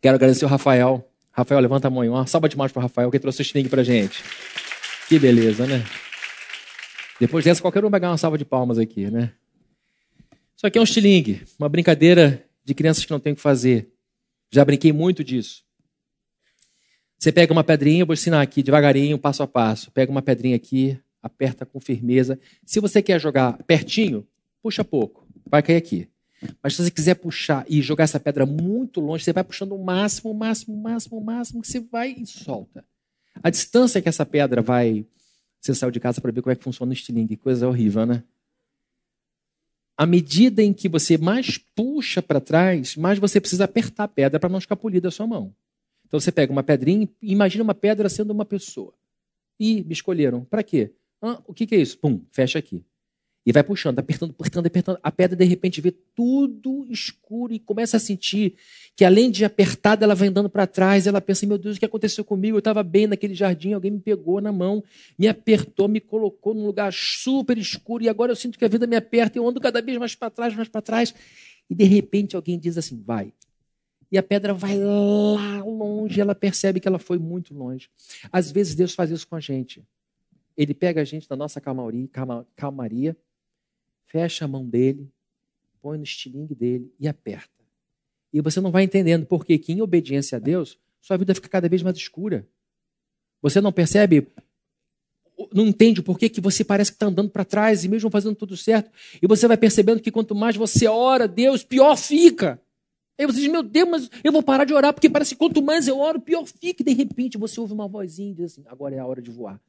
Quero 0.02 0.16
agradecer 0.16 0.46
o 0.46 0.48
Rafael. 0.48 1.10
Rafael, 1.32 1.60
levanta 1.60 1.88
a 1.88 1.92
mão. 1.92 2.08
Uma 2.08 2.28
salva 2.28 2.48
de 2.48 2.58
mãos 2.58 2.72
para 2.72 2.82
o 2.82 2.84
Rafael 2.84 3.10
que 3.10 3.20
trouxe 3.20 3.42
o 3.42 3.44
estilingue 3.44 3.70
para 3.70 3.84
gente. 3.84 4.24
Que 5.08 5.18
beleza, 5.18 5.66
né? 5.66 5.84
Depois 7.20 7.46
dessa, 7.46 7.62
qualquer 7.62 7.84
um 7.84 7.90
vai 7.90 8.00
ganhar 8.00 8.12
uma 8.12 8.18
salva 8.18 8.38
de 8.38 8.46
palmas 8.46 8.78
aqui, 8.78 9.10
né? 9.10 9.32
Isso 10.64 10.68
aqui 10.68 10.78
é 10.78 10.82
um 10.82 10.86
estilingue, 10.86 11.44
uma 11.60 11.68
brincadeira 11.68 12.42
de 12.64 12.74
crianças 12.74 13.04
que 13.04 13.12
não 13.12 13.20
tem 13.20 13.34
o 13.34 13.36
que 13.36 13.42
fazer. 13.42 13.92
Já 14.50 14.64
brinquei 14.64 14.94
muito 14.94 15.22
disso. 15.22 15.62
Você 17.20 17.34
pega 17.34 17.52
uma 17.52 17.66
pedrinha, 17.66 18.04
eu 18.04 18.06
vou 18.06 18.14
ensinar 18.14 18.42
aqui 18.42 18.64
devagarinho, 18.64 19.20
passo 19.20 19.44
a 19.44 19.48
passo. 19.48 19.92
Pega 19.92 20.10
uma 20.10 20.22
pedrinha 20.22 20.56
aqui, 20.56 20.98
aperta 21.22 21.66
com 21.66 21.82
firmeza. 21.82 22.40
Se 22.66 22.80
você 22.80 23.02
quer 23.02 23.20
jogar 23.20 23.62
pertinho, 23.64 24.26
puxa 24.62 24.86
pouco 24.86 25.28
vai 25.46 25.62
cair 25.62 25.76
aqui. 25.76 26.08
Mas 26.64 26.78
se 26.78 26.84
você 26.86 26.92
quiser 26.92 27.16
puxar 27.16 27.66
e 27.68 27.82
jogar 27.82 28.06
essa 28.06 28.18
pedra 28.18 28.46
muito 28.46 29.02
longe, 29.02 29.26
você 29.26 29.34
vai 29.34 29.44
puxando 29.44 29.74
o 29.74 29.84
máximo, 29.84 30.32
o 30.32 30.34
máximo, 30.34 30.78
o 30.78 30.82
máximo, 30.82 31.18
o 31.18 31.24
máximo, 31.26 31.62
que 31.62 31.68
você 31.68 31.82
vai 31.82 32.16
e 32.18 32.26
solta. 32.26 32.86
A 33.44 33.50
distância 33.50 34.02
que 34.02 34.08
essa 34.08 34.26
pedra 34.26 34.62
vai. 34.62 35.06
Você 35.60 35.76
saiu 35.76 35.92
de 35.92 36.00
casa 36.00 36.22
para 36.22 36.32
ver 36.32 36.42
como 36.42 36.54
é 36.54 36.56
que 36.56 36.64
funciona 36.64 36.90
o 36.90 36.94
estilingue, 36.94 37.36
coisa 37.36 37.68
horrível, 37.68 38.06
né? 38.06 38.24
À 39.96 40.06
medida 40.06 40.64
em 40.64 40.74
que 40.74 40.90
você 40.90 41.18
mais 41.18 41.58
puxa 41.58 42.22
para 42.22 42.42
trás, 42.42 42.96
mais 42.96 43.20
você 43.20 43.40
precisa 43.40 43.66
apertar 43.66 44.06
a 44.06 44.08
pedra 44.08 44.40
para 44.40 44.50
não 44.50 44.58
escapulir 44.58 45.02
da 45.02 45.12
sua 45.12 45.28
mão. 45.28 45.54
Então 46.08 46.20
você 46.20 46.32
pega 46.32 46.52
uma 46.52 46.64
pedrinha 46.64 47.08
e 47.22 47.32
imagina 47.32 47.64
uma 47.64 47.76
pedra 47.76 48.10
sendo 48.10 48.32
uma 48.32 48.46
pessoa. 48.46 48.94
E 49.60 49.84
me 49.84 49.94
escolheram. 49.94 50.46
Para 50.46 50.64
quê? 50.64 50.92
Ah, 51.22 51.42
o 51.48 51.54
que, 51.54 51.66
que 51.66 51.76
é 51.76 51.80
isso? 51.80 51.98
Pum, 52.00 52.22
fecha 52.32 52.60
aqui. 52.60 52.84
E 53.46 53.52
vai 53.52 53.62
puxando, 53.62 54.00
apertando, 54.00 54.34
apertando, 54.40 54.68
apertando. 54.68 55.00
A 55.04 55.12
pedra, 55.12 55.36
de 55.36 55.44
repente, 55.44 55.82
vê 55.82 55.92
tudo 55.92 56.86
escuro 56.90 57.54
e 57.54 57.60
começa 57.60 57.98
a 57.98 58.00
sentir 58.00 58.56
que, 58.96 59.04
além 59.04 59.30
de 59.30 59.44
apertada, 59.44 60.06
ela 60.06 60.16
vai 60.16 60.30
andando 60.30 60.50
para 60.50 60.66
trás. 60.66 61.08
Ela 61.08 61.20
pensa: 61.20 61.46
meu 61.46 61.58
Deus, 61.58 61.76
o 61.76 61.80
que 61.80 61.86
aconteceu 61.86 62.24
comigo? 62.24 62.56
Eu 62.56 62.60
estava 62.60 62.82
bem 62.84 63.06
naquele 63.06 63.36
jardim, 63.36 63.74
alguém 63.74 63.92
me 63.92 64.00
pegou 64.00 64.40
na 64.40 64.52
mão, 64.52 64.82
me 65.20 65.28
apertou, 65.28 65.90
me 65.90 66.00
colocou 66.00 66.54
num 66.54 66.66
lugar 66.66 66.94
super 66.94 67.58
escuro 67.58 68.04
e 68.04 68.08
agora 68.08 68.32
eu 68.32 68.36
sinto 68.36 68.58
que 68.58 68.64
a 68.64 68.70
vida 68.70 68.88
me 68.88 68.96
aperta 68.96 69.38
e 69.38 69.40
eu 69.40 69.48
ando 69.48 69.60
cada 69.60 69.82
vez 69.82 69.98
mais 69.98 70.16
para 70.16 70.30
trás, 70.30 70.56
mais 70.56 70.70
para 70.70 70.82
trás. 70.82 71.14
E, 71.70 71.76
de 71.76 71.84
repente, 71.84 72.38
alguém 72.38 72.58
diz 72.58 72.78
assim: 72.78 73.02
vai. 73.06 73.34
E 74.10 74.18
a 74.18 74.24
pedra 74.24 74.54
vai 74.54 74.78
lá 74.78 75.64
longe, 75.66 76.22
ela 76.22 76.36
percebe 76.36 76.80
que 76.80 76.88
ela 76.88 77.00
foi 77.00 77.18
muito 77.18 77.54
longe. 77.54 77.90
Às 78.32 78.50
vezes, 78.52 78.74
Deus 78.74 78.94
faz 78.94 79.12
isso 79.12 79.28
com 79.28 79.36
a 79.36 79.42
gente. 79.42 79.84
Ele 80.56 80.74
pega 80.74 81.02
a 81.02 81.04
gente 81.04 81.28
na 81.30 81.36
nossa 81.36 81.60
calmaria, 81.60 82.08
calmaria 82.56 83.18
fecha 84.14 84.46
a 84.46 84.48
mão 84.48 84.64
dele, 84.64 85.10
põe 85.82 85.98
no 85.98 86.04
estilingue 86.04 86.54
dele 86.54 86.94
e 87.00 87.08
aperta. 87.08 87.50
E 88.32 88.40
você 88.42 88.62
não 88.62 88.70
vai 88.70 88.84
entendendo 88.84 89.26
porque 89.26 89.58
que, 89.58 89.74
em 89.74 89.82
obediência 89.82 90.36
a 90.36 90.40
Deus, 90.40 90.78
sua 91.02 91.18
vida 91.18 91.34
fica 91.34 91.50
cada 91.50 91.68
vez 91.68 91.82
mais 91.82 91.98
escura. 91.98 92.48
Você 93.42 93.60
não 93.60 93.72
percebe, 93.72 94.28
não 95.52 95.66
entende 95.66 96.04
por 96.04 96.20
que, 96.20 96.30
que 96.30 96.40
você 96.40 96.64
parece 96.64 96.92
que 96.92 96.96
está 96.96 97.08
andando 97.08 97.32
para 97.32 97.44
trás 97.44 97.84
e 97.84 97.90
mesmo 97.90 98.12
fazendo 98.12 98.36
tudo 98.36 98.56
certo. 98.56 98.92
E 99.20 99.26
você 99.26 99.48
vai 99.48 99.58
percebendo 99.58 100.00
que 100.00 100.12
quanto 100.12 100.36
mais 100.36 100.56
você 100.56 100.88
ora, 100.88 101.28
Deus, 101.28 101.64
pior 101.64 101.98
fica. 101.98 102.62
Aí 103.20 103.26
você 103.26 103.40
diz, 103.40 103.52
meu 103.52 103.64
Deus, 103.64 103.90
mas 103.90 104.10
eu 104.24 104.32
vou 104.32 104.44
parar 104.44 104.64
de 104.64 104.76
orar, 104.76 104.94
porque 104.94 105.10
parece 105.10 105.34
que 105.34 105.40
quanto 105.40 105.60
mais 105.62 105.88
eu 105.88 105.98
oro, 105.98 106.22
pior 106.22 106.46
fica. 106.46 106.84
E 106.84 106.86
de 106.86 106.94
repente 106.94 107.36
você 107.36 107.60
ouve 107.60 107.74
uma 107.74 107.88
vozinha 107.88 108.30
e 108.32 108.36
diz 108.36 108.52
assim, 108.52 108.64
agora 108.68 108.94
é 108.96 109.00
a 109.00 109.08
hora 109.08 109.24
de 109.24 109.32
voar. 109.32 109.60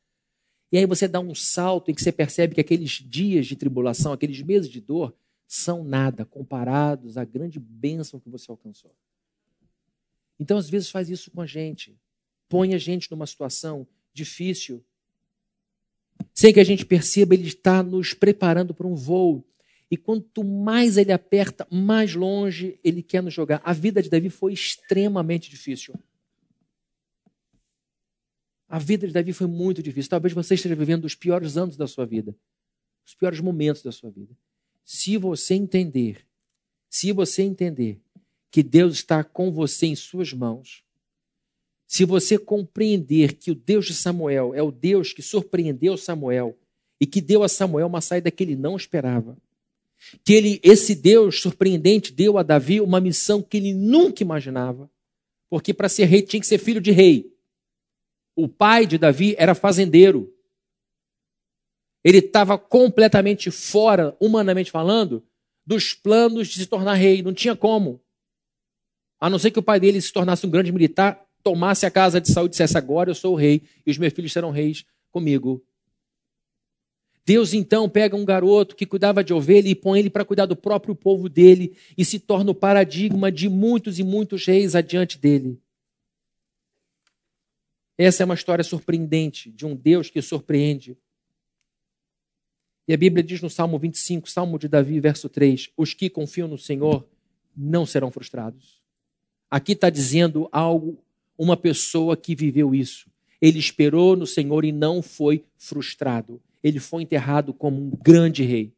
E 0.75 0.77
aí 0.77 0.87
você 0.87 1.07
dá 1.07 1.21
um 1.21 1.37
salto 1.37 1.89
em 1.89 1.95
que 1.95 2.03
você 2.03 2.11
percebe 2.11 2.53
que 2.53 2.61
aqueles 2.61 2.91
dias 2.91 3.47
de 3.47 3.55
tribulação, 3.55 4.13
aqueles 4.13 4.43
meses 4.43 4.69
de 4.69 4.81
dor, 4.81 5.15
são 5.47 5.85
nada 5.85 6.25
comparados 6.25 7.17
à 7.17 7.25
grande 7.25 7.61
bênção 7.61 8.19
que 8.19 8.29
você 8.29 8.51
alcançou. 8.51 8.93
Então, 10.37 10.59
às 10.59 10.69
vezes, 10.69 10.91
faz 10.91 11.09
isso 11.09 11.31
com 11.31 11.41
a 11.41 11.47
gente. 11.47 11.97
Põe 12.49 12.75
a 12.75 12.79
gente 12.79 13.09
numa 13.09 13.25
situação 13.25 13.87
difícil. 14.13 14.85
Sem 16.35 16.53
que 16.53 16.59
a 16.59 16.65
gente 16.65 16.85
perceba, 16.85 17.35
ele 17.35 17.47
está 17.47 17.81
nos 17.81 18.13
preparando 18.13 18.75
para 18.75 18.89
um 18.89 18.97
voo. 18.97 19.45
E 19.89 19.97
quanto 19.97 20.43
mais 20.43 20.97
ele 20.97 21.13
aperta, 21.13 21.69
mais 21.71 22.17
longe 22.17 22.81
ele 22.83 23.01
quer 23.01 23.23
nos 23.23 23.33
jogar. 23.33 23.63
A 23.65 23.73
vida 23.73 24.03
de 24.03 24.11
Davi 24.11 24.29
foi 24.29 24.53
extremamente 24.53 25.49
difícil. 25.49 25.95
A 28.75 28.79
vida 28.81 29.07
de 29.07 29.13
Davi 29.13 29.33
foi 29.33 29.47
muito 29.47 29.81
difícil. 29.81 30.11
Talvez 30.11 30.35
você 30.35 30.57
esteja 30.57 30.75
vivendo 30.75 31.05
os 31.05 31.15
piores 31.15 31.57
anos 31.57 31.77
da 31.77 31.87
sua 31.87 32.05
vida, 32.05 32.35
os 33.07 33.15
piores 33.15 33.39
momentos 33.39 33.85
da 33.85 33.93
sua 33.93 34.11
vida. 34.11 34.37
Se 34.85 35.17
você 35.17 35.55
entender, 35.55 36.27
se 36.91 37.13
você 37.13 37.43
entender 37.43 38.01
que 38.51 38.65
Deus 38.65 38.95
está 38.95 39.23
com 39.23 39.53
você 39.53 39.87
em 39.87 39.95
suas 39.95 40.33
mãos, 40.33 40.83
se 41.87 42.05
você 42.05 42.37
compreender 42.37 43.35
que 43.35 43.53
o 43.53 43.55
Deus 43.55 43.87
de 43.87 43.95
Samuel 43.95 44.53
é 44.53 44.61
o 44.61 44.73
Deus 44.73 45.13
que 45.13 45.23
surpreendeu 45.23 45.97
Samuel 45.97 46.59
e 47.01 47.07
que 47.07 47.21
deu 47.21 47.45
a 47.45 47.49
Samuel 47.49 47.87
uma 47.87 48.01
saída 48.01 48.29
que 48.29 48.43
ele 48.43 48.57
não 48.57 48.75
esperava, 48.75 49.39
que 50.25 50.33
ele, 50.33 50.61
esse 50.65 50.97
Deus 50.97 51.41
surpreendente 51.41 52.13
deu 52.13 52.39
a 52.39 52.43
Davi 52.43 52.81
uma 52.81 53.01
missão 53.01 53.41
que 53.41 53.57
ele 53.57 53.73
nunca 53.73 54.25
imaginava, 54.25 54.91
porque 55.49 55.73
para 55.73 55.89
ser 55.89 56.07
rei 56.07 56.23
tinha 56.23 56.41
que 56.41 56.47
ser 56.49 56.59
filho 56.59 56.81
de 56.81 56.91
rei. 56.91 57.34
O 58.37 58.49
pai 58.49 58.87
de 58.87 58.99
Davi 58.99 59.35
era 59.39 59.55
fazendeiro. 59.55 60.33
Ele 62.03 62.19
estava 62.19 62.59
completamente 62.59 63.51
fora, 63.51 64.17
humanamente 64.21 64.71
falando, 64.71 65.25
dos 65.67 65.95
planos 65.95 66.49
de 66.49 66.59
se 66.61 66.67
tornar 66.67 66.95
rei. 66.95 67.23
Não 67.23 67.33
tinha 67.33 67.57
como. 67.57 68.03
A 69.21 69.31
não 69.31 69.39
ser 69.39 69.51
que 69.51 69.59
o 69.59 69.63
pai 69.63 69.81
dele 69.81 70.01
se 70.01 70.13
tornasse 70.13 70.47
um 70.47 70.51
grande 70.51 70.71
militar, 70.71 71.25
tomasse 71.43 71.87
a 71.87 71.91
casa 71.91 72.21
de 72.21 72.31
Saul 72.31 72.47
e 72.47 72.51
dissesse: 72.51 72.77
Agora 72.77 73.11
eu 73.11 73.15
sou 73.15 73.33
o 73.33 73.37
rei 73.37 73.63
e 73.87 73.91
os 73.91 73.97
meus 73.97 74.13
filhos 74.13 74.33
serão 74.33 74.51
reis 74.51 74.85
comigo. 75.11 75.65
Deus 77.27 77.55
então 77.55 77.89
pega 77.89 78.15
um 78.15 78.25
garoto 78.25 78.77
que 78.77 78.85
cuidava 78.85 79.25
de 79.25 79.33
ovelha 79.33 79.69
e 79.69 79.75
põe 79.75 79.99
ele 79.99 80.11
para 80.11 80.27
cuidar 80.27 80.45
do 80.45 80.55
próprio 80.55 80.95
povo 80.95 81.29
dele 81.29 81.75
e 81.97 82.05
se 82.05 82.19
torna 82.19 82.51
o 82.51 82.55
paradigma 82.55 83.33
de 83.33 83.49
muitos 83.49 83.99
e 83.99 84.03
muitos 84.03 84.45
reis 84.45 84.75
adiante 84.75 85.19
dele. 85.19 85.59
Essa 87.97 88.23
é 88.23 88.25
uma 88.25 88.35
história 88.35 88.65
surpreendente 88.65 89.51
de 89.51 89.65
um 89.65 89.75
Deus 89.75 90.11
que 90.11 90.21
surpreende. 90.21 90.97
E 92.87 92.93
a 92.93 92.97
Bíblia 92.97 93.23
diz 93.23 93.41
no 93.41 93.49
Salmo 93.49 93.79
25, 93.79 94.29
Salmo 94.29 94.59
de 94.59 94.69
Davi, 94.69 95.01
verso 95.01 95.29
3: 95.29 95.71
Os 95.77 95.95
que 95.95 96.11
confiam 96.11 96.49
no 96.49 96.59
Senhor 96.59 97.07
não 97.57 97.87
serão 97.87 98.11
frustrados. 98.11 98.83
Aqui 99.51 99.73
está 99.73 99.89
dizendo 99.89 100.49
algo, 100.51 100.99
uma 101.39 101.57
pessoa 101.57 102.17
que 102.17 102.35
viveu 102.35 102.75
isso. 102.75 103.09
Ele 103.41 103.59
esperou 103.59 104.17
no 104.17 104.27
Senhor 104.27 104.65
e 104.65 104.73
não 104.73 105.01
foi 105.03 105.45
frustrado. 105.57 106.43
Ele 106.63 106.81
foi 106.81 107.03
enterrado 107.03 107.55
como 107.55 107.81
um 107.81 107.91
grande 107.91 108.43
rei. 108.43 108.73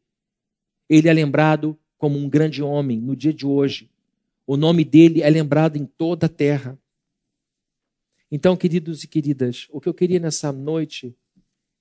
Ele 0.89 1.09
é 1.09 1.13
lembrado 1.13 1.77
como 1.97 2.17
um 2.17 2.29
grande 2.29 2.61
homem 2.61 2.99
no 2.99 3.15
dia 3.15 3.33
de 3.33 3.45
hoje. 3.45 3.89
O 4.45 4.55
nome 4.55 4.83
dele 4.83 5.21
é 5.21 5.29
lembrado 5.29 5.77
em 5.77 5.85
toda 5.85 6.27
a 6.27 6.29
terra. 6.29 6.77
Então, 8.31 8.57
queridos 8.57 9.03
e 9.03 9.07
queridas, 9.07 9.67
o 9.69 9.79
que 9.79 9.87
eu 9.87 9.93
queria 9.93 10.19
nessa 10.19 10.51
noite 10.51 11.15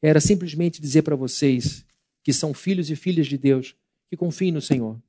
era 0.00 0.20
simplesmente 0.20 0.80
dizer 0.80 1.02
para 1.02 1.16
vocês 1.16 1.84
que 2.22 2.32
são 2.32 2.54
filhos 2.54 2.90
e 2.90 2.96
filhas 2.96 3.26
de 3.26 3.36
Deus, 3.36 3.74
que 4.08 4.16
confiem 4.16 4.52
no 4.52 4.60
Senhor. 4.60 5.00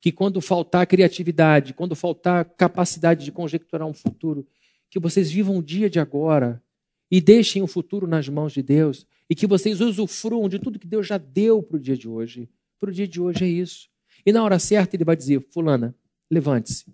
Que 0.00 0.10
quando 0.10 0.40
faltar 0.40 0.86
criatividade, 0.86 1.74
quando 1.74 1.94
faltar 1.94 2.44
capacidade 2.44 3.24
de 3.24 3.32
conjecturar 3.32 3.86
um 3.86 3.92
futuro, 3.92 4.46
que 4.90 4.98
vocês 4.98 5.30
vivam 5.30 5.58
o 5.58 5.62
dia 5.62 5.88
de 5.88 6.00
agora 6.00 6.62
e 7.10 7.20
deixem 7.20 7.62
o 7.62 7.66
futuro 7.66 8.06
nas 8.06 8.28
mãos 8.28 8.52
de 8.52 8.62
Deus 8.62 9.06
e 9.28 9.34
que 9.34 9.46
vocês 9.46 9.80
usufruam 9.80 10.48
de 10.48 10.58
tudo 10.58 10.78
que 10.78 10.86
Deus 10.86 11.06
já 11.06 11.18
deu 11.18 11.62
para 11.62 11.76
o 11.76 11.80
dia 11.80 11.96
de 11.96 12.08
hoje. 12.08 12.48
Para 12.80 12.90
o 12.90 12.92
dia 12.92 13.06
de 13.06 13.20
hoje 13.20 13.44
é 13.44 13.48
isso. 13.48 13.88
E 14.24 14.32
na 14.32 14.42
hora 14.42 14.58
certa 14.58 14.96
ele 14.96 15.04
vai 15.04 15.16
dizer: 15.16 15.44
Fulana, 15.50 15.94
levante-se, 16.30 16.86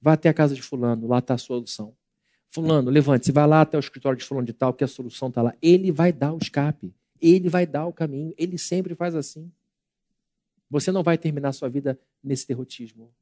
vá 0.00 0.14
até 0.14 0.28
a 0.28 0.34
casa 0.34 0.54
de 0.54 0.62
Fulano, 0.62 1.06
lá 1.06 1.18
está 1.18 1.34
a 1.34 1.38
solução. 1.38 1.94
Fulano, 2.56 2.90
levante-se, 2.90 3.32
vai 3.32 3.46
lá 3.46 3.60
até 3.60 3.76
o 3.76 3.80
escritório 3.80 4.18
de 4.18 4.24
Fulano 4.24 4.46
de 4.46 4.54
Tal, 4.54 4.72
que 4.72 4.82
a 4.82 4.88
solução 4.88 5.28
está 5.28 5.42
lá. 5.42 5.54
Ele 5.60 5.92
vai 5.92 6.10
dar 6.10 6.32
o 6.32 6.38
escape. 6.38 6.94
Ele 7.20 7.50
vai 7.50 7.66
dar 7.66 7.84
o 7.84 7.92
caminho. 7.92 8.32
Ele 8.38 8.56
sempre 8.56 8.94
faz 8.94 9.14
assim. 9.14 9.52
Você 10.70 10.90
não 10.90 11.02
vai 11.02 11.18
terminar 11.18 11.52
sua 11.52 11.68
vida 11.68 12.00
nesse 12.24 12.48
derrotismo. 12.48 13.12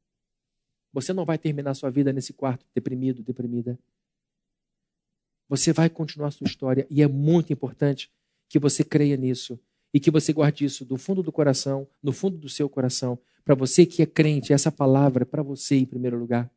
Você 0.92 1.12
não 1.12 1.24
vai 1.24 1.36
terminar 1.36 1.74
sua 1.74 1.90
vida 1.90 2.12
nesse 2.12 2.32
quarto 2.32 2.64
deprimido, 2.72 3.24
deprimida. 3.24 3.76
Você 5.48 5.72
vai 5.72 5.90
continuar 5.90 6.30
sua 6.30 6.46
história 6.46 6.86
e 6.88 7.02
é 7.02 7.08
muito 7.08 7.52
importante 7.52 8.12
que 8.48 8.60
você 8.60 8.84
creia 8.84 9.16
nisso 9.16 9.58
e 9.92 9.98
que 9.98 10.12
você 10.12 10.32
guarde 10.32 10.64
isso 10.64 10.84
do 10.84 10.96
fundo 10.96 11.24
do 11.24 11.32
coração, 11.32 11.88
no 12.00 12.12
fundo 12.12 12.38
do 12.38 12.48
seu 12.48 12.68
coração. 12.68 13.18
Para 13.44 13.56
você 13.56 13.84
que 13.84 14.00
é 14.00 14.06
crente, 14.06 14.52
essa 14.52 14.70
palavra 14.70 15.24
é 15.24 15.26
para 15.26 15.42
você 15.42 15.74
em 15.74 15.84
primeiro 15.84 16.16
lugar. 16.16 16.48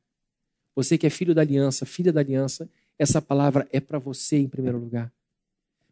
Você 0.77 0.95
que 0.95 1.07
é 1.07 1.09
filho 1.09 1.33
da 1.33 1.41
aliança, 1.41 1.87
filha 1.87 2.13
da 2.13 2.19
aliança, 2.19 2.69
essa 2.99 3.19
palavra 3.19 3.67
é 3.71 3.79
para 3.79 3.97
você 3.97 4.37
em 4.37 4.47
primeiro 4.47 4.77
lugar. 4.77 5.11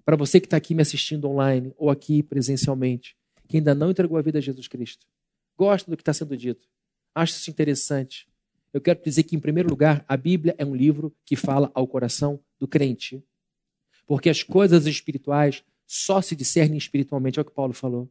Para 0.05 0.15
você 0.15 0.39
que 0.39 0.45
está 0.45 0.57
aqui 0.57 0.75
me 0.75 0.83
assistindo 0.83 1.27
online 1.27 1.73
ou 1.75 1.89
aqui 1.89 2.21
presencialmente, 2.21 3.17
que 3.47 3.57
ainda 3.57 3.73
não 3.73 3.89
entregou 3.89 4.15
a 4.15 4.21
vida 4.21 4.37
a 4.37 4.41
Jesus 4.41 4.67
Cristo, 4.67 5.07
gosta 5.57 5.89
do 5.89 5.97
que 5.97 6.03
está 6.03 6.13
sendo 6.13 6.37
dito, 6.37 6.67
acha 7.15 7.33
isso 7.33 7.49
interessante. 7.49 8.27
Eu 8.71 8.79
quero 8.79 9.01
dizer 9.03 9.23
que, 9.23 9.35
em 9.35 9.39
primeiro 9.39 9.67
lugar, 9.67 10.05
a 10.07 10.15
Bíblia 10.15 10.53
é 10.55 10.63
um 10.63 10.75
livro 10.75 11.11
que 11.25 11.35
fala 11.35 11.71
ao 11.73 11.87
coração 11.87 12.39
do 12.59 12.67
crente. 12.67 13.23
Porque 14.05 14.29
as 14.29 14.43
coisas 14.43 14.85
espirituais 14.85 15.63
só 15.87 16.21
se 16.21 16.35
discernem 16.35 16.77
espiritualmente, 16.77 17.39
é 17.39 17.41
o 17.41 17.45
que 17.45 17.51
Paulo 17.51 17.73
falou. 17.73 18.07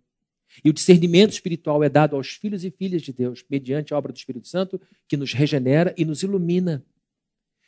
E 0.63 0.71
o 0.71 0.73
discernimento 0.73 1.33
espiritual 1.33 1.83
é 1.83 1.89
dado 1.89 2.17
aos 2.17 2.29
filhos 2.29 2.65
e 2.65 2.71
filhas 2.71 3.03
de 3.03 3.13
Deus, 3.13 3.45
mediante 3.49 3.93
a 3.95 3.99
obra 3.99 4.13
do 4.13 4.17
Espírito 4.17 4.47
Santo, 4.47 4.81
que 5.09 5.17
nos 5.17 5.33
regenera 5.33 5.95
e 5.97 6.05
nos 6.05 6.23
ilumina. 6.23 6.85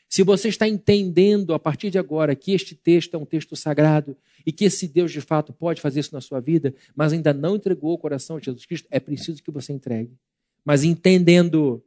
Se 0.08 0.22
você 0.22 0.48
está 0.48 0.68
entendendo 0.68 1.52
a 1.52 1.58
partir 1.58 1.90
de 1.90 1.98
agora 1.98 2.36
que 2.36 2.52
este 2.52 2.74
texto 2.74 3.14
é 3.14 3.18
um 3.18 3.24
texto 3.24 3.56
sagrado 3.56 4.16
e 4.46 4.52
que 4.52 4.64
esse 4.64 4.86
Deus 4.86 5.10
de 5.10 5.20
fato 5.20 5.52
pode 5.52 5.80
fazer 5.80 6.00
isso 6.00 6.14
na 6.14 6.20
sua 6.20 6.40
vida, 6.40 6.74
mas 6.94 7.12
ainda 7.12 7.32
não 7.32 7.56
entregou 7.56 7.92
o 7.92 7.98
coração 7.98 8.38
de 8.38 8.46
Jesus 8.46 8.64
Cristo, 8.64 8.86
é 8.90 9.00
preciso 9.00 9.42
que 9.42 9.50
você 9.50 9.72
entregue. 9.72 10.16
Mas 10.64 10.84
entendendo 10.84 11.84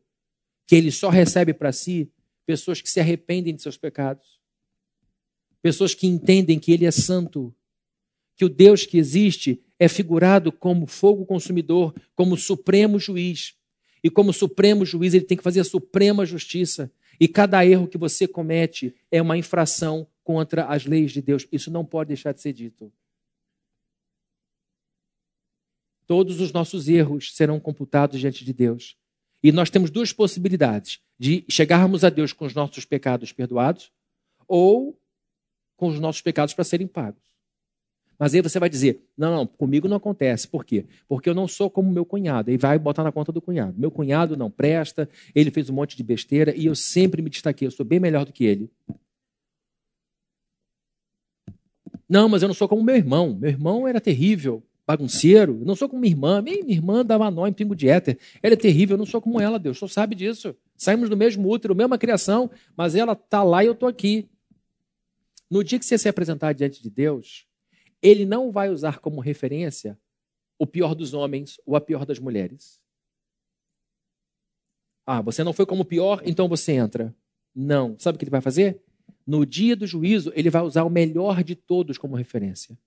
que 0.68 0.76
ele 0.76 0.92
só 0.92 1.10
recebe 1.10 1.54
para 1.54 1.72
si 1.72 2.12
pessoas 2.46 2.82
que 2.82 2.90
se 2.90 3.00
arrependem 3.00 3.56
de 3.56 3.62
seus 3.62 3.78
pecados, 3.78 4.40
pessoas 5.62 5.94
que 5.94 6.08
entendem 6.08 6.60
que 6.60 6.72
ele 6.72 6.86
é 6.86 6.92
santo, 6.92 7.54
que 8.36 8.46
o 8.46 8.50
Deus 8.50 8.86
que 8.86 8.98
existe 8.98 9.62
é 9.80 9.88
figurado 9.88 10.52
como 10.52 10.86
fogo 10.86 11.26
consumidor, 11.26 11.96
como 12.14 12.36
supremo 12.36 13.00
juiz. 13.00 13.56
E 14.04 14.10
como 14.10 14.34
supremo 14.34 14.86
juiz, 14.86 15.14
ele 15.14 15.26
tem 15.26 15.38
que 15.38 15.44
fazer 15.44 15.62
a 15.62 15.64
suprema 15.64 16.26
justiça. 16.26 16.92
E 17.20 17.28
cada 17.28 17.66
erro 17.66 17.88
que 17.88 17.98
você 17.98 18.28
comete 18.28 18.94
é 19.10 19.22
uma 19.22 19.38
infração 19.38 20.06
contra 20.24 20.66
as 20.66 20.86
leis 20.86 21.12
de 21.12 21.22
Deus. 21.22 21.48
Isso 21.52 21.72
não 21.72 21.86
pode 21.86 22.10
deixar 22.10 22.34
de 22.34 22.42
ser 22.42 22.54
dito. 22.54 22.92
Todos 26.06 26.42
os 26.42 26.52
nossos 26.52 26.90
erros 26.90 27.36
serão 27.36 27.60
computados 27.60 28.20
diante 28.20 28.44
de 28.44 28.54
Deus. 28.54 28.98
E 29.44 29.52
nós 29.52 29.70
temos 29.70 29.90
duas 29.90 30.12
possibilidades: 30.12 31.00
de 31.18 31.46
chegarmos 31.50 32.04
a 32.04 32.10
Deus 32.10 32.34
com 32.34 32.46
os 32.46 32.54
nossos 32.54 32.84
pecados 32.84 33.32
perdoados 33.32 33.92
ou 34.48 35.00
com 35.78 35.88
os 35.88 36.00
nossos 36.00 36.22
pecados 36.22 36.54
para 36.54 36.64
serem 36.64 36.88
pagos. 36.88 37.29
Mas 38.20 38.36
aí 38.36 38.42
você 38.42 38.60
vai 38.60 38.70
dizer: 38.70 39.02
não, 39.18 39.34
não, 39.34 39.48
comigo 39.48 39.88
não 39.88 39.96
acontece. 39.96 40.46
Por 40.46 40.66
quê? 40.66 40.86
Porque 41.08 41.30
eu 41.30 41.34
não 41.34 41.48
sou 41.48 41.70
como 41.70 41.90
meu 41.90 42.06
cunhado. 42.06 42.52
E 42.52 42.58
vai 42.58 42.78
botar 42.78 43.04
na 43.04 43.14
conta 43.14 43.32
do 43.32 43.42
cunhado. 43.42 43.74
Meu 43.78 43.90
cunhado 43.90 44.36
não 44.36 44.52
presta, 44.52 45.10
ele 45.34 45.50
fez 45.50 45.70
um 45.70 45.74
monte 45.74 45.96
de 45.96 46.04
besteira 46.04 46.54
e 46.54 46.66
eu 46.66 46.76
sempre 46.76 47.22
me 47.22 47.30
destaquei, 47.30 47.66
eu 47.66 47.72
sou 47.72 47.86
bem 47.86 48.00
melhor 48.00 48.26
do 48.26 48.34
que 48.34 48.44
ele. 48.44 48.70
Não, 52.10 52.28
mas 52.28 52.42
eu 52.42 52.48
não 52.48 52.56
sou 52.56 52.68
como 52.68 52.84
meu 52.84 52.96
irmão. 52.96 53.38
Meu 53.40 53.52
irmão 53.52 53.88
era 53.88 54.02
terrível, 54.02 54.64
bagunceiro. 54.86 55.60
Eu 55.62 55.66
não 55.66 55.76
sou 55.76 55.88
como 55.88 56.02
minha 56.02 56.12
irmã. 56.12 56.42
Minha 56.42 56.60
irmã 56.68 57.06
dava 57.06 57.32
nó 57.32 57.48
em 57.48 57.54
pingo 57.54 57.76
de 57.76 57.88
éter. 57.88 58.18
Ela 58.44 58.54
é 58.56 58.58
terrível, 58.58 58.96
eu 58.96 58.98
não 58.98 59.06
sou 59.06 59.22
como 59.22 59.40
ela, 59.40 59.58
Deus. 59.58 59.78
Senhor 59.78 59.90
sabe 59.90 60.16
disso. 60.16 60.56
Saímos 60.76 61.10
do 61.10 61.16
mesmo 61.16 61.48
útero, 61.48 61.76
mesma 61.76 61.98
criação, 61.98 62.50
mas 62.76 62.96
ela 62.96 63.14
está 63.14 63.44
lá 63.44 63.64
e 63.64 63.68
eu 63.68 63.74
estou 63.74 63.88
aqui. 63.88 64.28
No 65.50 65.64
dia 65.64 65.80
que 65.80 65.86
você 65.86 65.98
se 65.98 66.10
apresentar 66.10 66.54
diante 66.54 66.82
de 66.82 66.90
Deus, 66.90 67.49
ele 68.02 68.26
não 68.26 68.52
vai 68.52 68.70
usar 68.70 69.00
como 69.00 69.22
referência 69.22 69.98
o 70.58 70.68
pior 70.68 70.94
dos 70.94 71.14
homens 71.14 71.60
ou 71.66 71.76
a 71.76 71.82
pior 71.82 72.06
das 72.06 72.20
mulheres. 72.20 72.82
Ah, 75.06 75.22
você 75.22 75.44
não 75.44 75.54
foi 75.54 75.66
como 75.66 75.82
o 75.82 75.86
pior, 75.86 76.22
então 76.24 76.48
você 76.48 76.74
entra. 76.74 77.16
Não. 77.56 77.98
Sabe 77.98 78.16
o 78.16 78.20
que 78.20 78.26
ele 78.26 78.32
vai 78.32 78.42
fazer? 78.42 78.82
No 79.26 79.46
dia 79.46 79.76
do 79.76 79.88
juízo, 79.88 80.32
ele 80.36 80.50
vai 80.50 80.62
usar 80.62 80.84
o 80.84 80.90
melhor 80.90 81.44
de 81.44 81.56
todos 81.56 81.98
como 81.98 82.16
referência. 82.16 82.78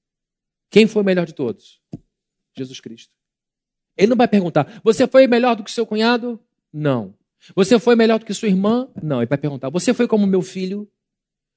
Quem 0.70 0.86
foi 0.86 1.02
o 1.02 1.04
melhor 1.04 1.26
de 1.26 1.34
todos? 1.34 1.80
Jesus 2.56 2.80
Cristo. 2.80 3.14
Ele 3.96 4.08
não 4.08 4.16
vai 4.16 4.28
perguntar: 4.28 4.80
você 4.84 5.06
foi 5.06 5.26
melhor 5.26 5.56
do 5.56 5.64
que 5.64 5.70
seu 5.70 5.86
cunhado? 5.86 6.40
Não. 6.72 7.14
Você 7.54 7.78
foi 7.78 7.96
melhor 7.96 8.18
do 8.18 8.24
que 8.24 8.32
sua 8.32 8.48
irmã? 8.48 8.88
Não. 9.02 9.18
Ele 9.18 9.28
vai 9.28 9.38
perguntar: 9.38 9.70
você 9.70 9.92
foi 9.92 10.06
como 10.06 10.26
meu 10.26 10.42
filho? 10.42 10.88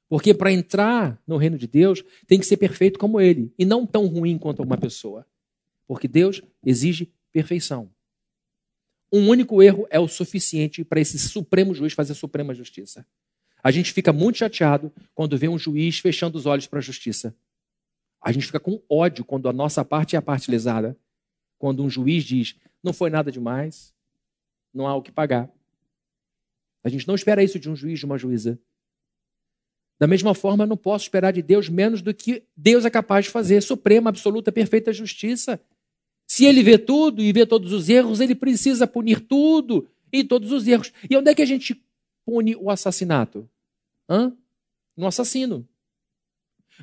Porque 0.08 0.34
para 0.34 0.52
entrar 0.52 1.22
no 1.26 1.38
reino 1.38 1.58
de 1.58 1.68
Deus, 1.68 2.04
tem 2.28 2.40
que 2.40 2.46
ser 2.46 2.58
perfeito 2.58 3.00
como 3.00 3.20
ele, 3.20 3.54
e 3.58 3.66
não 3.66 3.86
tão 3.86 4.06
ruim 4.06 4.38
quanto 4.38 4.62
uma 4.62 4.78
pessoa. 4.78 5.26
Porque 5.88 6.08
Deus 6.08 6.42
exige 6.64 7.12
perfeição. 7.32 7.90
Um 9.12 9.30
único 9.30 9.62
erro 9.62 9.88
é 9.90 10.00
o 10.00 10.08
suficiente 10.08 10.84
para 10.84 11.00
esse 11.00 11.18
supremo 11.18 11.74
juiz 11.74 11.94
fazer 11.94 12.12
a 12.12 12.16
suprema 12.16 12.54
justiça. 12.54 13.06
A 13.64 13.72
gente 13.72 13.92
fica 13.94 14.14
muito 14.14 14.38
chateado 14.38 14.92
quando 15.14 15.38
vê 15.38 15.48
um 15.48 15.58
juiz 15.58 16.00
fechando 16.00 16.38
os 16.38 16.46
olhos 16.46 16.68
para 16.68 16.80
a 16.80 16.82
justiça. 16.82 17.36
A 18.22 18.32
gente 18.32 18.46
fica 18.46 18.60
com 18.60 18.82
ódio 18.90 19.24
quando 19.24 19.48
a 19.48 19.54
nossa 19.54 19.84
parte 19.86 20.16
é 20.16 20.20
a 20.20 20.22
parte 20.22 20.52
lesada. 20.52 20.98
Quando 21.58 21.84
um 21.84 21.90
juiz 21.90 22.24
diz, 22.24 22.56
não 22.84 22.94
foi 22.94 23.10
nada 23.10 23.32
demais, 23.32 23.94
não 24.74 24.88
há 24.88 24.96
o 24.96 25.02
que 25.02 25.12
pagar. 25.12 25.50
A 26.84 26.90
gente 26.90 27.08
não 27.08 27.16
espera 27.16 27.44
isso 27.44 27.58
de 27.58 27.70
um 27.70 27.76
juiz, 27.76 27.98
de 27.98 28.06
uma 28.06 28.18
juíza. 28.18 28.60
Da 29.98 30.08
mesma 30.08 30.34
forma, 30.34 30.64
eu 30.64 30.68
não 30.68 30.76
posso 30.78 31.06
esperar 31.06 31.32
de 31.32 31.42
Deus 31.42 31.70
menos 31.70 32.02
do 32.02 32.14
que 32.14 32.44
Deus 32.56 32.84
é 32.86 32.90
capaz 32.90 33.26
de 33.26 33.32
fazer, 33.32 33.62
suprema, 33.62 34.10
absoluta, 34.10 34.52
perfeita 34.52 34.92
justiça. 34.92 35.62
Se 36.28 36.46
ele 36.46 36.64
vê 36.64 36.78
tudo 36.78 37.22
e 37.22 37.32
vê 37.32 37.46
todos 37.46 37.72
os 37.72 37.88
erros, 37.88 38.20
ele 38.20 38.36
precisa 38.36 38.86
punir 38.86 39.22
tudo 39.22 39.88
e 40.12 40.24
todos 40.24 40.52
os 40.52 40.68
erros. 40.68 40.92
E 41.10 41.16
onde 41.16 41.30
é 41.30 41.36
que 41.36 41.42
a 41.42 41.46
gente 41.46 41.82
pune 42.26 42.56
o 42.56 42.70
assassinato? 42.70 43.50
Hã? 44.10 44.36
No 44.98 45.08
assassino. 45.08 45.68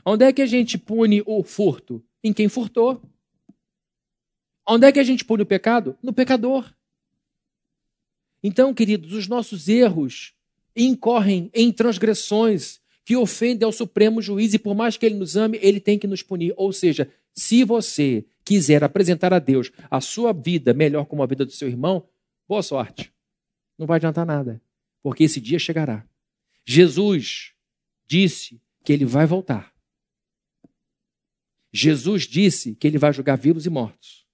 Onde 0.05 0.25
é 0.25 0.33
que 0.33 0.41
a 0.41 0.47
gente 0.47 0.79
pune 0.79 1.23
o 1.27 1.43
furto? 1.43 2.03
Em 2.25 2.33
quem 2.33 2.49
furtou. 2.49 3.03
Onde 4.67 4.87
é 4.87 4.93
que 4.93 5.01
a 5.01 5.05
gente 5.05 5.25
pune 5.25 5.43
o 5.43 5.47
pecado? 5.47 5.99
No 6.03 6.13
pecador. 6.13 6.73
Então, 8.43 8.73
queridos, 8.73 9.13
os 9.13 9.29
nossos 9.29 9.69
erros 9.69 10.35
incorrem 10.75 11.51
em 11.53 11.71
transgressões 11.71 12.82
que 13.05 13.17
ofende 13.17 13.65
ao 13.65 13.73
Supremo 13.73 14.23
Juiz 14.23 14.55
e 14.55 14.59
por 14.59 14.75
mais 14.75 14.97
que 14.97 15.05
ele 15.05 15.17
nos 15.17 15.37
ame, 15.37 15.59
ele 15.61 15.81
tem 15.81 15.99
que 15.99 16.07
nos 16.07 16.23
punir. 16.23 16.55
Ou 16.57 16.73
seja, 16.73 17.11
se 17.35 17.65
você 17.65 18.25
quiser 18.45 18.85
apresentar 18.85 19.33
a 19.33 19.39
Deus 19.39 19.73
a 19.91 20.01
sua 20.01 20.33
vida 20.33 20.73
melhor 20.73 21.07
como 21.07 21.23
a 21.23 21.27
vida 21.27 21.45
do 21.45 21.53
seu 21.53 21.69
irmão, 21.69 22.09
boa 22.49 22.63
sorte. 22.63 23.13
Não 23.79 23.87
vai 23.87 23.97
adiantar 23.97 24.27
nada, 24.27 24.63
porque 25.03 25.25
esse 25.25 25.41
dia 25.41 25.59
chegará. 25.59 26.07
Jesus 26.65 27.53
disse 28.07 28.61
que 28.85 28.93
ele 28.93 29.05
vai 29.05 29.27
voltar. 29.27 29.73
Jesus 31.73 32.25
disse 32.25 32.75
que 32.75 32.87
ele 32.87 32.99
vai 32.99 33.13
julgar 33.13 33.37
vivos 33.37 33.65
e 33.65 33.71
mortos. 33.71 34.27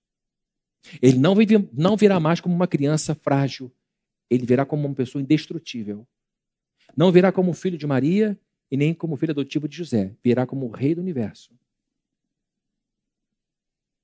Ele 1.00 1.18
não, 1.18 1.34
vive, 1.34 1.68
não 1.72 1.96
virá 1.96 2.18
mais 2.18 2.40
como 2.40 2.54
uma 2.54 2.66
criança 2.66 3.14
frágil, 3.14 3.72
ele 4.28 4.44
virá 4.44 4.66
como 4.66 4.86
uma 4.86 4.94
pessoa 4.94 5.22
indestrutível. 5.22 6.06
Não 6.96 7.12
virá 7.12 7.30
como 7.30 7.52
filho 7.52 7.78
de 7.78 7.86
Maria 7.86 8.38
e 8.70 8.76
nem 8.76 8.92
como 8.94 9.16
filho 9.16 9.32
adotivo 9.32 9.68
de 9.68 9.76
José, 9.76 10.14
virá 10.22 10.46
como 10.46 10.68
rei 10.68 10.94
do 10.94 11.00
universo. 11.00 11.52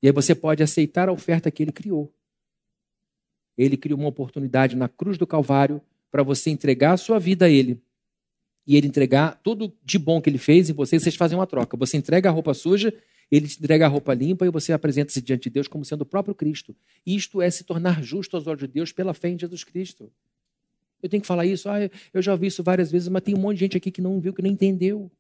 E 0.03 0.07
aí 0.07 0.13
você 0.13 0.35
pode 0.35 0.63
aceitar 0.63 1.09
a 1.09 1.13
oferta 1.13 1.51
que 1.51 1.63
ele 1.63 1.73
criou. 1.73 2.13
Ele 3.57 3.77
criou 3.77 3.99
uma 3.99 4.09
oportunidade 4.09 4.77
na 4.77 4.89
cruz 4.89 5.17
do 5.17 5.27
Calvário 5.27 5.81
para 6.11 6.23
você 6.23 6.51
entregar 6.51 6.93
a 6.93 6.97
sua 6.97 7.19
vida 7.19 7.47
a 7.47 7.49
ele. 7.49 7.81
E 8.67 8.77
ele 8.77 8.87
entregar 8.87 9.41
tudo 9.43 9.75
de 9.83 9.99
bom 9.99 10.21
que 10.21 10.29
ele 10.29 10.39
fez 10.39 10.71
em 10.71 10.73
você, 10.73 10.99
vocês 10.99 11.17
fazem 11.17 11.39
uma 11.39 11.47
troca. 11.47 11.77
Você 11.77 11.97
entrega 11.97 12.29
a 12.29 12.33
roupa 12.33 12.55
suja, 12.55 12.93
ele 13.31 13.49
te 13.49 13.59
entrega 13.59 13.87
a 13.87 13.89
roupa 13.89 14.15
limpa 14.15 14.47
e 14.47 14.51
você 14.51 14.73
apresenta-se 14.73 15.21
diante 15.21 15.45
de 15.45 15.51
Deus 15.51 15.69
como 15.69 15.85
sendo 15.85 16.03
o 16.03 16.07
próprio 16.07 16.35
Cristo. 16.35 16.75
Isto 17.07 17.41
é 17.41 17.51
se 17.51 17.65
tornar 17.65 18.03
justo 18.03 18.37
aos 18.37 18.47
olhos 18.47 18.61
de 18.61 18.69
Deus 18.69 18.93
pela 18.93 19.15
fé 19.15 19.29
em 19.29 19.39
Jesus 19.39 19.65
Cristo. 19.65 20.11
Eu 21.05 21.11
tenho 21.11 21.21
que 21.21 21.27
falar 21.27 21.45
isso, 21.45 21.69
ah, 21.69 21.77
eu 22.15 22.23
já 22.23 22.33
ouvi 22.33 22.47
isso 22.47 22.63
várias 22.63 22.91
vezes, 22.91 23.09
mas 23.09 23.23
tem 23.23 23.35
um 23.35 23.39
monte 23.39 23.57
de 23.57 23.61
gente 23.61 23.77
aqui 23.77 23.91
que 23.91 24.01
não 24.01 24.19
viu, 24.19 24.33
que 24.33 24.41
não 24.41 24.49
entendeu. 24.49 25.13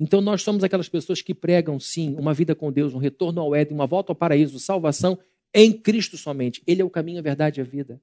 Então 0.00 0.20
nós 0.20 0.42
somos 0.42 0.64
aquelas 0.64 0.88
pessoas 0.88 1.22
que 1.22 1.32
pregam, 1.32 1.78
sim, 1.78 2.16
uma 2.16 2.34
vida 2.34 2.52
com 2.52 2.72
Deus, 2.72 2.92
um 2.92 2.98
retorno 2.98 3.40
ao 3.40 3.54
Éden, 3.54 3.72
uma 3.72 3.86
volta 3.86 4.10
ao 4.10 4.16
paraíso, 4.16 4.58
salvação 4.58 5.16
em 5.54 5.72
Cristo 5.72 6.16
somente. 6.16 6.60
Ele 6.66 6.82
é 6.82 6.84
o 6.84 6.90
caminho, 6.90 7.20
a 7.20 7.22
verdade 7.22 7.60
e 7.60 7.62
a 7.62 7.64
vida. 7.64 8.02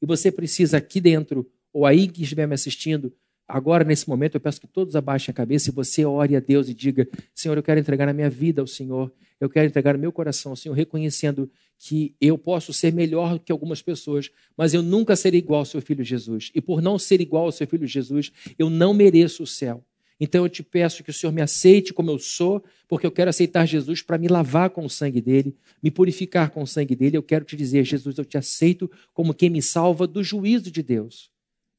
E 0.00 0.06
você 0.06 0.30
precisa 0.30 0.76
aqui 0.76 1.00
dentro, 1.00 1.50
ou 1.72 1.84
aí 1.84 2.06
que 2.06 2.22
estiver 2.22 2.46
me 2.46 2.54
assistindo, 2.54 3.12
agora 3.52 3.84
nesse 3.84 4.08
momento 4.08 4.36
eu 4.36 4.40
peço 4.40 4.60
que 4.60 4.66
todos 4.66 4.96
abaixem 4.96 5.30
a 5.30 5.34
cabeça 5.34 5.68
e 5.68 5.72
você 5.72 6.04
ore 6.04 6.34
a 6.34 6.40
Deus 6.40 6.68
e 6.68 6.74
diga: 6.74 7.06
Senhor, 7.34 7.56
eu 7.56 7.62
quero 7.62 7.78
entregar 7.78 8.08
a 8.08 8.12
minha 8.12 8.30
vida 8.30 8.60
ao 8.60 8.66
Senhor, 8.66 9.12
eu 9.38 9.50
quero 9.50 9.66
entregar 9.66 9.94
o 9.94 9.98
meu 9.98 10.10
coração 10.10 10.52
ao 10.52 10.56
Senhor, 10.56 10.74
reconhecendo 10.74 11.50
que 11.78 12.14
eu 12.20 12.38
posso 12.38 12.72
ser 12.72 12.92
melhor 12.92 13.38
que 13.38 13.52
algumas 13.52 13.82
pessoas, 13.82 14.30
mas 14.56 14.72
eu 14.72 14.82
nunca 14.82 15.14
serei 15.16 15.40
igual 15.40 15.60
ao 15.60 15.64
seu 15.64 15.82
filho 15.82 16.02
Jesus. 16.02 16.50
E 16.54 16.60
por 16.60 16.80
não 16.80 16.98
ser 16.98 17.20
igual 17.20 17.44
ao 17.44 17.52
seu 17.52 17.66
filho 17.66 17.86
Jesus, 17.86 18.32
eu 18.58 18.70
não 18.70 18.94
mereço 18.94 19.42
o 19.42 19.46
céu. 19.46 19.84
Então 20.20 20.44
eu 20.44 20.48
te 20.48 20.62
peço 20.62 21.02
que 21.02 21.10
o 21.10 21.12
Senhor 21.12 21.32
me 21.32 21.42
aceite 21.42 21.92
como 21.92 22.08
eu 22.08 22.18
sou, 22.18 22.62
porque 22.86 23.04
eu 23.04 23.10
quero 23.10 23.28
aceitar 23.28 23.66
Jesus 23.66 24.00
para 24.00 24.16
me 24.16 24.28
lavar 24.28 24.70
com 24.70 24.84
o 24.84 24.88
sangue 24.88 25.20
dele, 25.20 25.56
me 25.82 25.90
purificar 25.90 26.50
com 26.50 26.62
o 26.62 26.66
sangue 26.66 26.94
dele. 26.94 27.16
Eu 27.16 27.22
quero 27.22 27.44
te 27.44 27.56
dizer, 27.56 27.84
Jesus, 27.84 28.16
eu 28.16 28.24
te 28.24 28.38
aceito 28.38 28.88
como 29.12 29.34
quem 29.34 29.50
me 29.50 29.60
salva 29.60 30.06
do 30.06 30.22
juízo 30.22 30.70
de 30.70 30.80
Deus. 30.80 31.28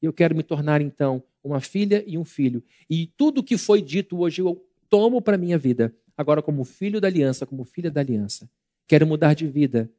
Eu 0.02 0.12
quero 0.12 0.36
me 0.36 0.42
tornar 0.42 0.82
então 0.82 1.22
uma 1.44 1.60
filha 1.60 2.02
e 2.06 2.16
um 2.16 2.24
filho. 2.24 2.62
E 2.88 3.06
tudo 3.16 3.42
que 3.42 3.56
foi 3.56 3.82
dito 3.82 4.18
hoje 4.18 4.40
eu 4.40 4.64
tomo 4.88 5.20
para 5.20 5.36
minha 5.36 5.58
vida, 5.58 5.94
agora 6.16 6.42
como 6.42 6.64
filho 6.64 7.00
da 7.00 7.08
aliança, 7.08 7.46
como 7.46 7.64
filha 7.64 7.90
da 7.90 8.00
aliança. 8.00 8.50
Quero 8.86 9.06
mudar 9.06 9.34
de 9.34 9.46
vida. 9.46 9.90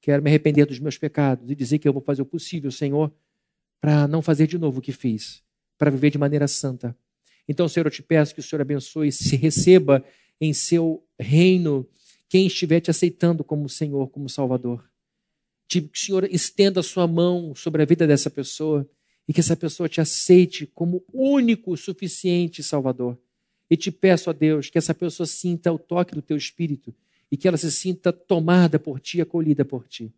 Quero 0.00 0.22
me 0.22 0.30
arrepender 0.30 0.66
dos 0.66 0.78
meus 0.78 0.98
pecados 0.98 1.50
e 1.50 1.54
dizer 1.54 1.78
que 1.78 1.88
eu 1.88 1.92
vou 1.92 2.02
fazer 2.02 2.22
o 2.22 2.26
possível, 2.26 2.70
Senhor, 2.70 3.12
para 3.80 4.06
não 4.06 4.22
fazer 4.22 4.46
de 4.46 4.58
novo 4.58 4.78
o 4.78 4.82
que 4.82 4.92
fiz, 4.92 5.42
para 5.76 5.90
viver 5.90 6.10
de 6.10 6.18
maneira 6.18 6.46
santa 6.46 6.96
então, 7.48 7.68
Senhor, 7.68 7.86
eu 7.86 7.90
te 7.90 8.02
peço 8.02 8.34
que 8.34 8.40
o 8.40 8.42
Senhor 8.42 8.60
abençoe, 8.60 9.12
se 9.12 9.36
receba 9.36 10.04
em 10.40 10.52
seu 10.52 11.04
reino 11.18 11.88
quem 12.28 12.46
estiver 12.46 12.80
te 12.80 12.90
aceitando 12.90 13.44
como 13.44 13.68
Senhor, 13.68 14.08
como 14.10 14.28
Salvador. 14.28 14.84
Que 15.68 15.78
o 15.78 15.90
Senhor 15.94 16.24
estenda 16.24 16.80
a 16.80 16.82
sua 16.82 17.06
mão 17.06 17.54
sobre 17.54 17.82
a 17.82 17.84
vida 17.84 18.06
dessa 18.06 18.30
pessoa 18.30 18.88
e 19.28 19.32
que 19.32 19.40
essa 19.40 19.56
pessoa 19.56 19.88
te 19.88 20.00
aceite 20.00 20.66
como 20.74 21.04
único, 21.12 21.76
suficiente 21.76 22.62
Salvador. 22.62 23.18
E 23.68 23.76
te 23.76 23.90
peço 23.90 24.30
a 24.30 24.32
Deus 24.32 24.70
que 24.70 24.78
essa 24.78 24.94
pessoa 24.94 25.26
sinta 25.26 25.72
o 25.72 25.78
toque 25.78 26.14
do 26.14 26.22
teu 26.22 26.36
espírito 26.36 26.94
e 27.30 27.36
que 27.36 27.48
ela 27.48 27.56
se 27.56 27.70
sinta 27.72 28.12
tomada 28.12 28.78
por 28.78 29.00
ti, 29.00 29.20
acolhida 29.20 29.64
por 29.64 29.88
ti. 29.88 30.12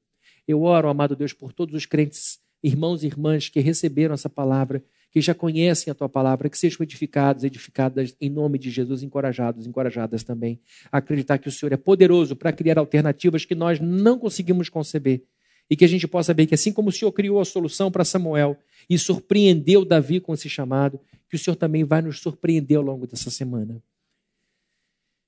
Eu 0.47 0.63
oro, 0.63 0.89
amado 0.89 1.17
Deus, 1.17 1.33
por 1.33 1.53
todos 1.53 1.75
os 1.75 1.87
crentes, 1.87 2.39
irmãos 2.63 3.03
e 3.03 3.07
irmãs 3.07 3.49
que 3.49 3.61
receberam 3.61 4.15
essa 4.15 4.29
palavra 4.29 4.85
que 5.11 5.21
já 5.21 5.35
conhecem 5.35 5.91
a 5.91 5.95
tua 5.95 6.09
palavra, 6.09 6.51
que 6.51 6.59
sejam 6.59 6.83
edificados, 6.83 7.43
edificadas 7.43 8.15
em 8.21 8.29
nome 8.29 8.59
de 8.59 8.71
Jesus, 8.71 9.03
encorajados, 9.03 9.67
encorajadas 9.67 10.23
também 10.23 10.61
acreditar 10.93 11.39
que 11.39 11.49
o 11.49 11.53
Senhor 11.53 11.73
é 11.73 11.77
poderoso 11.77 12.37
para 12.37 12.53
criar 12.53 12.79
alternativas 12.79 13.45
que 13.45 13.55
nós 13.55 13.81
não 13.81 14.19
conseguimos 14.19 14.69
conceber. 14.69 15.23
E 15.71 15.77
que 15.77 15.85
a 15.85 15.89
gente 15.89 16.09
possa 16.09 16.33
ver 16.33 16.47
que, 16.47 16.55
assim 16.55 16.73
como 16.73 16.89
o 16.89 16.93
Senhor 16.93 17.12
criou 17.12 17.41
a 17.41 17.45
solução 17.45 17.91
para 17.91 18.05
Samuel 18.05 18.57
e 18.89 18.99
surpreendeu 18.99 19.85
Davi 19.85 20.21
com 20.21 20.33
esse 20.33 20.49
chamado, 20.49 20.99
que 21.29 21.37
o 21.37 21.39
Senhor 21.39 21.57
também 21.57 21.85
vai 21.85 22.01
nos 22.01 22.21
surpreender 22.21 22.79
ao 22.79 22.83
longo 22.83 23.07
dessa 23.07 23.31
semana. 23.31 23.83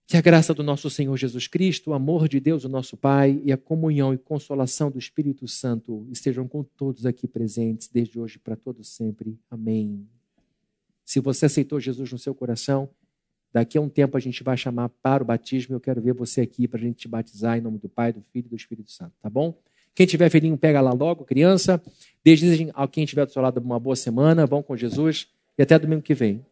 Que 0.07 0.17
a 0.17 0.21
graça 0.21 0.53
do 0.53 0.65
nosso 0.65 0.91
Senhor 0.91 1.17
Jesus 1.17 1.47
Cristo, 1.47 1.91
o 1.91 1.95
amor 1.95 2.29
de 2.29 2.41
Deus, 2.41 2.65
o 2.65 2.69
nosso 2.69 2.97
Pai, 2.97 3.41
e 3.45 3.53
a 3.53 3.57
comunhão 3.57 4.13
e 4.13 4.19
consolação 4.19 4.91
do 4.91 4.99
Espírito 4.99 5.47
Santo 5.47 6.05
estejam 6.11 6.49
com 6.49 6.65
todos 6.65 7.07
aqui 7.07 7.29
presentes, 7.29 7.87
desde 7.87 8.19
hoje 8.19 8.37
para 8.37 8.57
todos 8.57 8.89
sempre. 8.89 9.39
Amém. 9.49 10.05
Se 11.05 11.21
você 11.21 11.47
aceitou 11.47 11.79
Jesus 11.79 12.11
no 12.11 12.19
seu 12.19 12.35
coração, 12.35 12.89
daqui 13.53 13.79
a 13.79 13.81
um 13.81 13.89
tempo 13.89 14.17
a 14.17 14.21
gente 14.21 14.43
vai 14.43 14.57
chamar 14.57 14.89
para 14.89 15.23
o 15.23 15.27
batismo. 15.27 15.77
Eu 15.77 15.81
quero 15.81 16.01
ver 16.01 16.13
você 16.13 16.41
aqui 16.41 16.67
para 16.67 16.81
a 16.81 16.83
gente 16.83 16.97
te 16.97 17.09
batizar 17.09 17.59
em 17.59 17.61
nome 17.61 17.79
do 17.79 17.89
Pai, 17.89 18.13
do 18.13 18.23
Filho 18.33 18.47
e 18.47 18.51
do 18.51 18.57
Espírito 18.57 18.91
Santo, 18.91 19.13
tá 19.23 19.31
bom? 19.31 19.57
Quem 19.95 20.07
tiver 20.07 20.31
filhinho, 20.31 20.57
pega 20.57 20.81
lá 20.81 20.93
logo, 20.93 21.25
criança. 21.25 21.83
Desejem 22.25 22.71
a 22.75 22.87
quem 22.87 23.05
estiver 23.05 23.27
do 23.27 23.33
seu 23.33 23.43
lado 23.43 23.61
uma 23.61 23.79
boa 23.79 23.97
semana. 23.97 24.47
Vão 24.47 24.63
com 24.63 24.77
Jesus 24.77 25.29
e 25.59 25.63
até 25.63 25.79
domingo 25.79 26.03
que 26.03 26.15
vem. 26.15 26.45